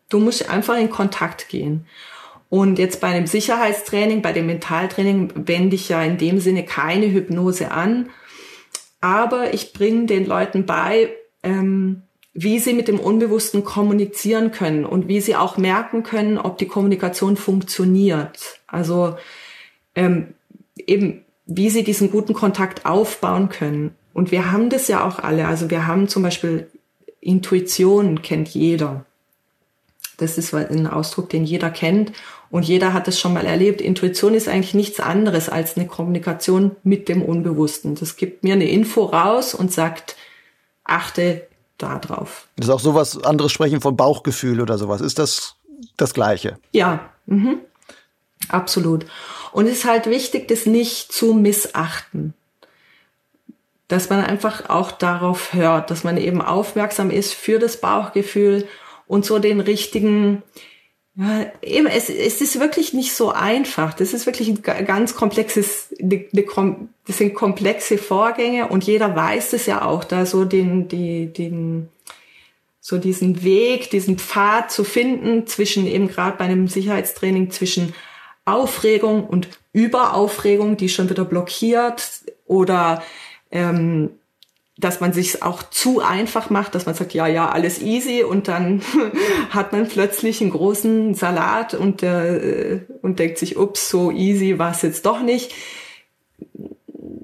du 0.09 0.19
musst 0.19 0.49
einfach 0.49 0.77
in 0.77 0.89
Kontakt 0.89 1.49
gehen. 1.49 1.85
Und 2.49 2.79
jetzt 2.79 2.99
bei 2.99 3.13
dem 3.13 3.27
Sicherheitstraining, 3.27 4.21
bei 4.21 4.33
dem 4.33 4.47
Mentaltraining 4.47 5.47
wende 5.47 5.75
ich 5.75 5.89
ja 5.89 6.01
in 6.03 6.17
dem 6.17 6.39
Sinne 6.39 6.63
keine 6.63 7.11
Hypnose 7.11 7.71
an, 7.71 8.09
aber 9.01 9.53
ich 9.53 9.73
bringe 9.73 10.05
den 10.05 10.25
Leuten 10.25 10.65
bei, 10.65 11.09
ähm, 11.43 12.03
wie 12.33 12.59
sie 12.59 12.73
mit 12.73 12.87
dem 12.87 12.99
Unbewussten 12.99 13.63
kommunizieren 13.63 14.51
können 14.51 14.85
und 14.85 15.07
wie 15.07 15.21
sie 15.21 15.35
auch 15.35 15.57
merken 15.57 16.03
können, 16.03 16.37
ob 16.37 16.57
die 16.57 16.67
Kommunikation 16.67 17.37
funktioniert. 17.37 18.59
Also 18.67 19.17
ähm, 19.95 20.33
eben, 20.75 21.25
wie 21.45 21.69
sie 21.69 21.83
diesen 21.83 22.11
guten 22.11 22.33
Kontakt 22.33 22.85
aufbauen 22.85 23.49
können. 23.49 23.95
Und 24.13 24.31
wir 24.31 24.51
haben 24.51 24.69
das 24.69 24.87
ja 24.87 25.05
auch 25.07 25.19
alle. 25.19 25.47
Also 25.47 25.69
wir 25.69 25.87
haben 25.87 26.07
zum 26.07 26.23
Beispiel 26.23 26.67
Intuition 27.21 28.21
kennt 28.21 28.49
jeder. 28.49 29.05
Das 30.17 30.37
ist 30.37 30.53
ein 30.53 30.87
Ausdruck, 30.87 31.29
den 31.29 31.45
jeder 31.45 31.69
kennt 31.69 32.11
und 32.51 32.63
jeder 32.63 32.93
hat 32.93 33.07
es 33.07 33.19
schon 33.19 33.33
mal 33.33 33.45
erlebt. 33.45 33.81
Intuition 33.81 34.33
ist 34.33 34.47
eigentlich 34.47 34.73
nichts 34.73 34.99
anderes 34.99 35.49
als 35.49 35.77
eine 35.77 35.87
Kommunikation 35.87 36.75
mit 36.83 37.07
dem 37.07 37.21
Unbewussten. 37.21 37.95
Das 37.95 38.15
gibt 38.15 38.43
mir 38.43 38.53
eine 38.53 38.69
Info 38.69 39.05
raus 39.05 39.53
und 39.53 39.71
sagt, 39.71 40.15
achte 40.83 41.47
da 41.77 41.99
drauf. 41.99 42.47
Das 42.55 42.67
ist 42.67 42.73
auch 42.73 42.79
sowas 42.79 43.23
anderes 43.23 43.51
sprechen 43.51 43.81
von 43.81 43.95
Bauchgefühl 43.95 44.61
oder 44.61 44.77
sowas. 44.77 45.01
Ist 45.01 45.19
das 45.19 45.55
das 45.97 46.13
Gleiche? 46.13 46.57
Ja, 46.71 47.09
mhm. 47.25 47.59
absolut. 48.49 49.05
Und 49.51 49.65
es 49.65 49.79
ist 49.79 49.85
halt 49.85 50.07
wichtig, 50.07 50.47
das 50.47 50.65
nicht 50.65 51.11
zu 51.11 51.33
missachten. 51.33 52.33
Dass 53.87 54.09
man 54.09 54.23
einfach 54.23 54.69
auch 54.69 54.91
darauf 54.91 55.53
hört, 55.53 55.89
dass 55.89 56.03
man 56.03 56.17
eben 56.17 56.41
aufmerksam 56.41 57.09
ist 57.09 57.33
für 57.33 57.57
das 57.57 57.81
Bauchgefühl 57.81 58.67
und 59.07 59.25
so 59.25 59.39
den 59.39 59.59
richtigen, 59.59 60.43
ja, 61.19 61.51
eben, 61.61 61.87
es, 61.87 62.09
es 62.09 62.39
ist 62.39 62.61
wirklich 62.61 62.93
nicht 62.93 63.13
so 63.13 63.31
einfach. 63.31 63.93
Das 63.93 64.13
ist 64.13 64.25
wirklich 64.25 64.47
ein 64.47 64.85
ganz 64.85 65.15
komplexes, 65.15 65.93
das 65.99 67.17
sind 67.17 67.33
komplexe 67.33 67.97
Vorgänge 67.97 68.69
und 68.69 68.85
jeder 68.85 69.17
weiß 69.17 69.51
es 69.51 69.65
ja 69.65 69.81
auch, 69.83 70.05
da 70.05 70.25
so 70.25 70.45
den, 70.45 70.87
die, 70.87 71.25
den, 71.25 71.89
so 72.79 72.97
diesen 72.97 73.43
Weg, 73.43 73.89
diesen 73.89 74.17
Pfad 74.17 74.71
zu 74.71 74.85
finden 74.85 75.45
zwischen 75.45 75.87
eben 75.87 76.07
gerade 76.07 76.37
bei 76.37 76.45
einem 76.45 76.69
Sicherheitstraining 76.69 77.51
zwischen 77.51 77.93
Aufregung 78.45 79.25
und 79.25 79.49
Überaufregung, 79.73 80.77
die 80.77 80.87
schon 80.87 81.09
wieder 81.09 81.25
blockiert 81.25 82.23
oder 82.45 83.03
ähm, 83.51 84.11
dass 84.79 85.01
man 85.01 85.11
sich 85.11 85.43
auch 85.43 85.61
zu 85.63 85.99
einfach 85.99 86.49
macht, 86.49 86.73
dass 86.73 86.85
man 86.85 86.95
sagt, 86.95 87.13
ja, 87.13 87.27
ja, 87.27 87.49
alles 87.49 87.81
easy 87.81 88.23
und 88.23 88.47
dann 88.47 88.81
hat 89.49 89.73
man 89.73 89.87
plötzlich 89.87 90.39
einen 90.39 90.51
großen 90.51 91.15
Salat 91.15 91.73
und, 91.73 92.01
äh, 92.01 92.81
und 93.01 93.19
denkt 93.19 93.37
sich, 93.39 93.57
ups, 93.57 93.89
so 93.89 94.09
easy 94.11 94.57
war 94.57 94.71
es 94.71 94.81
jetzt 94.81 95.05
doch 95.05 95.21
nicht. 95.21 95.53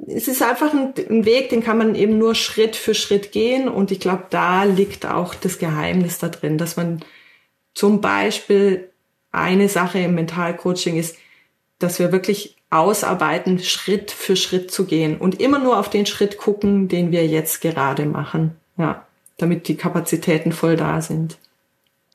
Es 0.08 0.28
ist 0.28 0.44
einfach 0.44 0.74
ein, 0.74 0.94
ein, 1.10 1.26
Weg, 1.26 1.50
den 1.50 1.64
kann 1.64 1.78
man 1.78 1.96
eben 1.96 2.18
nur 2.18 2.36
Schritt 2.36 2.76
für 2.76 2.94
Schritt 2.94 3.32
gehen 3.32 3.70
und 3.70 3.90
ich 3.90 4.02
glaube, 4.02 4.26
da 4.30 4.64
liegt 4.64 5.06
auch 5.06 5.34
das 5.34 5.58
Geheimnis 5.58 6.20
da 6.20 6.28
drin, 6.28 6.58
dass 6.58 6.76
man 6.76 7.04
zum 7.74 8.02
Beispiel 8.02 8.90
eine 9.32 9.70
Sache 9.70 10.00
im 10.00 10.16
Mentalcoaching 10.16 10.98
ist, 10.98 11.18
dass 11.80 12.00
wir 12.00 12.12
wirklich 12.12 12.58
ausarbeiten, 12.80 13.60
Schritt 13.60 14.12
für 14.12 14.36
Schritt 14.36 14.72
zu 14.72 14.86
gehen 14.86 15.18
und 15.18 15.42
immer 15.42 15.60
nur 15.60 15.80
auf 15.80 15.90
den 15.90 16.06
Schritt 16.06 16.38
gucken, 16.38 16.88
den 16.88 17.12
wir 17.12 17.26
jetzt 17.28 17.62
gerade 17.62 18.06
machen. 18.06 18.56
Ja, 18.78 19.06
damit 19.38 19.68
die 19.68 19.76
Kapazitäten 19.76 20.52
voll 20.52 20.76
da 20.76 21.02
sind. 21.02 21.38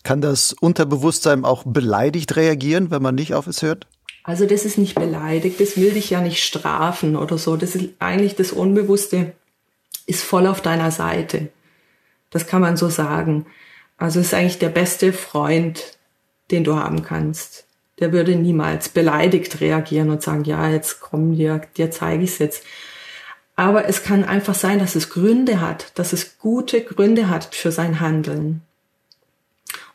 Kann 0.02 0.20
das 0.20 0.52
Unterbewusstsein 0.52 1.44
auch 1.44 1.64
beleidigt 1.64 2.36
reagieren, 2.36 2.90
wenn 2.90 3.02
man 3.02 3.14
nicht 3.14 3.34
auf 3.34 3.46
es 3.46 3.62
hört? 3.62 3.86
Also 4.22 4.46
das 4.46 4.64
ist 4.64 4.78
nicht 4.78 4.94
beleidigt, 4.94 5.60
das 5.60 5.76
will 5.76 5.92
dich 5.92 6.10
ja 6.10 6.20
nicht 6.20 6.42
strafen 6.42 7.16
oder 7.16 7.38
so. 7.38 7.56
Das 7.56 7.74
ist 7.74 7.90
eigentlich 7.98 8.36
das 8.36 8.52
Unbewusste 8.52 9.32
ist 10.06 10.22
voll 10.22 10.46
auf 10.46 10.60
deiner 10.60 10.90
Seite. 10.90 11.48
Das 12.30 12.46
kann 12.46 12.60
man 12.60 12.76
so 12.76 12.88
sagen. 12.88 13.46
Also 13.96 14.20
es 14.20 14.26
ist 14.26 14.34
eigentlich 14.34 14.58
der 14.58 14.68
beste 14.68 15.12
Freund, 15.12 15.98
den 16.50 16.64
du 16.64 16.76
haben 16.76 17.02
kannst. 17.02 17.66
Der 18.00 18.12
würde 18.12 18.34
niemals 18.34 18.88
beleidigt 18.88 19.60
reagieren 19.60 20.10
und 20.10 20.22
sagen, 20.22 20.44
ja, 20.44 20.68
jetzt 20.68 21.00
komm, 21.00 21.36
dir, 21.36 21.60
dir 21.76 21.90
zeige 21.90 22.24
ich 22.24 22.30
es 22.30 22.38
jetzt. 22.38 22.64
Aber 23.56 23.86
es 23.86 24.02
kann 24.02 24.24
einfach 24.24 24.54
sein, 24.54 24.78
dass 24.78 24.94
es 24.94 25.10
Gründe 25.10 25.60
hat, 25.60 25.92
dass 25.98 26.14
es 26.14 26.38
gute 26.38 26.82
Gründe 26.82 27.28
hat 27.28 27.54
für 27.54 27.70
sein 27.70 28.00
Handeln. 28.00 28.62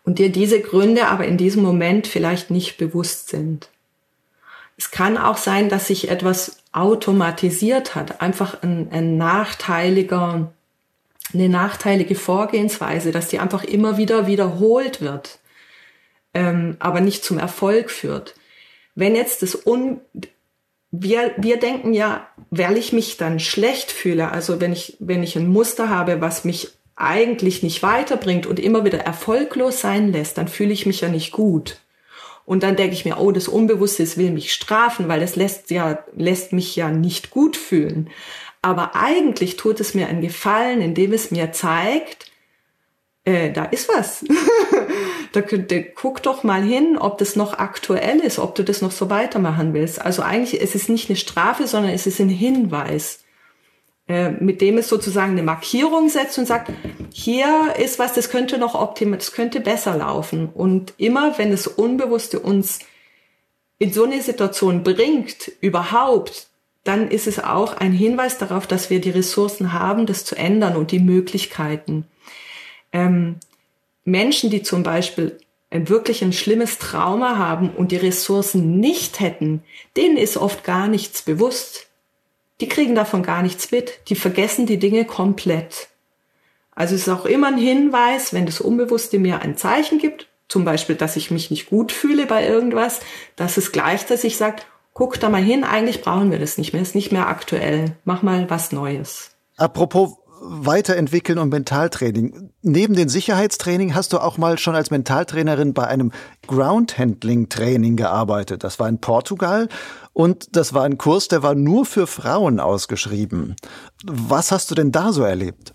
Und 0.04 0.20
dir 0.20 0.32
diese 0.32 0.62
Gründe 0.62 1.08
aber 1.08 1.26
in 1.26 1.38
diesem 1.38 1.64
Moment 1.64 2.06
vielleicht 2.06 2.52
nicht 2.52 2.78
bewusst 2.78 3.30
sind. 3.30 3.70
Es 4.78 4.92
kann 4.92 5.18
auch 5.18 5.38
sein, 5.38 5.70
dass 5.70 5.88
sich 5.88 6.10
etwas 6.10 6.58
automatisiert 6.74 7.96
hat, 7.96 8.22
einfach 8.22 8.62
ein, 8.62 8.90
ein 8.92 9.18
nachteiliger, 9.18 10.52
eine 11.34 11.50
nachteilige 11.50 12.16
Vorgehensweise, 12.16 13.12
dass 13.12 13.30
die 13.30 13.40
einfach 13.40 13.64
immer 13.64 13.98
wieder 13.98 14.28
wiederholt 14.28 15.02
wird, 15.02 15.40
ähm, 16.36 16.76
aber 16.80 17.02
nicht 17.02 17.24
zum 17.24 17.40
Erfolg 17.40 17.90
führt. 17.90 18.36
Wenn 18.94 19.16
jetzt 19.16 19.42
das 19.42 19.66
Un 19.66 20.02
wir, 20.92 21.34
wir 21.38 21.58
denken 21.58 21.94
ja, 21.94 22.28
weil 22.52 22.78
ich 22.78 22.94
mich 22.94 23.18
dann 23.18 23.40
schlecht 23.40 23.92
fühle, 23.92 24.32
also 24.32 24.62
wenn 24.62 24.72
ich, 24.72 24.96
wenn 25.00 25.24
ich 25.24 25.36
ein 25.36 25.50
Muster 25.50 25.90
habe, 25.90 26.22
was 26.22 26.46
mich 26.46 26.70
eigentlich 26.96 27.64
nicht 27.64 27.84
weiterbringt 27.84 28.46
und 28.46 28.60
immer 28.60 28.86
wieder 28.86 29.00
erfolglos 29.00 29.82
sein 29.82 30.14
lässt, 30.14 30.38
dann 30.38 30.48
fühle 30.48 30.72
ich 30.72 30.86
mich 30.86 31.02
ja 31.02 31.10
nicht 31.10 31.32
gut. 31.32 31.80
Und 32.46 32.64
dann 32.64 32.76
denke 32.76 32.94
ich 32.94 33.06
mir, 33.06 33.20
oh, 33.20 33.32
das 33.32 33.48
Unbewusste 33.48 34.04
das 34.04 34.18
will 34.18 34.32
mich 34.32 34.54
strafen, 34.54 35.08
weil 35.08 35.20
das 35.20 35.36
lässt 35.36 35.72
ja, 35.72 36.04
lässt 36.16 36.54
mich 36.54 36.76
ja 36.76 36.90
nicht 36.90 37.32
gut 37.32 37.58
fühlen. 37.58 38.10
Aber 38.62 38.96
eigentlich 38.96 39.58
tut 39.58 39.80
es 39.80 39.94
mir 39.94 40.08
einen 40.08 40.22
Gefallen, 40.22 40.80
indem 40.82 41.12
es 41.12 41.32
mir 41.32 41.52
zeigt, 41.52 42.25
äh, 43.26 43.52
da 43.52 43.66
ist 43.66 43.90
was. 43.90 44.24
da 45.32 45.42
könnte, 45.42 45.84
guck 45.84 46.22
doch 46.24 46.44
mal 46.44 46.62
hin, 46.62 46.98
ob 46.98 47.18
das 47.18 47.36
noch 47.36 47.58
aktuell 47.58 48.20
ist, 48.20 48.40
ob 48.40 48.56
du 48.56 48.64
das 48.64 48.82
noch 48.82 48.92
so 48.92 49.10
weitermachen 49.10 49.74
willst. 49.74 50.00
Also 50.00 50.22
eigentlich 50.22 50.62
ist 50.62 50.76
es 50.76 50.88
nicht 50.88 51.10
eine 51.10 51.18
Strafe, 51.18 51.68
sondern 51.68 51.92
es 51.92 52.06
ist 52.06 52.20
ein 52.20 52.30
Hinweis. 52.30 53.20
Äh, 54.08 54.30
mit 54.32 54.62
dem 54.62 54.78
es 54.78 54.88
sozusagen 54.88 55.32
eine 55.32 55.42
Markierung 55.42 56.10
setzt 56.10 56.38
und 56.38 56.46
sagt, 56.46 56.72
hier 57.12 57.74
ist 57.80 57.98
was, 57.98 58.14
das 58.14 58.30
könnte 58.30 58.60
noch 58.60 58.76
optimal, 58.76 59.18
das 59.18 59.32
könnte 59.32 59.60
besser 59.60 59.98
laufen. 59.98 60.48
Und 60.54 60.94
immer 60.98 61.40
wenn 61.40 61.50
das 61.50 61.66
Unbewusste 61.66 62.40
uns 62.40 62.80
in 63.80 63.92
so 63.92 64.04
eine 64.04 64.22
Situation 64.22 64.84
bringt, 64.84 65.52
überhaupt, 65.60 66.48
dann 66.84 67.10
ist 67.10 67.26
es 67.26 67.44
auch 67.44 67.78
ein 67.78 67.94
Hinweis 67.94 68.38
darauf, 68.38 68.68
dass 68.68 68.92
wir 68.92 69.02
die 69.02 69.10
Ressourcen 69.10 69.74
haben, 69.74 70.06
das 70.06 70.24
zu 70.24 70.36
ändern 70.36 70.76
und 70.76 70.92
die 70.92 71.00
Möglichkeiten. 71.00 72.06
Ähm, 72.96 73.38
Menschen, 74.04 74.50
die 74.50 74.64
zum 74.64 74.84
Beispiel 74.84 75.38
ein 75.70 75.90
wirklich 75.90 76.24
ein 76.24 76.34
schlimmes 76.34 76.78
Trauma 76.78 77.38
haben 77.38 77.70
und 77.70 77.92
die 77.92 77.98
Ressourcen 77.98 78.80
nicht 78.80 79.20
hätten, 79.20 79.64
denen 79.98 80.18
ist 80.18 80.38
oft 80.38 80.64
gar 80.64 80.88
nichts 80.88 81.22
bewusst 81.22 81.88
die 82.62 82.70
kriegen 82.70 82.96
davon 82.96 83.24
gar 83.24 83.42
nichts 83.42 83.72
mit, 83.72 84.00
die 84.10 84.16
vergessen 84.16 84.66
die 84.66 84.80
Dinge 84.80 85.06
komplett. 85.06 85.90
Also 86.74 86.96
es 86.96 87.02
ist 87.02 87.10
auch 87.10 87.26
immer 87.26 87.48
ein 87.48 87.58
Hinweis, 87.58 88.34
wenn 88.34 88.46
das 88.46 88.62
Unbewusste 88.62 89.20
mir 89.20 89.42
ein 89.42 89.58
Zeichen 89.58 89.98
gibt, 89.98 90.28
zum 90.48 90.66
Beispiel, 90.66 90.96
dass 90.96 91.16
ich 91.16 91.32
mich 91.32 91.50
nicht 91.50 91.70
gut 91.70 91.92
fühle 91.92 92.26
bei 92.26 92.48
irgendwas, 92.48 93.00
dass 93.36 93.58
es 93.58 93.72
gleichzeitig 93.72 94.38
sagt, 94.38 94.68
guck 94.94 95.20
da 95.20 95.30
mal 95.30 95.42
hin, 95.42 95.64
eigentlich 95.64 96.02
brauchen 96.02 96.32
wir 96.32 96.40
das 96.40 96.58
nicht 96.58 96.74
mehr, 96.74 96.82
ist 96.82 96.96
nicht 96.96 97.12
mehr 97.12 97.28
aktuell, 97.28 97.98
mach 98.06 98.22
mal 98.22 98.50
was 98.50 98.72
Neues. 98.72 99.32
Apropos 99.58 100.18
Weiterentwickeln 100.48 101.40
und 101.40 101.50
Mentaltraining. 101.50 102.52
Neben 102.62 102.96
dem 102.96 103.10
Sicherheitstraining 103.10 103.96
hast 103.96 104.14
du 104.14 104.20
auch 104.20 104.38
mal 104.38 104.58
schon 104.58 104.76
als 104.76 104.92
Mentaltrainerin 104.92 105.74
bei 105.74 105.88
einem 105.88 106.12
Groundhandling-Training 106.48 107.96
gearbeitet. 107.96 108.64
Das 108.64 108.80
war 108.80 108.88
in 108.88 109.02
Portugal 109.02 109.68
und 110.14 110.56
das 110.56 110.74
war 110.74 110.84
ein 110.84 110.98
Kurs, 110.98 111.28
der 111.28 111.44
war 111.44 111.56
nur 111.56 111.86
für 111.86 112.08
Frauen 112.08 112.60
ausgeschrieben. 112.60 113.56
Was 114.06 114.52
hast 114.52 114.72
du 114.72 114.76
denn 114.76 114.92
da 114.92 115.12
so 115.12 115.24
erlebt? 115.24 115.74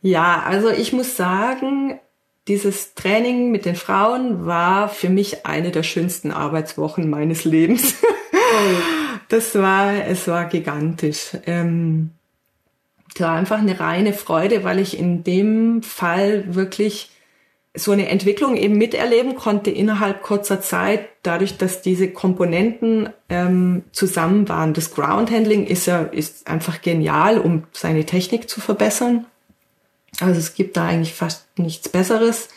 Ja, 0.00 0.42
also 0.46 0.68
ich 0.68 0.92
muss 0.92 1.16
sagen, 1.16 1.98
dieses 2.46 2.94
Training 2.94 3.50
mit 3.50 3.64
den 3.64 3.76
Frauen 3.76 4.46
war 4.46 4.88
für 4.88 5.10
mich 5.10 5.46
eine 5.46 5.70
der 5.70 5.82
schönsten 5.82 6.30
Arbeitswochen 6.30 7.10
meines 7.10 7.44
Lebens. 7.44 7.94
das 9.28 9.54
war, 9.54 9.92
es 10.06 10.28
war 10.28 10.46
gigantisch. 10.46 11.36
Ähm, 11.46 12.12
war 13.16 13.36
einfach 13.36 13.58
eine 13.58 13.80
reine 13.80 14.12
Freude, 14.12 14.64
weil 14.64 14.78
ich 14.78 14.98
in 14.98 15.24
dem 15.24 15.82
Fall 15.82 16.54
wirklich 16.54 17.10
so 17.74 17.92
eine 17.92 18.08
Entwicklung 18.08 18.56
eben 18.56 18.76
miterleben 18.76 19.34
konnte 19.34 19.70
innerhalb 19.70 20.22
kurzer 20.22 20.60
Zeit, 20.60 21.08
dadurch, 21.22 21.58
dass 21.58 21.82
diese 21.82 22.10
Komponenten 22.10 23.10
ähm, 23.28 23.84
zusammen 23.92 24.48
waren. 24.48 24.74
Das 24.74 24.94
Groundhandling 24.94 25.66
ist 25.66 25.86
ja 25.86 26.02
ist 26.02 26.48
einfach 26.48 26.82
genial, 26.82 27.38
um 27.38 27.64
seine 27.72 28.04
Technik 28.04 28.48
zu 28.48 28.60
verbessern. 28.60 29.26
Also 30.20 30.38
es 30.38 30.54
gibt 30.54 30.76
da 30.76 30.86
eigentlich 30.86 31.14
fast 31.14 31.46
nichts 31.58 31.88
Besseres. 31.88 32.48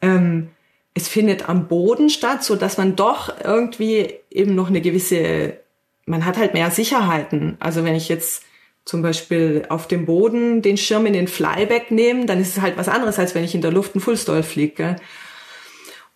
Ähm, 0.00 0.50
es 0.94 1.08
findet 1.08 1.48
am 1.48 1.68
Boden 1.68 2.10
statt, 2.10 2.44
so 2.44 2.56
dass 2.56 2.78
man 2.78 2.96
doch 2.96 3.34
irgendwie 3.42 4.14
eben 4.30 4.54
noch 4.54 4.68
eine 4.68 4.80
gewisse, 4.80 5.58
man 6.06 6.24
hat 6.24 6.36
halt 6.36 6.54
mehr 6.54 6.70
Sicherheiten. 6.70 7.56
Also 7.60 7.84
wenn 7.84 7.94
ich 7.94 8.08
jetzt 8.08 8.44
zum 8.84 9.02
Beispiel 9.02 9.66
auf 9.68 9.86
dem 9.86 10.06
Boden 10.06 10.62
den 10.62 10.76
Schirm 10.76 11.06
in 11.06 11.12
den 11.12 11.28
Flyback 11.28 11.90
nehmen, 11.90 12.26
dann 12.26 12.40
ist 12.40 12.56
es 12.56 12.62
halt 12.62 12.76
was 12.76 12.88
anderes, 12.88 13.18
als 13.18 13.34
wenn 13.34 13.44
ich 13.44 13.54
in 13.54 13.62
der 13.62 13.70
Luft 13.70 13.94
einen 13.94 14.02
Fullstall 14.02 14.42
fliege. 14.42 14.96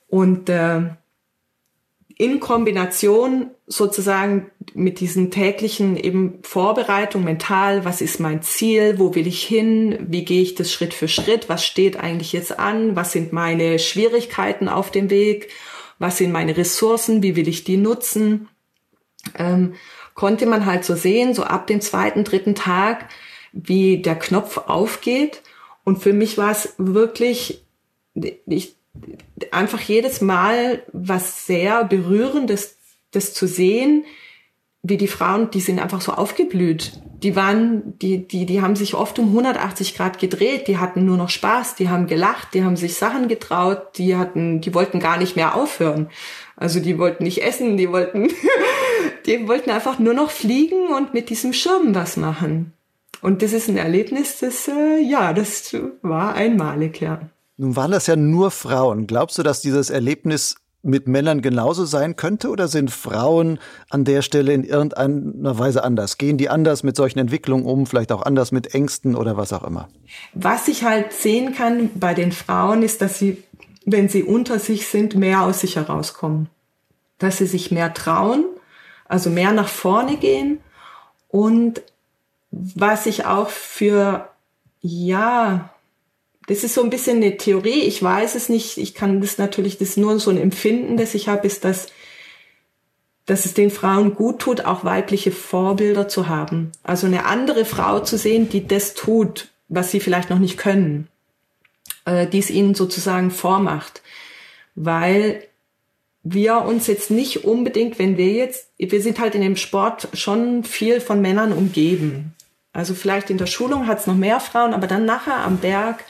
Und 0.09 0.49
äh, 0.49 0.83
in 2.19 2.41
Kombination 2.41 3.51
sozusagen 3.67 4.51
mit 4.75 5.01
diesen 5.01 5.31
täglichen 5.31 5.97
eben 5.97 6.39
Vorbereitung 6.43 7.25
mental, 7.25 7.85
was 7.85 8.01
ist 8.01 8.21
mein 8.21 8.43
Ziel, 8.43 8.99
wo 8.99 9.14
will 9.14 9.27
ich 9.27 9.43
hin, 9.43 9.99
wie 10.09 10.25
gehe 10.25 10.43
ich 10.43 10.55
das 10.55 10.73
Schritt 10.73 10.95
für 10.95 11.09
Schritt, 11.09 11.49
was 11.49 11.64
steht 11.64 11.99
eigentlich 11.99 12.33
jetzt 12.33 12.59
an, 12.59 12.97
was 12.97 13.12
sind 13.12 13.33
meine 13.33 13.79
Schwierigkeiten 13.79 14.69
auf 14.69 14.91
dem 14.91 15.11
Weg, 15.11 15.51
was 15.99 16.17
sind 16.17 16.33
meine 16.33 16.57
Ressourcen, 16.57 17.23
wie 17.23 17.37
will 17.37 17.49
ich 17.49 17.64
die 17.64 17.77
nutzen. 17.77 18.49
Ähm, 19.37 19.75
konnte 20.17 20.47
man 20.47 20.67
halt 20.67 20.85
so 20.85 20.97
sehen, 20.97 21.35
so 21.35 21.45
ab 21.45 21.69
dem 21.69 21.81
zweiten, 21.81 22.25
dritten 22.25 22.57
Tag, 22.57 23.09
wie 23.53 23.99
der 24.03 24.17
Knopf 24.17 24.59
aufgeht. 24.67 25.43
Und 25.85 26.03
für 26.03 26.12
mich 26.12 26.37
war 26.37 26.51
es 26.51 26.75
wirklich, 26.79 27.62
ich, 28.14 28.75
einfach 29.53 29.81
jedes 29.81 30.21
Mal 30.21 30.83
was 30.93 31.47
sehr 31.47 31.85
berührendes, 31.85 32.77
das 33.12 33.35
zu 33.35 33.47
sehen, 33.47 34.05
wie 34.83 34.97
die 34.97 35.09
Frauen, 35.09 35.51
die 35.51 35.61
sind 35.61 35.81
einfach 35.81 36.01
so 36.01 36.12
aufgeblüht. 36.12 36.93
Die 37.23 37.35
waren, 37.35 37.99
die, 37.99 38.27
die, 38.27 38.47
die 38.47 38.62
haben 38.62 38.77
sich 38.77 38.95
oft 38.95 39.19
um 39.19 39.27
180 39.27 39.97
Grad 39.97 40.19
gedreht, 40.19 40.69
die 40.69 40.79
hatten 40.79 41.05
nur 41.05 41.17
noch 41.17 41.31
Spaß, 41.31 41.75
die 41.75 41.89
haben 41.89 42.07
gelacht, 42.07 42.55
die 42.55 42.62
haben 42.62 42.77
sich 42.77 42.95
Sachen 42.95 43.27
getraut, 43.27 43.99
die 43.99 44.17
hatten, 44.17 44.61
die 44.61 44.75
wollten 44.75 45.01
gar 45.01 45.19
nicht 45.19 45.35
mehr 45.35 45.57
aufhören. 45.57 46.09
Also 46.57 46.79
die 46.81 46.99
wollten 46.99 47.25
nicht 47.25 47.43
essen, 47.43 47.77
die 47.77 47.91
wollten, 47.91 48.29
die 49.27 49.49
wollten 49.49 49.70
einfach 49.70 49.99
nur 49.99 50.14
noch 50.14 50.31
fliegen 50.31 50.89
und 50.97 51.14
mit 51.14 51.31
diesem 51.31 51.53
Schirm 51.53 51.95
was 51.95 52.16
machen. 52.16 52.72
Und 53.22 53.43
das 53.43 53.53
ist 53.53 53.68
ein 53.68 53.77
Erlebnis, 53.77 54.39
das, 54.41 54.68
äh, 54.68 55.01
ja, 55.01 55.33
das 55.33 55.74
war 56.03 56.35
einmalig, 56.35 57.01
ja. 57.01 57.20
Nun 57.57 57.74
waren 57.74 57.91
das 57.91 58.07
ja 58.07 58.16
nur 58.16 58.51
Frauen. 58.51 59.07
Glaubst 59.07 59.39
du, 59.39 59.43
dass 59.43 59.62
dieses 59.62 59.89
Erlebnis 59.89 60.57
mit 60.83 61.09
Männern 61.09 61.43
genauso 61.43 61.85
sein 61.85 62.16
könnte 62.16 62.51
oder 62.51 62.68
sind 62.68 62.91
Frauen 62.91 63.59
an 63.89 64.05
der 64.05 64.22
Stelle 64.22 64.53
in 64.53 64.62
irgendeiner 64.62 65.59
Weise 65.59 65.83
anders? 65.83 66.18
Gehen 66.18 66.37
die 66.37 66.49
anders 66.49 66.83
mit 66.83 66.97
solchen 66.97 67.18
Entwicklungen 67.18 67.64
um, 67.64 67.87
vielleicht 67.87 68.12
auch 68.12 68.22
anders 68.22 68.53
mit 68.53 68.74
Ängsten 68.74 69.16
oder 69.16 69.37
was 69.37 69.53
auch 69.53 69.64
immer? 69.64 69.89
Was 70.35 70.68
ich 70.68 70.85
halt 70.85 71.12
sehen 71.12 71.55
kann 71.55 71.91
bei 71.95 72.14
den 72.14 72.31
Frauen 72.33 72.83
ist, 72.83 73.01
dass 73.01 73.18
sie, 73.18 73.43
wenn 73.87 74.09
sie 74.09 74.22
unter 74.22 74.59
sich 74.59 74.87
sind, 74.87 75.16
mehr 75.16 75.43
aus 75.43 75.61
sich 75.61 75.77
herauskommen. 75.77 76.49
Dass 77.18 77.39
sie 77.39 77.47
sich 77.47 77.70
mehr 77.70 77.95
trauen, 77.95 78.45
also 79.09 79.31
mehr 79.31 79.53
nach 79.53 79.69
vorne 79.69 80.17
gehen 80.17 80.61
und 81.29 81.83
was 82.51 83.07
ich 83.07 83.27
auch 83.27 83.51
für, 83.51 84.29
ja, 84.81 85.71
das 86.47 86.65
ist 86.65 86.75
so 86.75 86.83
ein 86.83 86.91
bisschen 86.91 87.17
eine 87.17 87.37
Theorie, 87.37 87.83
ich 87.83 88.03
weiß 88.03 88.35
es 88.35 88.49
nicht, 88.49 88.79
ich 88.79 88.95
kann 88.95 89.21
das 89.21 89.37
natürlich, 89.37 89.79
das 89.79 89.91
ist 89.91 89.99
nur 89.99 90.19
so 90.19 90.31
ein 90.31 90.39
Empfinden, 90.39 90.97
das 90.97 91.15
ich 91.15 91.29
habe, 91.29 91.47
ist, 91.47 91.65
dass 91.65 91.89
dass 93.27 93.45
es 93.45 93.55
den 93.55 93.71
Frauen 93.71 94.15
gut 94.15 94.39
tut, 94.39 94.65
auch 94.65 94.85
weibliche 94.85 95.33
Vorbilder 95.33 96.09
zu 96.09 96.29
haben. 96.29 96.71
Also 96.85 97.09
eine 97.09 97.27
andere 97.27 97.65
Frau 97.65 98.01
zu 98.01 98.17
sehen, 98.17 98.49
die 98.49 98.67
das 98.67 98.95
tut, 98.95 99.49
was 99.69 99.91
sie 99.91 99.99
vielleicht 99.99 100.31
noch 100.31 100.39
nicht 100.39 100.57
können, 100.57 101.09
äh, 102.05 102.29
die 102.29 102.39
es 102.39 102.51
ihnen 102.51 102.77
sozusagen 102.77 103.33
vormacht. 103.33 104.01
Weil 104.77 105.43
wir 106.29 106.62
uns 106.62 106.89
jetzt 106.89 107.11
nicht 107.11 107.45
unbedingt, 107.45 107.99
wenn 107.99 108.16
wir 108.16 108.33
jetzt, 108.33 108.68
wir 108.79 109.01
sind 109.01 109.20
halt 109.20 109.35
in 109.35 109.43
dem 109.43 109.57
Sport 109.57 110.09
schon 110.12 110.64
viel 110.64 111.01
von 111.01 111.20
Männern 111.20 111.53
umgeben. 111.53 112.35
Also 112.72 112.95
vielleicht 112.95 113.31
in 113.31 113.39
der 113.39 113.47
Schulung 113.47 113.87
hat 113.87 114.01
es 114.01 114.07
noch 114.07 114.16
mehr 114.16 114.41
Frauen, 114.41 114.74
aber 114.74 114.87
dann 114.87 115.05
nachher 115.05 115.39
am 115.39 115.59
Berg 115.59 116.05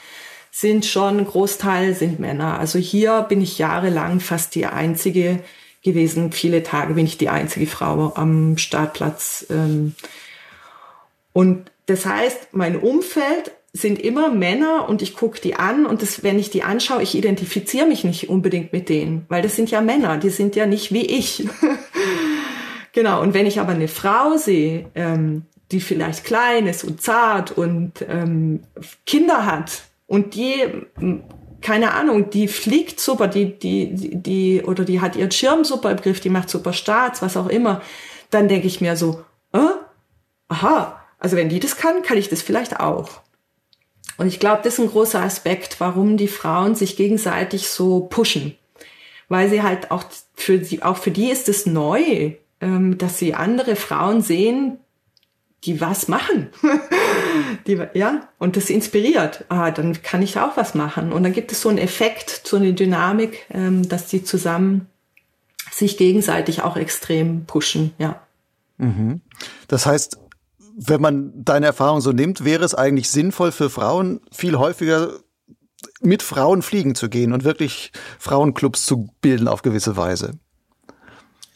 sind 0.51 0.85
schon, 0.85 1.23
Großteil 1.25 1.93
sind 1.93 2.19
Männer. 2.19 2.57
Also 2.57 2.79
hier 2.79 3.21
bin 3.29 3.41
ich 3.41 3.59
jahrelang 3.59 4.19
fast 4.19 4.55
die 4.55 4.65
einzige 4.65 5.39
gewesen. 5.83 6.31
Viele 6.31 6.63
Tage 6.63 6.95
bin 6.95 7.05
ich 7.05 7.19
die 7.19 7.29
einzige 7.29 7.67
Frau 7.67 8.13
am 8.15 8.57
Startplatz. 8.57 9.45
Ähm. 9.51 9.93
Und 11.31 11.71
das 11.85 12.07
heißt, 12.07 12.49
mein 12.53 12.75
Umfeld 12.75 13.51
sind 13.73 13.99
immer 13.99 14.29
Männer 14.29 14.89
und 14.89 15.01
ich 15.01 15.15
gucke 15.15 15.39
die 15.39 15.55
an 15.55 15.85
und 15.85 16.01
das, 16.01 16.23
wenn 16.23 16.39
ich 16.39 16.49
die 16.49 16.63
anschaue, 16.63 17.03
ich 17.03 17.15
identifiziere 17.15 17.85
mich 17.85 18.03
nicht 18.03 18.29
unbedingt 18.29 18.73
mit 18.73 18.89
denen, 18.89 19.25
weil 19.29 19.41
das 19.41 19.55
sind 19.55 19.69
ja 19.69 19.81
Männer, 19.81 20.17
die 20.17 20.29
sind 20.29 20.55
ja 20.55 20.65
nicht 20.65 20.91
wie 20.91 21.05
ich. 21.05 21.47
genau, 22.93 23.21
und 23.21 23.33
wenn 23.33 23.45
ich 23.45 23.59
aber 23.59 23.73
eine 23.73 23.87
Frau 23.87 24.37
sehe, 24.37 24.89
ähm, 24.95 25.43
die 25.71 25.81
vielleicht 25.81 26.23
klein 26.23 26.65
ist 26.65 26.83
und 26.83 27.01
zart 27.01 27.51
und 27.51 28.05
ähm, 28.07 28.61
Kinder 29.05 29.45
hat 29.45 29.81
und 30.07 30.35
die 30.35 30.53
keine 31.61 31.93
Ahnung, 31.93 32.29
die 32.29 32.47
fliegt 32.47 32.99
super, 32.99 33.27
die, 33.27 33.57
die, 33.57 33.91
die, 34.21 34.63
oder 34.63 34.85
die 34.85 35.01
hat 35.01 35.15
ihren 35.15 35.31
Schirm 35.31 35.63
super 35.63 35.91
im 35.91 35.97
Griff, 35.97 36.19
die 36.19 36.29
macht 36.29 36.49
super 36.49 36.73
Starts, 36.73 37.21
was 37.21 37.35
auch 37.35 37.47
immer, 37.47 37.81
dann 38.29 38.47
denke 38.47 38.67
ich 38.67 38.79
mir 38.79 38.95
so, 38.95 39.23
äh, 39.53 39.59
aha, 40.47 41.01
also 41.19 41.35
wenn 41.35 41.49
die 41.49 41.59
das 41.59 41.77
kann, 41.77 42.03
kann 42.03 42.17
ich 42.17 42.29
das 42.29 42.41
vielleicht 42.41 42.79
auch. 42.79 43.21
Und 44.17 44.27
ich 44.27 44.39
glaube, 44.39 44.61
das 44.63 44.73
ist 44.73 44.79
ein 44.79 44.89
großer 44.89 45.21
Aspekt, 45.21 45.79
warum 45.79 46.17
die 46.17 46.27
Frauen 46.27 46.75
sich 46.75 46.95
gegenseitig 46.97 47.69
so 47.69 48.01
pushen. 48.01 48.55
Weil 49.29 49.49
sie 49.49 49.61
halt 49.61 49.91
auch 49.91 50.05
für 50.33 50.63
sie, 50.63 50.81
auch 50.83 50.97
für 50.97 51.11
die 51.11 51.29
ist 51.29 51.49
es 51.49 51.65
neu, 51.65 52.33
ähm, 52.61 52.97
dass 52.97 53.19
sie 53.19 53.33
andere 53.33 53.75
Frauen 53.75 54.21
sehen, 54.21 54.79
die 55.63 55.81
was 55.81 56.07
machen. 56.07 56.49
die, 57.67 57.79
ja, 57.93 58.29
und 58.39 58.55
das 58.57 58.69
inspiriert. 58.69 59.45
Ah, 59.49 59.71
dann 59.71 60.01
kann 60.01 60.21
ich 60.21 60.39
auch 60.39 60.55
was 60.57 60.75
machen. 60.75 61.11
Und 61.11 61.23
dann 61.23 61.33
gibt 61.33 61.51
es 61.51 61.61
so 61.61 61.69
einen 61.69 61.77
Effekt, 61.77 62.41
so 62.45 62.57
eine 62.57 62.73
Dynamik, 62.73 63.45
ähm, 63.51 63.87
dass 63.87 64.07
die 64.07 64.23
zusammen 64.23 64.87
sich 65.71 65.97
gegenseitig 65.97 66.63
auch 66.63 66.77
extrem 66.77 67.45
pushen, 67.45 67.93
ja. 67.97 68.21
Mhm. 68.77 69.21
Das 69.67 69.85
heißt, 69.85 70.19
wenn 70.79 71.01
man 71.01 71.31
deine 71.43 71.65
Erfahrung 71.65 72.01
so 72.01 72.11
nimmt, 72.11 72.45
wäre 72.45 72.63
es 72.63 72.75
eigentlich 72.75 73.09
sinnvoll 73.09 73.51
für 73.51 73.71
Frauen 73.71 74.21
viel 74.31 74.57
häufiger 74.57 75.11
mit 76.01 76.21
Frauen 76.21 76.61
fliegen 76.61 76.93
zu 76.93 77.09
gehen 77.09 77.33
und 77.33 77.43
wirklich 77.43 77.91
Frauenclubs 78.19 78.85
zu 78.85 79.09
bilden 79.19 79.47
auf 79.47 79.63
gewisse 79.63 79.97
Weise. 79.97 80.37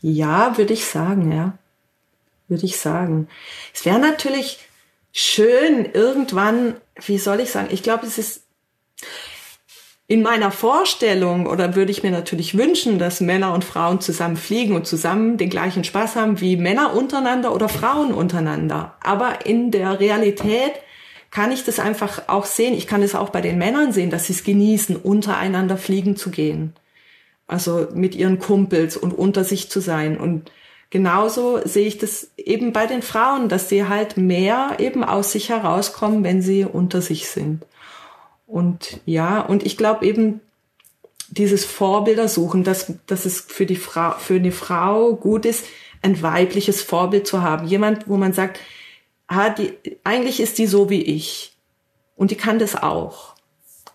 Ja, 0.01 0.57
würde 0.57 0.73
ich 0.73 0.85
sagen, 0.85 1.31
ja. 1.31 1.57
Würde 2.47 2.65
ich 2.65 2.79
sagen. 2.79 3.27
Es 3.73 3.85
wäre 3.85 3.99
natürlich 3.99 4.57
schön, 5.13 5.85
irgendwann, 5.85 6.75
wie 7.05 7.19
soll 7.19 7.39
ich 7.39 7.51
sagen, 7.51 7.69
ich 7.71 7.83
glaube, 7.83 8.07
es 8.07 8.17
ist, 8.17 8.43
in 10.11 10.23
meiner 10.23 10.51
Vorstellung 10.51 11.45
oder 11.45 11.73
würde 11.73 11.89
ich 11.89 12.03
mir 12.03 12.11
natürlich 12.11 12.57
wünschen, 12.57 12.99
dass 12.99 13.21
Männer 13.21 13.53
und 13.53 13.63
Frauen 13.63 14.01
zusammen 14.01 14.35
fliegen 14.35 14.75
und 14.75 14.85
zusammen 14.85 15.37
den 15.37 15.49
gleichen 15.49 15.85
Spaß 15.85 16.17
haben 16.17 16.41
wie 16.41 16.57
Männer 16.57 16.93
untereinander 16.93 17.55
oder 17.55 17.69
Frauen 17.69 18.13
untereinander. 18.13 18.97
Aber 19.01 19.45
in 19.45 19.71
der 19.71 20.01
Realität 20.01 20.73
kann 21.29 21.53
ich 21.53 21.63
das 21.63 21.79
einfach 21.79 22.23
auch 22.27 22.43
sehen. 22.43 22.73
Ich 22.73 22.87
kann 22.87 23.03
es 23.03 23.15
auch 23.15 23.29
bei 23.29 23.39
den 23.39 23.57
Männern 23.57 23.93
sehen, 23.93 24.09
dass 24.09 24.27
sie 24.27 24.33
es 24.33 24.43
genießen, 24.43 24.97
untereinander 24.97 25.77
fliegen 25.77 26.17
zu 26.17 26.29
gehen. 26.29 26.73
Also 27.47 27.87
mit 27.93 28.13
ihren 28.13 28.37
Kumpels 28.37 28.97
und 28.97 29.13
unter 29.13 29.45
sich 29.45 29.69
zu 29.69 29.79
sein. 29.79 30.17
Und 30.17 30.51
genauso 30.89 31.65
sehe 31.65 31.87
ich 31.87 31.99
das 31.99 32.31
eben 32.35 32.73
bei 32.73 32.85
den 32.85 33.01
Frauen, 33.01 33.47
dass 33.47 33.69
sie 33.69 33.87
halt 33.87 34.17
mehr 34.17 34.71
eben 34.79 35.05
aus 35.05 35.31
sich 35.31 35.47
herauskommen, 35.47 36.25
wenn 36.25 36.41
sie 36.41 36.65
unter 36.65 37.01
sich 37.01 37.29
sind. 37.29 37.65
Und 38.51 38.99
ja, 39.05 39.39
und 39.39 39.65
ich 39.65 39.77
glaube 39.77 40.05
eben, 40.05 40.41
dieses 41.29 41.63
Vorbilder 41.63 42.27
suchen, 42.27 42.65
dass, 42.65 42.93
dass 43.07 43.25
es 43.25 43.39
für 43.39 43.65
die 43.65 43.77
Frau, 43.77 44.11
für 44.19 44.35
eine 44.35 44.51
Frau 44.51 45.15
gut 45.15 45.45
ist, 45.45 45.65
ein 46.01 46.21
weibliches 46.21 46.81
Vorbild 46.81 47.25
zu 47.25 47.41
haben. 47.41 47.65
Jemand, 47.65 48.09
wo 48.09 48.17
man 48.17 48.33
sagt, 48.33 48.59
ah, 49.27 49.49
die, 49.49 49.73
eigentlich 50.03 50.41
ist 50.41 50.57
die 50.57 50.67
so 50.67 50.89
wie 50.89 51.01
ich. 51.01 51.53
Und 52.17 52.31
die 52.31 52.35
kann 52.35 52.59
das 52.59 52.75
auch. 52.75 53.35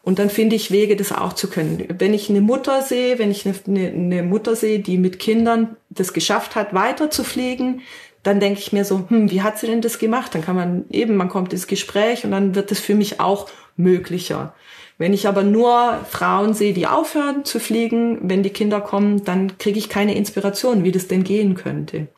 Und 0.03 0.19
dann 0.19 0.31
finde 0.31 0.57
ich 0.57 0.71
Wege, 0.71 0.97
das 0.97 1.13
auch 1.13 1.35
zu 1.35 1.51
können. 1.51 1.85
Wenn 1.99 2.15
ich 2.15 2.31
eine 2.31 2.41
Mutter 2.41 2.81
sehe, 2.81 3.19
wenn 3.19 3.31
ich 3.31 3.45
eine, 3.45 3.89
eine 3.89 4.23
Mutter 4.23 4.57
sehe, 4.57 4.79
die 4.79 4.97
mit 4.97 5.19
Kindern 5.19 5.77
das 5.91 6.15
geschafft 6.15 6.57
hat, 6.57 6.73
weiter 6.73 7.11
zu 7.11 7.25
fliegen, 7.25 7.83
dann 8.23 8.41
denke 8.41 8.61
ich 8.61 8.73
mir 8.73 8.87
so, 8.87 9.05
hm, 9.09 9.31
wie 9.31 9.43
hat 9.43 9.59
sie 9.59 9.67
denn 9.67 9.83
das 9.83 9.99
gemacht? 9.99 10.35
Dann 10.35 10.43
kann 10.43 10.57
man 10.57 10.87
eben, 10.91 11.17
man 11.17 11.29
kommt 11.29 11.53
ins 11.53 11.67
Gespräch 11.67 12.25
und 12.25 12.31
dann 12.31 12.55
wird 12.55 12.71
das 12.71 12.81
für 12.81 12.95
mich 12.95 13.21
auch 13.21 13.51
möglicher. 13.77 14.55
Wenn 14.99 15.13
ich 15.13 15.29
aber 15.29 15.43
nur 15.43 16.01
Frauen 16.09 16.55
sehe, 16.55 16.73
die 16.73 16.87
aufhören 16.87 17.45
zu 17.45 17.61
fliegen, 17.61 18.19
wenn 18.23 18.43
die 18.43 18.51
Kinder 18.51 18.81
kommen, 18.81 19.25
dann 19.25 19.59
kriege 19.59 19.79
ich 19.79 19.89
keine 19.89 20.15
Inspiration, 20.15 20.85
wie 20.85 20.93
das 20.93 21.09
denn 21.09 21.23
gehen 21.23 21.55
könnte. 21.55 22.09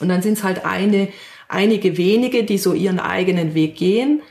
Und 0.00 0.08
dann 0.08 0.22
sind 0.22 0.38
es 0.38 0.42
halt 0.42 0.64
eine, 0.64 1.08
einige 1.48 1.96
wenige, 1.96 2.44
die 2.44 2.58
so 2.58 2.72
ihren 2.72 2.98
eigenen 2.98 3.54
Weg 3.54 3.76
gehen. 3.76 4.22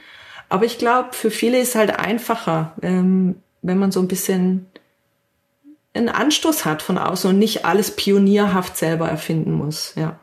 Aber 0.50 0.66
ich 0.66 0.78
glaube, 0.78 1.10
für 1.14 1.32
viele 1.32 1.60
ist 1.60 1.76
halt 1.76 1.98
einfacher, 1.98 2.74
ähm, 2.82 3.36
wenn 3.62 3.80
man 3.80 3.92
so 3.92 4.02
ein 4.02 4.10
bisschen 4.10 4.66
einen 5.94 6.10
Anstoß 6.10 6.66
hat 6.66 6.82
von 6.82 6.98
außen 6.98 7.30
und 7.30 7.40
nicht 7.40 7.66
alles 7.66 7.96
pionierhaft 7.96 8.76
selber 8.78 9.08
erfinden 9.08 9.54
muss, 9.54 9.94
ja. 9.96 10.20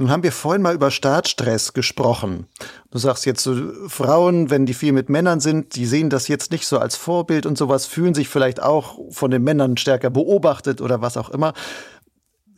Nun 0.00 0.10
haben 0.10 0.22
wir 0.22 0.32
vorhin 0.32 0.62
mal 0.62 0.74
über 0.74 0.90
Startstress 0.90 1.74
gesprochen. 1.74 2.46
Du 2.90 2.96
sagst 2.96 3.26
jetzt 3.26 3.42
so, 3.42 3.54
Frauen, 3.86 4.48
wenn 4.48 4.64
die 4.64 4.72
viel 4.72 4.92
mit 4.92 5.10
Männern 5.10 5.40
sind, 5.40 5.76
die 5.76 5.84
sehen 5.84 6.08
das 6.08 6.26
jetzt 6.26 6.52
nicht 6.52 6.66
so 6.66 6.78
als 6.78 6.96
Vorbild 6.96 7.44
und 7.44 7.58
sowas, 7.58 7.84
fühlen 7.84 8.14
sich 8.14 8.30
vielleicht 8.30 8.62
auch 8.62 8.98
von 9.10 9.30
den 9.30 9.42
Männern 9.42 9.76
stärker 9.76 10.08
beobachtet 10.08 10.80
oder 10.80 11.02
was 11.02 11.18
auch 11.18 11.28
immer. 11.28 11.52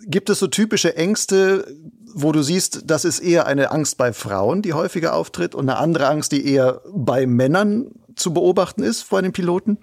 Gibt 0.07 0.31
es 0.31 0.39
so 0.39 0.47
typische 0.47 0.97
Ängste, 0.97 1.67
wo 2.15 2.31
du 2.31 2.43
siehst, 2.43 2.83
das 2.87 3.05
ist 3.05 3.19
eher 3.19 3.47
eine 3.47 3.73
Angst 3.73 3.99
bei 3.99 4.13
Frauen, 4.13 4.63
die 4.63 4.73
häufiger 4.73 5.15
auftritt 5.15 5.57
und 5.57 5.69
eine 5.69 5.79
andere 5.79 6.07
Angst, 6.07 6.31
die 6.31 6.47
eher 6.47 6.81
bei 6.93 7.27
Männern 7.27 7.91
zu 8.15 8.33
beobachten 8.33 8.85
ist 8.85 9.03
vor 9.03 9.21
den 9.21 9.33
Piloten? 9.33 9.79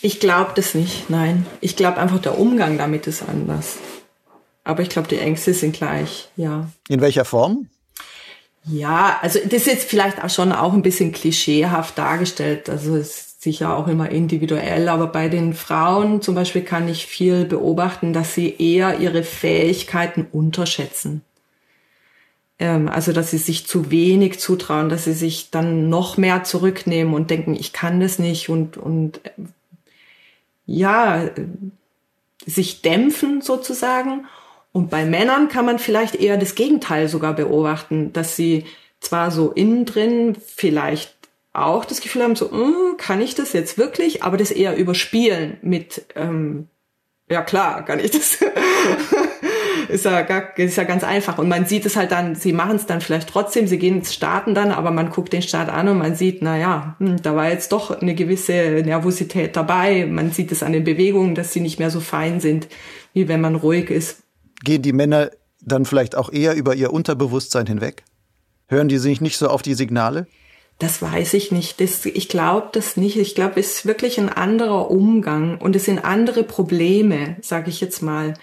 Ich 0.00 0.20
glaube 0.20 0.52
das 0.54 0.74
nicht, 0.74 1.10
nein. 1.10 1.46
Ich 1.60 1.74
glaube 1.74 1.96
einfach, 1.98 2.20
der 2.20 2.38
Umgang 2.38 2.78
damit 2.78 3.06
ist 3.06 3.22
anders. 3.28 3.78
Aber 4.68 4.82
ich 4.82 4.90
glaube, 4.90 5.08
die 5.08 5.16
Ängste 5.16 5.54
sind 5.54 5.74
gleich, 5.74 6.28
ja. 6.36 6.68
In 6.90 7.00
welcher 7.00 7.24
Form? 7.24 7.68
Ja, 8.64 9.18
also 9.22 9.38
das 9.42 9.62
ist 9.62 9.66
jetzt 9.66 9.88
vielleicht 9.88 10.22
auch 10.22 10.28
schon 10.28 10.52
auch 10.52 10.74
ein 10.74 10.82
bisschen 10.82 11.10
klischeehaft 11.10 11.96
dargestellt. 11.96 12.68
Also 12.68 12.96
es 12.96 13.08
ist 13.08 13.42
sicher 13.42 13.74
auch 13.74 13.88
immer 13.88 14.10
individuell, 14.10 14.90
aber 14.90 15.06
bei 15.06 15.30
den 15.30 15.54
Frauen 15.54 16.20
zum 16.20 16.34
Beispiel 16.34 16.60
kann 16.60 16.86
ich 16.86 17.06
viel 17.06 17.46
beobachten, 17.46 18.12
dass 18.12 18.34
sie 18.34 18.56
eher 18.58 18.98
ihre 19.00 19.22
Fähigkeiten 19.22 20.26
unterschätzen. 20.32 21.22
Ähm, 22.58 22.90
also 22.90 23.14
dass 23.14 23.30
sie 23.30 23.38
sich 23.38 23.66
zu 23.66 23.90
wenig 23.90 24.38
zutrauen, 24.38 24.90
dass 24.90 25.04
sie 25.04 25.14
sich 25.14 25.50
dann 25.50 25.88
noch 25.88 26.18
mehr 26.18 26.44
zurücknehmen 26.44 27.14
und 27.14 27.30
denken, 27.30 27.54
ich 27.54 27.72
kann 27.72 28.00
das 28.00 28.18
nicht 28.18 28.50
und 28.50 28.76
und 28.76 29.24
äh, 29.24 29.30
ja 30.66 31.30
sich 32.44 32.82
dämpfen 32.82 33.40
sozusagen 33.40 34.26
und 34.72 34.90
bei 34.90 35.04
Männern 35.04 35.48
kann 35.48 35.64
man 35.64 35.78
vielleicht 35.78 36.14
eher 36.14 36.36
das 36.36 36.54
Gegenteil 36.54 37.08
sogar 37.08 37.34
beobachten, 37.34 38.12
dass 38.12 38.36
sie 38.36 38.64
zwar 39.00 39.30
so 39.30 39.52
innen 39.52 39.84
drin 39.84 40.36
vielleicht 40.44 41.14
auch 41.52 41.84
das 41.84 42.00
Gefühl 42.00 42.22
haben, 42.22 42.36
so, 42.36 42.46
mm, 42.46 42.96
kann 42.98 43.20
ich 43.20 43.34
das 43.34 43.52
jetzt 43.52 43.78
wirklich, 43.78 44.22
aber 44.22 44.36
das 44.36 44.50
eher 44.50 44.76
überspielen 44.76 45.56
mit, 45.62 46.06
ähm, 46.14 46.68
ja 47.30 47.42
klar, 47.42 47.84
kann 47.84 47.98
ich 47.98 48.10
das. 48.10 48.38
ist, 49.88 50.04
ja 50.04 50.22
gar, 50.22 50.56
ist 50.58 50.76
ja 50.76 50.84
ganz 50.84 51.04
einfach. 51.04 51.38
Und 51.38 51.48
man 51.48 51.66
sieht 51.66 51.84
es 51.84 51.96
halt 51.96 52.12
dann, 52.12 52.34
sie 52.34 52.52
machen 52.52 52.76
es 52.76 52.86
dann 52.86 53.00
vielleicht 53.00 53.28
trotzdem, 53.28 53.66
sie 53.66 53.78
gehen 53.78 53.98
ins 53.98 54.14
Starten 54.14 54.54
dann, 54.54 54.70
aber 54.70 54.90
man 54.90 55.10
guckt 55.10 55.32
den 55.32 55.42
Start 55.42 55.68
an 55.68 55.88
und 55.88 55.98
man 55.98 56.14
sieht, 56.14 56.42
na 56.42 56.56
ja, 56.56 56.96
hm, 56.98 57.20
da 57.22 57.34
war 57.34 57.50
jetzt 57.50 57.72
doch 57.72 58.00
eine 58.00 58.14
gewisse 58.14 58.52
Nervosität 58.84 59.56
dabei. 59.56 60.06
Man 60.06 60.30
sieht 60.30 60.52
es 60.52 60.62
an 60.62 60.72
den 60.72 60.84
Bewegungen, 60.84 61.34
dass 61.34 61.52
sie 61.52 61.60
nicht 61.60 61.78
mehr 61.78 61.90
so 61.90 62.00
fein 62.00 62.40
sind, 62.40 62.68
wie 63.12 63.28
wenn 63.28 63.40
man 63.40 63.56
ruhig 63.56 63.90
ist. 63.90 64.22
Gehen 64.64 64.82
die 64.82 64.92
Männer 64.92 65.30
dann 65.60 65.84
vielleicht 65.84 66.16
auch 66.16 66.32
eher 66.32 66.54
über 66.54 66.74
ihr 66.74 66.92
Unterbewusstsein 66.92 67.66
hinweg? 67.66 68.04
Hören 68.66 68.88
die 68.88 68.98
sich 68.98 69.20
nicht 69.20 69.38
so 69.38 69.48
auf 69.48 69.62
die 69.62 69.74
Signale? 69.74 70.26
Das 70.78 71.02
weiß 71.02 71.34
ich 71.34 71.50
nicht. 71.50 71.80
Das, 71.80 72.04
ich 72.06 72.28
glaube 72.28 72.68
das 72.72 72.96
nicht. 72.96 73.16
Ich 73.16 73.34
glaube, 73.34 73.58
es 73.58 73.78
ist 73.78 73.86
wirklich 73.86 74.18
ein 74.18 74.28
anderer 74.28 74.90
Umgang 74.90 75.58
und 75.58 75.74
es 75.74 75.86
sind 75.86 76.04
andere 76.04 76.44
Probleme, 76.44 77.36
sage 77.42 77.70
ich 77.70 77.80
jetzt 77.80 78.02
mal. 78.02 78.34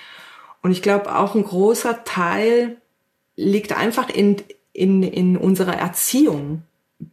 Und 0.61 0.71
ich 0.71 0.81
glaube, 0.81 1.15
auch 1.15 1.35
ein 1.35 1.45
großer 1.45 2.03
Teil 2.03 2.77
liegt 3.35 3.77
einfach 3.77 4.09
in, 4.09 4.37
in, 4.73 5.03
in 5.03 5.37
unserer 5.37 5.75
Erziehung 5.75 6.63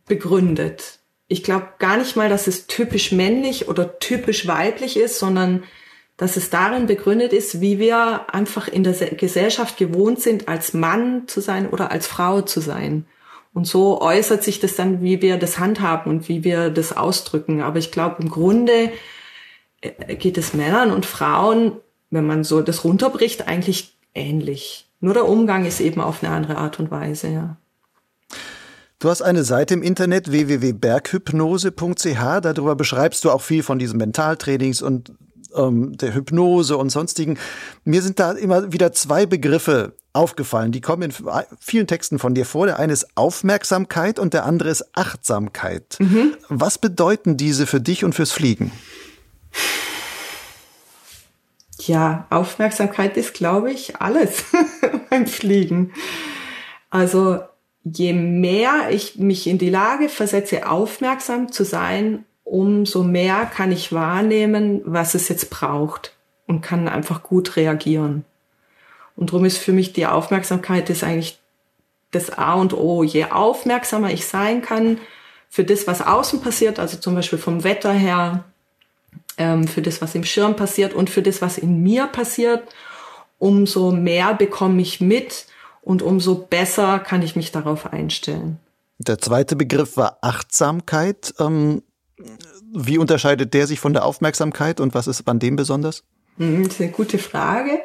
begründet. 0.06 0.98
Ich 1.28 1.44
glaube 1.44 1.68
gar 1.78 1.96
nicht 1.96 2.16
mal, 2.16 2.28
dass 2.28 2.46
es 2.46 2.66
typisch 2.66 3.12
männlich 3.12 3.68
oder 3.68 3.98
typisch 3.98 4.46
weiblich 4.46 4.96
ist, 4.96 5.18
sondern 5.18 5.62
dass 6.22 6.36
es 6.36 6.50
darin 6.50 6.86
begründet 6.86 7.32
ist, 7.32 7.60
wie 7.60 7.80
wir 7.80 8.32
einfach 8.32 8.68
in 8.68 8.84
der 8.84 8.92
Gesellschaft 8.92 9.76
gewohnt 9.76 10.20
sind, 10.20 10.46
als 10.46 10.72
Mann 10.72 11.26
zu 11.26 11.40
sein 11.40 11.68
oder 11.68 11.90
als 11.90 12.06
Frau 12.06 12.42
zu 12.42 12.60
sein. 12.60 13.06
Und 13.52 13.66
so 13.66 14.00
äußert 14.00 14.44
sich 14.44 14.60
das 14.60 14.76
dann, 14.76 15.02
wie 15.02 15.20
wir 15.20 15.36
das 15.36 15.58
handhaben 15.58 16.12
und 16.12 16.28
wie 16.28 16.44
wir 16.44 16.70
das 16.70 16.96
ausdrücken. 16.96 17.60
Aber 17.60 17.80
ich 17.80 17.90
glaube, 17.90 18.22
im 18.22 18.30
Grunde 18.30 18.92
äh, 19.80 20.14
geht 20.14 20.38
es 20.38 20.54
Männern 20.54 20.92
und 20.92 21.06
Frauen, 21.06 21.72
wenn 22.10 22.24
man 22.24 22.44
so 22.44 22.62
das 22.62 22.84
runterbricht, 22.84 23.48
eigentlich 23.48 23.96
ähnlich. 24.14 24.86
Nur 25.00 25.14
der 25.14 25.28
Umgang 25.28 25.66
ist 25.66 25.80
eben 25.80 26.00
auf 26.00 26.22
eine 26.22 26.32
andere 26.32 26.56
Art 26.56 26.78
und 26.78 26.92
Weise, 26.92 27.30
ja. 27.30 27.56
Du 29.00 29.10
hast 29.10 29.22
eine 29.22 29.42
Seite 29.42 29.74
im 29.74 29.82
Internet 29.82 30.30
www.berghypnose.ch. 30.30 32.40
Darüber 32.42 32.76
beschreibst 32.76 33.24
du 33.24 33.32
auch 33.32 33.42
viel 33.42 33.64
von 33.64 33.80
diesen 33.80 33.98
Mentaltrainings 33.98 34.82
und 34.82 35.10
ähm, 35.54 35.96
der 35.96 36.14
Hypnose 36.14 36.76
und 36.76 36.90
sonstigen. 36.90 37.38
Mir 37.84 38.02
sind 38.02 38.18
da 38.18 38.32
immer 38.32 38.72
wieder 38.72 38.92
zwei 38.92 39.26
Begriffe 39.26 39.94
aufgefallen. 40.12 40.72
Die 40.72 40.80
kommen 40.80 41.02
in 41.02 41.14
vielen 41.60 41.86
Texten 41.86 42.18
von 42.18 42.34
dir 42.34 42.44
vor. 42.44 42.66
Der 42.66 42.78
eine 42.78 42.92
ist 42.92 43.16
Aufmerksamkeit 43.16 44.18
und 44.18 44.34
der 44.34 44.44
andere 44.44 44.68
ist 44.68 44.96
Achtsamkeit. 44.96 45.96
Mhm. 45.98 46.36
Was 46.48 46.78
bedeuten 46.78 47.36
diese 47.36 47.66
für 47.66 47.80
dich 47.80 48.04
und 48.04 48.14
fürs 48.14 48.32
Fliegen? 48.32 48.72
Ja, 51.80 52.26
Aufmerksamkeit 52.30 53.16
ist, 53.16 53.34
glaube 53.34 53.72
ich, 53.72 53.96
alles 53.96 54.44
beim 55.10 55.26
Fliegen. 55.26 55.92
Also 56.90 57.40
je 57.84 58.12
mehr 58.12 58.90
ich 58.90 59.16
mich 59.16 59.46
in 59.46 59.58
die 59.58 59.70
Lage 59.70 60.08
versetze, 60.08 60.68
aufmerksam 60.68 61.50
zu 61.50 61.64
sein, 61.64 62.24
umso 62.52 63.02
mehr 63.02 63.46
kann 63.46 63.72
ich 63.72 63.92
wahrnehmen, 63.92 64.82
was 64.84 65.14
es 65.14 65.30
jetzt 65.30 65.48
braucht 65.48 66.12
und 66.46 66.60
kann 66.60 66.86
einfach 66.86 67.22
gut 67.22 67.56
reagieren. 67.56 68.26
Und 69.16 69.30
darum 69.30 69.46
ist 69.46 69.56
für 69.56 69.72
mich 69.72 69.94
die 69.94 70.04
Aufmerksamkeit 70.04 70.90
ist 70.90 71.02
eigentlich 71.02 71.38
das 72.10 72.36
A 72.36 72.52
und 72.52 72.74
O. 72.74 73.04
Je 73.04 73.24
aufmerksamer 73.24 74.10
ich 74.10 74.26
sein 74.26 74.60
kann 74.60 74.98
für 75.48 75.64
das, 75.64 75.86
was 75.86 76.02
außen 76.02 76.42
passiert, 76.42 76.78
also 76.78 76.98
zum 76.98 77.14
Beispiel 77.14 77.38
vom 77.38 77.64
Wetter 77.64 77.92
her, 77.92 78.44
ähm, 79.38 79.66
für 79.66 79.80
das, 79.80 80.02
was 80.02 80.14
im 80.14 80.24
Schirm 80.24 80.54
passiert 80.54 80.92
und 80.92 81.08
für 81.08 81.22
das, 81.22 81.40
was 81.40 81.56
in 81.56 81.82
mir 81.82 82.06
passiert, 82.06 82.68
umso 83.38 83.92
mehr 83.92 84.34
bekomme 84.34 84.82
ich 84.82 85.00
mit 85.00 85.46
und 85.80 86.02
umso 86.02 86.34
besser 86.34 86.98
kann 86.98 87.22
ich 87.22 87.34
mich 87.34 87.50
darauf 87.50 87.94
einstellen. 87.94 88.58
Der 88.98 89.16
zweite 89.16 89.56
Begriff 89.56 89.96
war 89.96 90.18
Achtsamkeit. 90.20 91.32
Ähm, 91.40 91.82
wie 92.72 92.98
unterscheidet 92.98 93.54
der 93.54 93.66
sich 93.66 93.80
von 93.80 93.92
der 93.92 94.04
Aufmerksamkeit 94.04 94.80
und 94.80 94.94
was 94.94 95.06
ist 95.06 95.26
an 95.28 95.38
dem 95.38 95.56
besonders? 95.56 96.04
Mhm, 96.36 96.64
das 96.64 96.74
ist 96.74 96.80
eine 96.80 96.90
gute 96.90 97.18
Frage. 97.18 97.80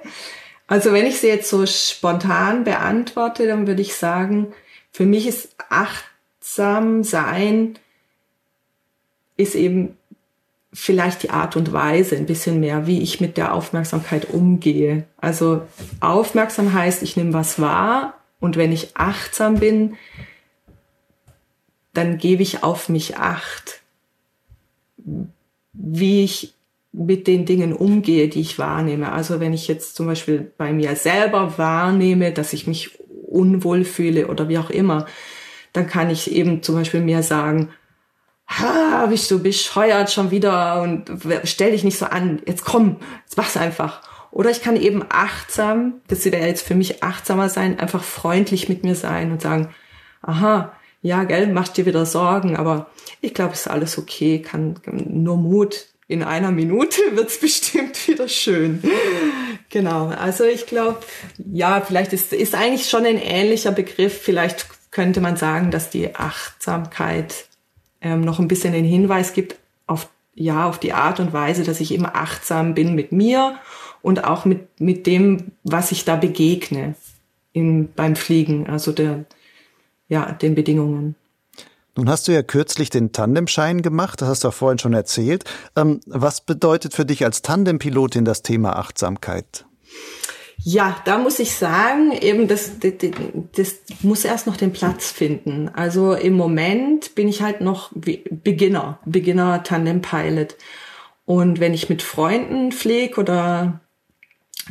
Also 0.67 0.91
wenn 0.91 1.05
ich 1.05 1.19
sie 1.19 1.27
jetzt 1.27 1.49
so 1.49 1.65
spontan 1.65 2.63
beantworte, 2.63 3.47
dann 3.47 3.67
würde 3.67 3.81
ich 3.81 3.95
sagen, 3.95 4.53
für 4.91 5.05
mich 5.05 5.27
ist 5.27 5.55
achtsam 5.69 7.03
sein, 7.03 7.79
ist 9.37 9.55
eben 9.55 9.97
vielleicht 10.73 11.23
die 11.23 11.29
Art 11.29 11.55
und 11.55 11.71
Weise 11.71 12.15
ein 12.17 12.25
bisschen 12.25 12.59
mehr, 12.59 12.85
wie 12.85 13.01
ich 13.01 13.21
mit 13.21 13.37
der 13.37 13.53
Aufmerksamkeit 13.53 14.29
umgehe. 14.29 15.05
Also 15.17 15.61
aufmerksam 16.01 16.73
heißt, 16.73 17.01
ich 17.01 17.15
nehme 17.15 17.33
was 17.33 17.59
wahr 17.61 18.15
und 18.39 18.57
wenn 18.57 18.71
ich 18.71 18.95
achtsam 18.95 19.55
bin, 19.55 19.95
dann 21.93 22.17
gebe 22.17 22.43
ich 22.43 22.63
auf 22.63 22.89
mich 22.89 23.17
acht, 23.17 23.76
wie 25.73 26.23
ich 26.23 26.53
mit 26.91 27.27
den 27.27 27.45
Dingen 27.45 27.73
umgehe, 27.73 28.27
die 28.27 28.41
ich 28.41 28.57
wahrnehme. 28.57 29.11
Also 29.11 29.39
wenn 29.39 29.53
ich 29.53 29.67
jetzt 29.67 29.95
zum 29.95 30.07
Beispiel 30.07 30.51
bei 30.57 30.73
mir 30.73 30.95
selber 30.95 31.57
wahrnehme, 31.57 32.31
dass 32.31 32.53
ich 32.53 32.65
mich 32.67 32.97
unwohl 33.27 33.83
fühle 33.83 34.27
oder 34.27 34.49
wie 34.49 34.57
auch 34.57 34.69
immer, 34.69 35.05
dann 35.73 35.87
kann 35.87 36.09
ich 36.09 36.31
eben 36.31 36.63
zum 36.63 36.75
Beispiel 36.75 37.01
mir 37.01 37.21
sagen, 37.23 37.69
ha, 38.47 39.05
bist 39.07 39.29
du 39.29 39.43
bescheuert 39.43 40.11
schon 40.11 40.31
wieder 40.31 40.81
und 40.81 41.11
stell 41.43 41.71
dich 41.71 41.83
nicht 41.83 41.97
so 41.97 42.05
an, 42.05 42.41
jetzt 42.47 42.65
komm, 42.65 42.97
jetzt 43.25 43.37
mach's 43.37 43.57
einfach. 43.57 44.01
Oder 44.31 44.49
ich 44.49 44.61
kann 44.61 44.75
eben 44.75 45.03
achtsam, 45.09 45.95
das 46.07 46.25
wäre 46.25 46.47
jetzt 46.47 46.65
für 46.65 46.75
mich 46.75 47.03
achtsamer 47.03 47.49
sein, 47.49 47.79
einfach 47.79 48.03
freundlich 48.03 48.69
mit 48.69 48.83
mir 48.83 48.95
sein 48.95 49.31
und 49.31 49.41
sagen, 49.41 49.69
aha, 50.21 50.71
ja, 51.01 51.23
gell, 51.23 51.47
mach 51.47 51.69
dir 51.69 51.85
wieder 51.85 52.05
Sorgen, 52.05 52.55
aber 52.57 52.87
ich 53.21 53.33
glaube, 53.33 53.53
es 53.53 53.61
ist 53.61 53.67
alles 53.67 53.97
okay, 53.97 54.41
kann 54.41 54.75
nur 54.85 55.37
Mut. 55.37 55.87
In 56.09 56.23
einer 56.23 56.51
Minute 56.51 57.01
wird's 57.13 57.39
bestimmt 57.39 58.07
wieder 58.07 58.27
schön. 58.27 58.81
Genau, 59.69 60.07
also 60.07 60.45
ich 60.45 60.65
glaube, 60.65 60.99
ja, 61.51 61.81
vielleicht 61.81 62.13
ist, 62.13 62.31
ist 62.33 62.55
eigentlich 62.55 62.89
schon 62.89 63.05
ein 63.05 63.17
ähnlicher 63.17 63.71
Begriff. 63.71 64.21
Vielleicht 64.21 64.67
könnte 64.91 65.19
man 65.19 65.35
sagen, 65.35 65.69
dass 65.69 65.89
die 65.89 66.15
Achtsamkeit 66.15 67.45
ähm, 68.01 68.21
noch 68.21 68.39
ein 68.39 68.47
bisschen 68.47 68.73
den 68.73 68.85
Hinweis 68.85 69.33
gibt 69.33 69.57
auf, 69.85 70.07
ja, 70.33 70.67
auf 70.67 70.79
die 70.79 70.93
Art 70.93 71.19
und 71.19 71.33
Weise, 71.33 71.63
dass 71.63 71.81
ich 71.81 71.93
immer 71.93 72.15
achtsam 72.15 72.73
bin 72.73 72.95
mit 72.95 73.11
mir 73.11 73.59
und 74.01 74.23
auch 74.23 74.45
mit, 74.45 74.79
mit 74.79 75.05
dem, 75.05 75.51
was 75.63 75.91
ich 75.91 76.05
da 76.05 76.15
begegne 76.15 76.95
im, 77.53 77.89
beim 77.93 78.15
Fliegen, 78.15 78.67
also 78.69 78.91
der, 78.91 79.25
ja, 80.07 80.31
den 80.31 80.55
Bedingungen. 80.55 81.15
Nun 81.95 82.09
hast 82.09 82.27
du 82.27 82.31
ja 82.31 82.43
kürzlich 82.43 82.91
den 82.91 83.11
Tandemschein 83.11 83.81
gemacht, 83.81 84.21
das 84.21 84.29
hast 84.29 84.43
du 84.43 84.49
auch 84.49 84.53
vorhin 84.53 84.77
schon 84.77 84.93
erzählt. 84.93 85.45
Ähm, 85.75 85.99
was 86.05 86.41
bedeutet 86.41 86.93
für 86.93 87.05
dich 87.05 87.25
als 87.25 87.41
Tandempilotin 87.41 88.23
das 88.23 88.43
Thema 88.43 88.75
Achtsamkeit? 88.75 89.65
Ja, 90.59 90.97
da 91.05 91.17
muss 91.17 91.39
ich 91.39 91.55
sagen, 91.55 92.11
eben 92.11 92.47
das, 92.47 92.79
das, 92.79 92.93
das 93.55 93.75
muss 94.01 94.25
erst 94.25 94.47
noch 94.47 94.57
den 94.57 94.73
Platz 94.73 95.11
finden. 95.11 95.69
Also 95.69 96.13
im 96.13 96.33
Moment 96.33 97.15
bin 97.15 97.27
ich 97.27 97.41
halt 97.41 97.61
noch 97.61 97.91
Beginner, 97.93 98.99
Beginner 99.05 99.63
Tandem 99.63 100.01
Pilot. 100.01 100.55
Und 101.25 101.59
wenn 101.59 101.73
ich 101.73 101.89
mit 101.89 102.01
Freunden 102.01 102.71
pflege 102.71 103.19
oder 103.19 103.81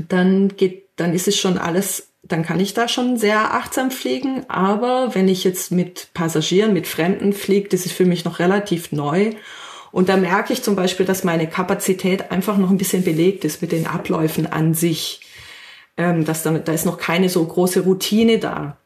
dann 0.09 0.57
geht, 0.57 0.89
dann 0.97 1.12
ist 1.12 1.28
es 1.28 1.37
schon 1.37 1.59
alles, 1.59 2.09
dann 2.29 2.45
kann 2.45 2.61
ich 2.61 2.74
da 2.74 2.89
schon 2.89 3.16
sehr 3.16 3.55
achtsam 3.55 3.91
fliegen. 3.91 4.45
Aber 4.49 5.14
wenn 5.14 5.29
ich 5.29 5.45
jetzt 5.45 5.72
mit 5.72 6.09
Passagieren, 6.14 6.72
mit 6.72 6.87
Fremden 6.87 7.33
fliege, 7.33 7.68
das 7.68 7.87
ist 7.87 7.93
für 7.93 8.05
mich 8.05 8.24
noch 8.24 8.39
relativ 8.39 8.93
neu. 8.93 9.33
Und 9.93 10.09
da 10.09 10.16
merke 10.16 10.53
ich 10.53 10.62
zum 10.62 10.77
Beispiel, 10.77 11.07
dass 11.07 11.24
meine 11.24 11.49
Kapazität 11.49 12.31
einfach 12.31 12.59
noch 12.59 12.70
ein 12.70 12.79
bisschen 12.79 13.05
belegt 13.05 13.45
ist 13.45 13.62
mit 13.62 13.72
den 13.72 13.87
Abläufen 13.87 14.47
an 14.47 14.74
sich 14.74 15.20
ähm, 15.97 16.24
dass 16.24 16.43
da, 16.43 16.53
da 16.53 16.72
ist 16.72 16.87
noch 16.87 16.99
keine 16.99 17.29
so 17.29 17.45
große 17.45 17.81
Routine 17.81 18.39
da, 18.39 18.77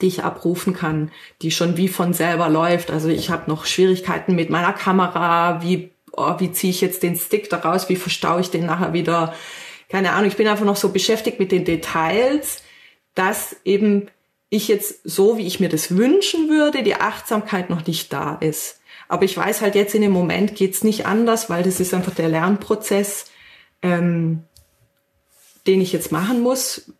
die 0.00 0.06
ich 0.06 0.24
abrufen 0.24 0.74
kann, 0.74 1.10
die 1.42 1.50
schon 1.50 1.76
wie 1.76 1.88
von 1.88 2.12
selber 2.12 2.48
läuft. 2.48 2.90
Also 2.90 3.08
ich 3.08 3.30
habe 3.30 3.50
noch 3.50 3.66
Schwierigkeiten 3.66 4.34
mit 4.34 4.50
meiner 4.50 4.72
Kamera, 4.72 5.62
wie, 5.62 5.90
oh, 6.12 6.34
wie 6.38 6.52
ziehe 6.52 6.70
ich 6.70 6.80
jetzt 6.80 7.02
den 7.02 7.16
Stick 7.16 7.50
daraus, 7.50 7.88
wie 7.88 7.96
verstaue 7.96 8.40
ich 8.40 8.50
den 8.50 8.66
nachher 8.66 8.92
wieder. 8.92 9.34
Keine 9.92 10.12
Ahnung, 10.12 10.26
ich 10.28 10.36
bin 10.36 10.48
einfach 10.48 10.64
noch 10.64 10.76
so 10.76 10.88
beschäftigt 10.88 11.38
mit 11.38 11.52
den 11.52 11.64
Details, 11.64 12.62
dass 13.14 13.54
eben 13.64 14.08
ich 14.50 14.66
jetzt 14.66 15.00
so, 15.04 15.38
wie 15.38 15.46
ich 15.46 15.60
mir 15.60 15.68
das 15.68 15.96
wünschen 15.96 16.48
würde, 16.48 16.82
die 16.82 16.96
Achtsamkeit 16.96 17.70
noch 17.70 17.86
nicht 17.86 18.12
da 18.12 18.34
ist. 18.34 18.80
Aber 19.08 19.24
ich 19.24 19.36
weiß 19.36 19.60
halt 19.60 19.76
jetzt 19.76 19.94
in 19.94 20.02
dem 20.02 20.12
Moment 20.12 20.56
geht's 20.56 20.82
nicht 20.82 21.06
anders, 21.06 21.48
weil 21.48 21.62
das 21.62 21.78
ist 21.78 21.94
einfach 21.94 22.14
der 22.14 22.28
Lernprozess. 22.28 23.26
Ähm, 23.82 24.44
den 25.66 25.80
ich 25.80 25.92
jetzt 25.92 26.12
machen 26.12 26.40
muss. 26.40 26.92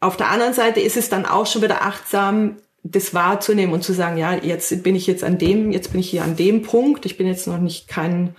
Auf 0.00 0.16
der 0.16 0.30
anderen 0.30 0.54
Seite 0.54 0.80
ist 0.80 0.96
es 0.96 1.08
dann 1.08 1.26
auch 1.26 1.46
schon 1.46 1.62
wieder 1.62 1.82
achtsam, 1.82 2.56
das 2.82 3.12
wahrzunehmen 3.12 3.74
und 3.74 3.84
zu 3.84 3.92
sagen, 3.92 4.16
ja, 4.16 4.34
jetzt 4.34 4.82
bin 4.82 4.96
ich 4.96 5.06
jetzt 5.06 5.22
an 5.22 5.36
dem, 5.36 5.70
jetzt 5.70 5.90
bin 5.92 6.00
ich 6.00 6.08
hier 6.08 6.24
an 6.24 6.36
dem 6.36 6.62
Punkt. 6.62 7.04
Ich 7.04 7.18
bin 7.18 7.26
jetzt 7.26 7.46
noch 7.46 7.58
nicht 7.58 7.88
kein 7.88 8.34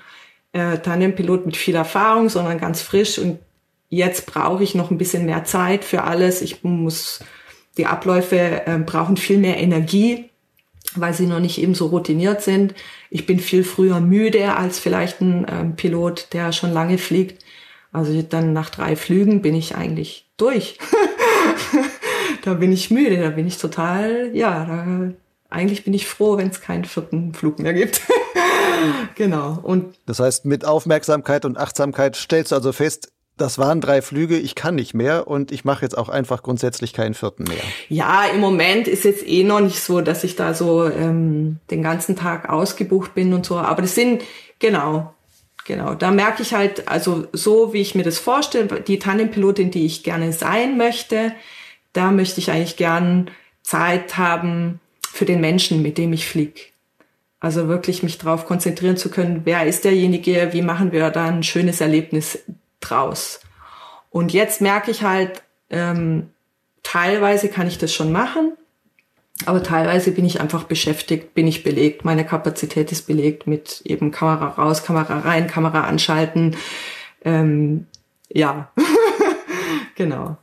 äh, 0.54 0.78
Tandem-Pilot 0.78 1.46
mit 1.46 1.58
viel 1.58 1.76
Erfahrung, 1.76 2.30
sondern 2.30 2.60
ganz 2.60 2.82
frisch 2.82 3.18
und 3.20 3.40
jetzt 3.90 4.26
brauche 4.26 4.64
ich 4.64 4.74
noch 4.74 4.90
ein 4.90 4.98
bisschen 4.98 5.26
mehr 5.26 5.44
Zeit 5.44 5.84
für 5.86 6.04
alles. 6.04 6.42
Ich 6.42 6.64
muss, 6.64 7.20
die 7.78 7.86
Abläufe 7.86 8.66
äh, 8.66 8.80
brauchen 8.80 9.18
viel 9.18 9.38
mehr 9.38 9.58
Energie, 9.58 10.30
weil 10.96 11.14
sie 11.14 11.28
noch 11.28 11.40
nicht 11.40 11.60
eben 11.60 11.76
so 11.76 11.88
routiniert 11.88 12.42
sind. 12.42 12.74
Ich 13.10 13.26
bin 13.26 13.40
viel 13.40 13.64
früher 13.64 14.00
müde 14.00 14.56
als 14.56 14.80
vielleicht 14.80 15.22
ein 15.22 15.46
äh, 15.46 15.66
Pilot, 15.76 16.30
der 16.34 16.52
schon 16.52 16.72
lange 16.74 16.98
fliegt. 16.98 17.44
Also 17.92 18.22
dann 18.22 18.54
nach 18.54 18.70
drei 18.70 18.96
Flügen 18.96 19.42
bin 19.42 19.54
ich 19.54 19.76
eigentlich 19.76 20.26
durch. 20.38 20.78
da 22.44 22.54
bin 22.54 22.72
ich 22.72 22.90
müde, 22.92 23.18
da 23.18 23.30
bin 23.30 23.48
ich 23.48 23.58
total, 23.58 24.32
ja, 24.34 24.66
da, 24.66 25.12
eigentlich 25.50 25.84
bin 25.84 25.94
ich 25.94 26.08
froh, 26.08 26.38
wenn 26.38 26.48
es 26.48 26.62
keinen 26.62 26.86
vierten 26.86 27.34
Flug 27.34 27.60
mehr 27.60 27.74
gibt. 27.74 28.02
genau. 29.16 29.60
Und 29.62 29.96
das 30.06 30.20
heißt, 30.20 30.46
mit 30.46 30.66
Aufmerksamkeit 30.66 31.46
und 31.46 31.58
Achtsamkeit 31.58 32.16
stellst 32.16 32.52
du 32.52 32.56
also 32.56 32.72
fest, 32.72 33.12
das 33.38 33.58
waren 33.58 33.82
drei 33.82 34.02
Flüge, 34.02 34.38
ich 34.38 34.56
kann 34.56 34.76
nicht 34.76 34.94
mehr 34.94 35.28
und 35.28 35.52
ich 35.52 35.66
mache 35.66 35.84
jetzt 35.84 35.98
auch 35.98 36.10
einfach 36.10 36.44
grundsätzlich 36.44 36.94
keinen 36.94 37.14
vierten 37.16 37.46
mehr. 37.46 37.64
Ja, 37.90 38.26
im 38.26 38.40
Moment 38.40 38.88
ist 38.88 39.04
jetzt 39.04 39.28
eh 39.28 39.44
noch 39.44 39.62
nicht 39.62 39.80
so, 39.80 40.02
dass 40.02 40.24
ich 40.24 40.36
da 40.36 40.54
so 40.54 40.86
ähm, 40.86 41.58
den 41.72 41.82
ganzen 41.82 42.16
Tag 42.16 42.50
ausgebucht 42.50 43.16
bin 43.16 43.34
und 43.34 43.46
so. 43.46 43.58
Aber 43.58 43.82
das 43.82 43.96
sind, 43.96 44.22
genau, 44.60 45.14
genau, 45.66 45.96
da 45.96 46.12
merke 46.12 46.44
ich 46.44 46.54
halt, 46.54 46.88
also 46.88 47.26
so 47.34 47.74
wie 47.74 47.82
ich 47.82 47.96
mir 47.96 48.04
das 48.04 48.20
vorstelle, 48.20 48.82
die 48.82 49.00
Tandempilotin, 49.00 49.72
die 49.72 49.86
ich 49.86 50.04
gerne 50.04 50.34
sein 50.34 50.78
möchte, 50.78 51.34
da 51.94 52.12
möchte 52.12 52.40
ich 52.40 52.52
eigentlich 52.52 52.78
gern 52.78 53.32
Zeit 53.64 54.18
haben 54.18 54.80
für 55.12 55.26
den 55.26 55.42
Menschen, 55.42 55.82
mit 55.82 55.98
dem 55.98 56.14
ich 56.14 56.28
fliege. 56.28 56.62
Also 57.42 57.68
wirklich 57.68 58.04
mich 58.04 58.20
darauf 58.20 58.46
konzentrieren 58.46 58.98
zu 58.98 59.10
können, 59.10 59.42
wer 59.46 59.66
ist 59.66 59.84
derjenige, 59.84 60.50
wie 60.52 60.62
machen 60.62 60.92
wir 60.92 61.10
da 61.10 61.26
ein 61.26 61.42
schönes 61.42 61.82
Erlebnis 61.82 62.40
draus. 62.80 63.42
Und 64.12 64.32
jetzt 64.32 64.62
merke 64.62 64.92
ich 64.92 65.02
halt, 65.02 65.42
ähm, 65.72 66.30
teilweise 66.84 67.50
kann 67.50 67.68
ich 67.68 67.80
das 67.80 67.92
schon 67.94 68.12
machen, 68.12 68.54
aber 69.46 69.64
teilweise 69.64 70.12
bin 70.12 70.24
ich 70.24 70.40
einfach 70.40 70.66
beschäftigt, 70.66 71.34
bin 71.34 71.48
ich 71.48 71.64
belegt. 71.64 72.06
Meine 72.06 72.26
Kapazität 72.26 72.92
ist 72.92 73.08
belegt 73.08 73.48
mit 73.48 73.82
eben 73.86 74.12
Kamera 74.12 74.50
raus, 74.50 74.84
Kamera 74.84 75.20
rein, 75.22 75.48
Kamera 75.48 75.86
anschalten. 75.86 76.56
Ähm, 77.26 77.88
ja, 78.30 78.72
genau. 79.96 80.38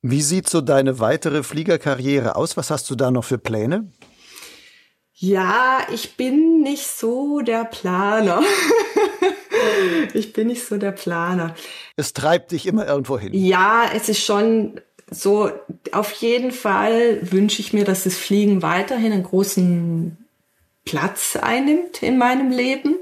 Wie 0.00 0.22
sieht 0.22 0.48
so 0.48 0.62
deine 0.62 0.98
weitere 0.98 1.42
Fliegerkarriere 1.42 2.36
aus? 2.36 2.56
Was 2.56 2.70
hast 2.70 2.88
du 2.88 2.94
da 2.94 3.10
noch 3.10 3.24
für 3.24 3.38
Pläne? 3.38 3.90
Ja, 5.16 5.86
ich 5.92 6.16
bin 6.16 6.62
nicht 6.62 6.86
so 6.86 7.40
der 7.40 7.64
Planer. 7.64 8.42
ich 10.14 10.32
bin 10.32 10.48
nicht 10.48 10.66
so 10.66 10.76
der 10.76 10.90
Planer. 10.90 11.54
Es 11.96 12.12
treibt 12.12 12.50
dich 12.50 12.66
immer 12.66 12.86
irgendwo 12.86 13.18
hin. 13.18 13.32
Ja, 13.32 13.84
es 13.94 14.08
ist 14.08 14.24
schon 14.24 14.80
so, 15.10 15.50
auf 15.92 16.10
jeden 16.12 16.50
Fall 16.50 17.20
wünsche 17.22 17.60
ich 17.60 17.72
mir, 17.72 17.84
dass 17.84 18.04
das 18.04 18.16
Fliegen 18.16 18.62
weiterhin 18.62 19.12
einen 19.12 19.22
großen 19.22 20.16
Platz 20.84 21.36
einnimmt 21.40 22.02
in 22.02 22.18
meinem 22.18 22.50
Leben. 22.50 22.96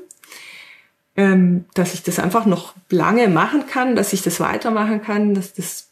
Ähm, 1.14 1.66
dass 1.74 1.92
ich 1.92 2.02
das 2.02 2.18
einfach 2.18 2.46
noch 2.46 2.74
lange 2.88 3.28
machen 3.28 3.66
kann, 3.66 3.96
dass 3.96 4.14
ich 4.14 4.22
das 4.22 4.40
weitermachen 4.40 5.02
kann, 5.02 5.34
dass 5.34 5.52
das 5.52 5.90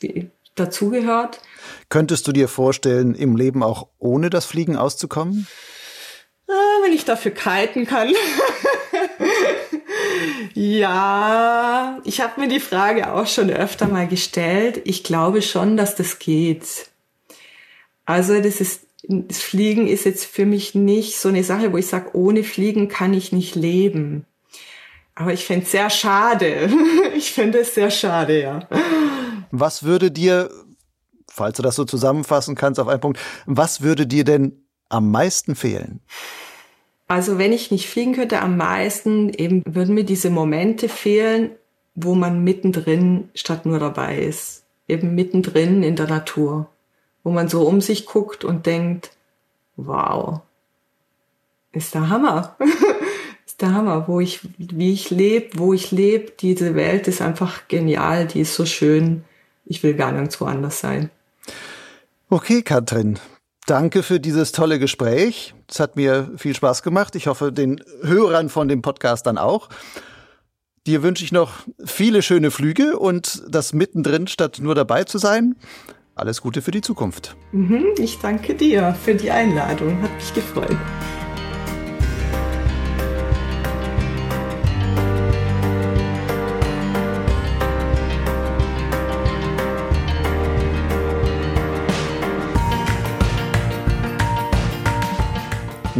dazugehört. 0.54 1.42
Könntest 1.90 2.26
du 2.26 2.32
dir 2.32 2.48
vorstellen, 2.48 3.14
im 3.14 3.36
Leben 3.36 3.62
auch 3.62 3.88
ohne 3.98 4.30
das 4.30 4.46
Fliegen 4.46 4.76
auszukommen? 4.76 5.46
Ah, 6.50 6.82
wenn 6.82 6.92
ich 6.92 7.04
dafür 7.04 7.30
kiten 7.30 7.86
kann. 7.86 8.12
ja, 10.54 12.00
ich 12.04 12.20
habe 12.20 12.40
mir 12.40 12.48
die 12.48 12.58
Frage 12.58 13.12
auch 13.12 13.28
schon 13.28 13.50
öfter 13.50 13.86
mal 13.86 14.08
gestellt. 14.08 14.80
Ich 14.84 15.04
glaube 15.04 15.42
schon, 15.42 15.76
dass 15.76 15.94
das 15.94 16.18
geht. 16.18 16.90
Also 18.04 18.40
das 18.40 18.60
ist 18.60 18.80
das 19.08 19.38
Fliegen 19.38 19.86
ist 19.86 20.04
jetzt 20.04 20.26
für 20.26 20.44
mich 20.44 20.74
nicht 20.74 21.18
so 21.18 21.28
eine 21.28 21.44
Sache, 21.44 21.72
wo 21.72 21.78
ich 21.78 21.86
sage, 21.86 22.10
ohne 22.14 22.44
Fliegen 22.44 22.88
kann 22.88 23.14
ich 23.14 23.32
nicht 23.32 23.54
leben. 23.54 24.26
Aber 25.14 25.32
ich 25.32 25.44
fände 25.44 25.64
es 25.64 25.72
sehr 25.72 25.90
schade. 25.90 26.70
ich 27.16 27.32
finde 27.32 27.60
es 27.60 27.74
sehr 27.74 27.90
schade, 27.90 28.40
ja. 28.40 28.68
Was 29.50 29.84
würde 29.84 30.10
dir, 30.10 30.50
falls 31.28 31.56
du 31.56 31.62
das 31.62 31.76
so 31.76 31.84
zusammenfassen 31.84 32.54
kannst 32.56 32.80
auf 32.80 32.88
einen 32.88 33.00
Punkt, 33.00 33.18
was 33.46 33.80
würde 33.80 34.06
dir 34.06 34.24
denn 34.24 34.64
am 34.90 35.10
meisten 35.10 35.54
fehlen? 35.54 36.00
Also 37.08 37.38
wenn 37.38 37.52
ich 37.52 37.70
nicht 37.70 37.88
fliegen 37.88 38.14
könnte, 38.14 38.40
am 38.40 38.56
meisten 38.56 39.30
eben 39.30 39.64
würden 39.66 39.94
mir 39.94 40.04
diese 40.04 40.30
Momente 40.30 40.88
fehlen, 40.88 41.50
wo 41.94 42.14
man 42.14 42.44
mittendrin 42.44 43.30
statt 43.34 43.66
nur 43.66 43.78
dabei 43.78 44.18
ist. 44.18 44.64
Eben 44.86 45.14
mittendrin 45.14 45.82
in 45.82 45.96
der 45.96 46.06
Natur. 46.06 46.68
Wo 47.24 47.30
man 47.30 47.48
so 47.48 47.66
um 47.66 47.80
sich 47.80 48.06
guckt 48.06 48.44
und 48.44 48.66
denkt, 48.66 49.10
wow, 49.76 50.40
ist 51.72 51.94
der 51.94 52.08
Hammer. 52.08 52.56
ist 53.46 53.60
der 53.60 53.74
Hammer, 53.74 54.06
wo 54.08 54.20
ich, 54.20 54.40
wie 54.58 54.92
ich 54.92 55.10
lebe, 55.10 55.58
wo 55.58 55.72
ich 55.72 55.90
lebe. 55.90 56.32
Diese 56.40 56.74
Welt 56.74 57.08
ist 57.08 57.20
einfach 57.20 57.68
genial, 57.68 58.26
die 58.26 58.40
ist 58.40 58.54
so 58.54 58.66
schön. 58.66 59.24
Ich 59.64 59.82
will 59.82 59.94
gar 59.94 60.12
nirgendwo 60.12 60.44
anders 60.44 60.80
sein. 60.80 61.10
Okay, 62.28 62.62
Katrin, 62.62 63.18
Danke 63.70 64.02
für 64.02 64.18
dieses 64.18 64.50
tolle 64.50 64.80
Gespräch. 64.80 65.54
Es 65.70 65.78
hat 65.78 65.94
mir 65.94 66.32
viel 66.36 66.56
Spaß 66.56 66.82
gemacht. 66.82 67.14
Ich 67.14 67.28
hoffe, 67.28 67.52
den 67.52 67.80
Hörern 68.02 68.48
von 68.48 68.66
dem 68.66 68.82
Podcast 68.82 69.28
dann 69.28 69.38
auch. 69.38 69.68
Dir 70.88 71.04
wünsche 71.04 71.22
ich 71.22 71.30
noch 71.30 71.52
viele 71.84 72.22
schöne 72.22 72.50
Flüge 72.50 72.98
und 72.98 73.44
das 73.48 73.72
mittendrin 73.72 74.26
statt 74.26 74.58
nur 74.60 74.74
dabei 74.74 75.04
zu 75.04 75.18
sein. 75.18 75.54
Alles 76.16 76.42
Gute 76.42 76.62
für 76.62 76.72
die 76.72 76.80
Zukunft. 76.80 77.36
Mhm, 77.52 77.84
ich 77.96 78.18
danke 78.18 78.56
dir 78.56 78.92
für 79.04 79.14
die 79.14 79.30
Einladung. 79.30 80.02
Hat 80.02 80.16
mich 80.16 80.34
gefreut. 80.34 80.76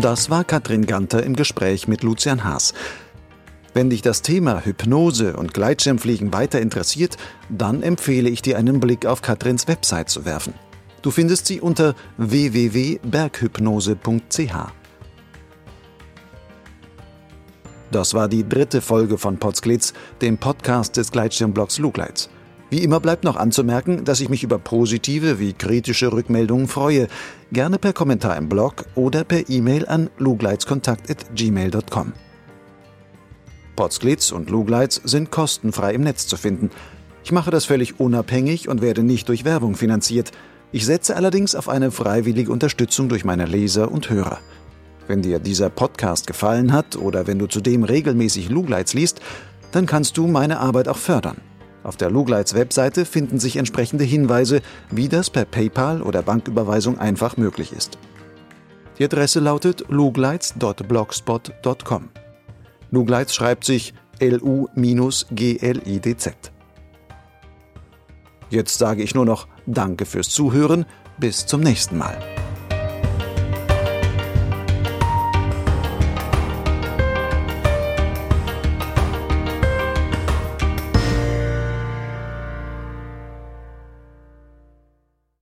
Das 0.01 0.31
war 0.31 0.45
Katrin 0.45 0.87
Ganter 0.87 1.23
im 1.23 1.37
Gespräch 1.37 1.87
mit 1.87 2.03
Lucian 2.03 2.45
Haas. 2.45 2.73
Wenn 3.75 3.91
dich 3.91 4.01
das 4.01 4.23
Thema 4.23 4.65
Hypnose 4.65 5.37
und 5.37 5.53
Gleitschirmfliegen 5.53 6.33
weiter 6.33 6.59
interessiert, 6.59 7.19
dann 7.51 7.83
empfehle 7.83 8.31
ich 8.31 8.41
dir 8.41 8.57
einen 8.57 8.81
Blick 8.81 9.05
auf 9.05 9.21
Katrins 9.21 9.69
Website 9.69 10.09
zu 10.09 10.25
werfen. 10.25 10.55
Du 11.03 11.11
findest 11.11 11.45
sie 11.45 11.61
unter 11.61 11.95
www.berghypnose.ch. 12.17 14.55
Das 17.91 18.15
war 18.15 18.29
die 18.29 18.49
dritte 18.49 18.81
Folge 18.81 19.19
von 19.19 19.37
Potsglitz, 19.37 19.93
dem 20.23 20.39
Podcast 20.39 20.97
des 20.97 21.13
Gleitschirmblogs 21.13 21.79
Lugleits. 21.79 22.31
Wie 22.71 22.85
immer 22.85 23.01
bleibt 23.01 23.25
noch 23.25 23.37
anzumerken, 23.37 24.05
dass 24.05 24.21
ich 24.21 24.29
mich 24.29 24.45
über 24.45 24.59
positive 24.59 25.41
wie 25.41 25.53
kritische 25.53 26.13
Rückmeldungen 26.13 26.69
freue. 26.69 27.09
Gerne 27.53 27.79
per 27.79 27.93
Kommentar 27.93 28.37
im 28.37 28.49
Blog 28.49 28.85
oder 28.95 29.25
per 29.25 29.51
E-Mail 29.51 29.87
an 29.87 30.09
lugleitskontakt.gmail.com. 30.19 32.13
Potsglitz 33.75 34.31
und 34.31 34.51
Lugleits 34.51 35.01
sind 35.05 35.33
kostenfrei 35.33 35.95
im 35.95 36.03
Netz 36.03 36.29
zu 36.29 36.37
finden. 36.37 36.71
Ich 37.25 37.33
mache 37.33 37.51
das 37.51 37.65
völlig 37.65 37.99
unabhängig 37.99 38.69
und 38.69 38.83
werde 38.83 39.03
nicht 39.03 39.29
durch 39.29 39.45
Werbung 39.45 39.75
finanziert. 39.75 40.31
Ich 40.71 40.87
setze 40.87 41.17
allerdings 41.17 41.57
auf 41.57 41.69
eine 41.69 41.91
freiwillige 41.91 42.53
Unterstützung 42.53 43.09
durch 43.09 43.25
meine 43.25 43.47
Leser 43.47 43.91
und 43.91 44.11
Hörer. 44.11 44.39
Wenn 45.09 45.23
dir 45.23 45.41
dieser 45.41 45.71
Podcast 45.71 46.29
gefallen 46.29 46.73
hat 46.73 46.95
oder 46.95 47.27
wenn 47.27 47.41
du 47.41 47.49
zudem 47.49 47.83
regelmäßig 47.83 48.49
Lugleits 48.49 48.95
liest, 48.95 49.21
dann 49.73 49.87
kannst 49.87 50.17
du 50.17 50.29
meine 50.29 50.61
Arbeit 50.61 50.87
auch 50.87 50.99
fördern. 50.99 51.39
Auf 51.83 51.97
der 51.97 52.11
Lugleits 52.11 52.53
Webseite 52.55 53.05
finden 53.05 53.39
sich 53.39 53.57
entsprechende 53.57 54.05
Hinweise, 54.05 54.61
wie 54.91 55.09
das 55.09 55.31
per 55.31 55.47
PayPal 55.47 56.03
oder 56.03 56.23
Banküberweisung 56.23 56.99
einfach 56.99 57.37
möglich 57.37 57.73
ist. 57.73 57.99
Die 58.99 59.05
Adresse 59.05 59.39
lautet 59.41 59.85
lugleits.blogspot.com. 59.89 62.09
Lugleits 62.91 63.35
schreibt 63.35 63.65
sich 63.65 63.95
L-U-G-L-I-D-Z. 64.19 65.33
Jetzt 68.51 68.79
sage 68.79 69.03
ich 69.03 69.15
nur 69.15 69.25
noch 69.25 69.49
Danke 69.67 70.05
fürs 70.05 70.29
Zuhören. 70.29 70.85
Bis 71.19 71.47
zum 71.47 71.63
nächsten 71.63 71.97
Mal. 71.97 72.19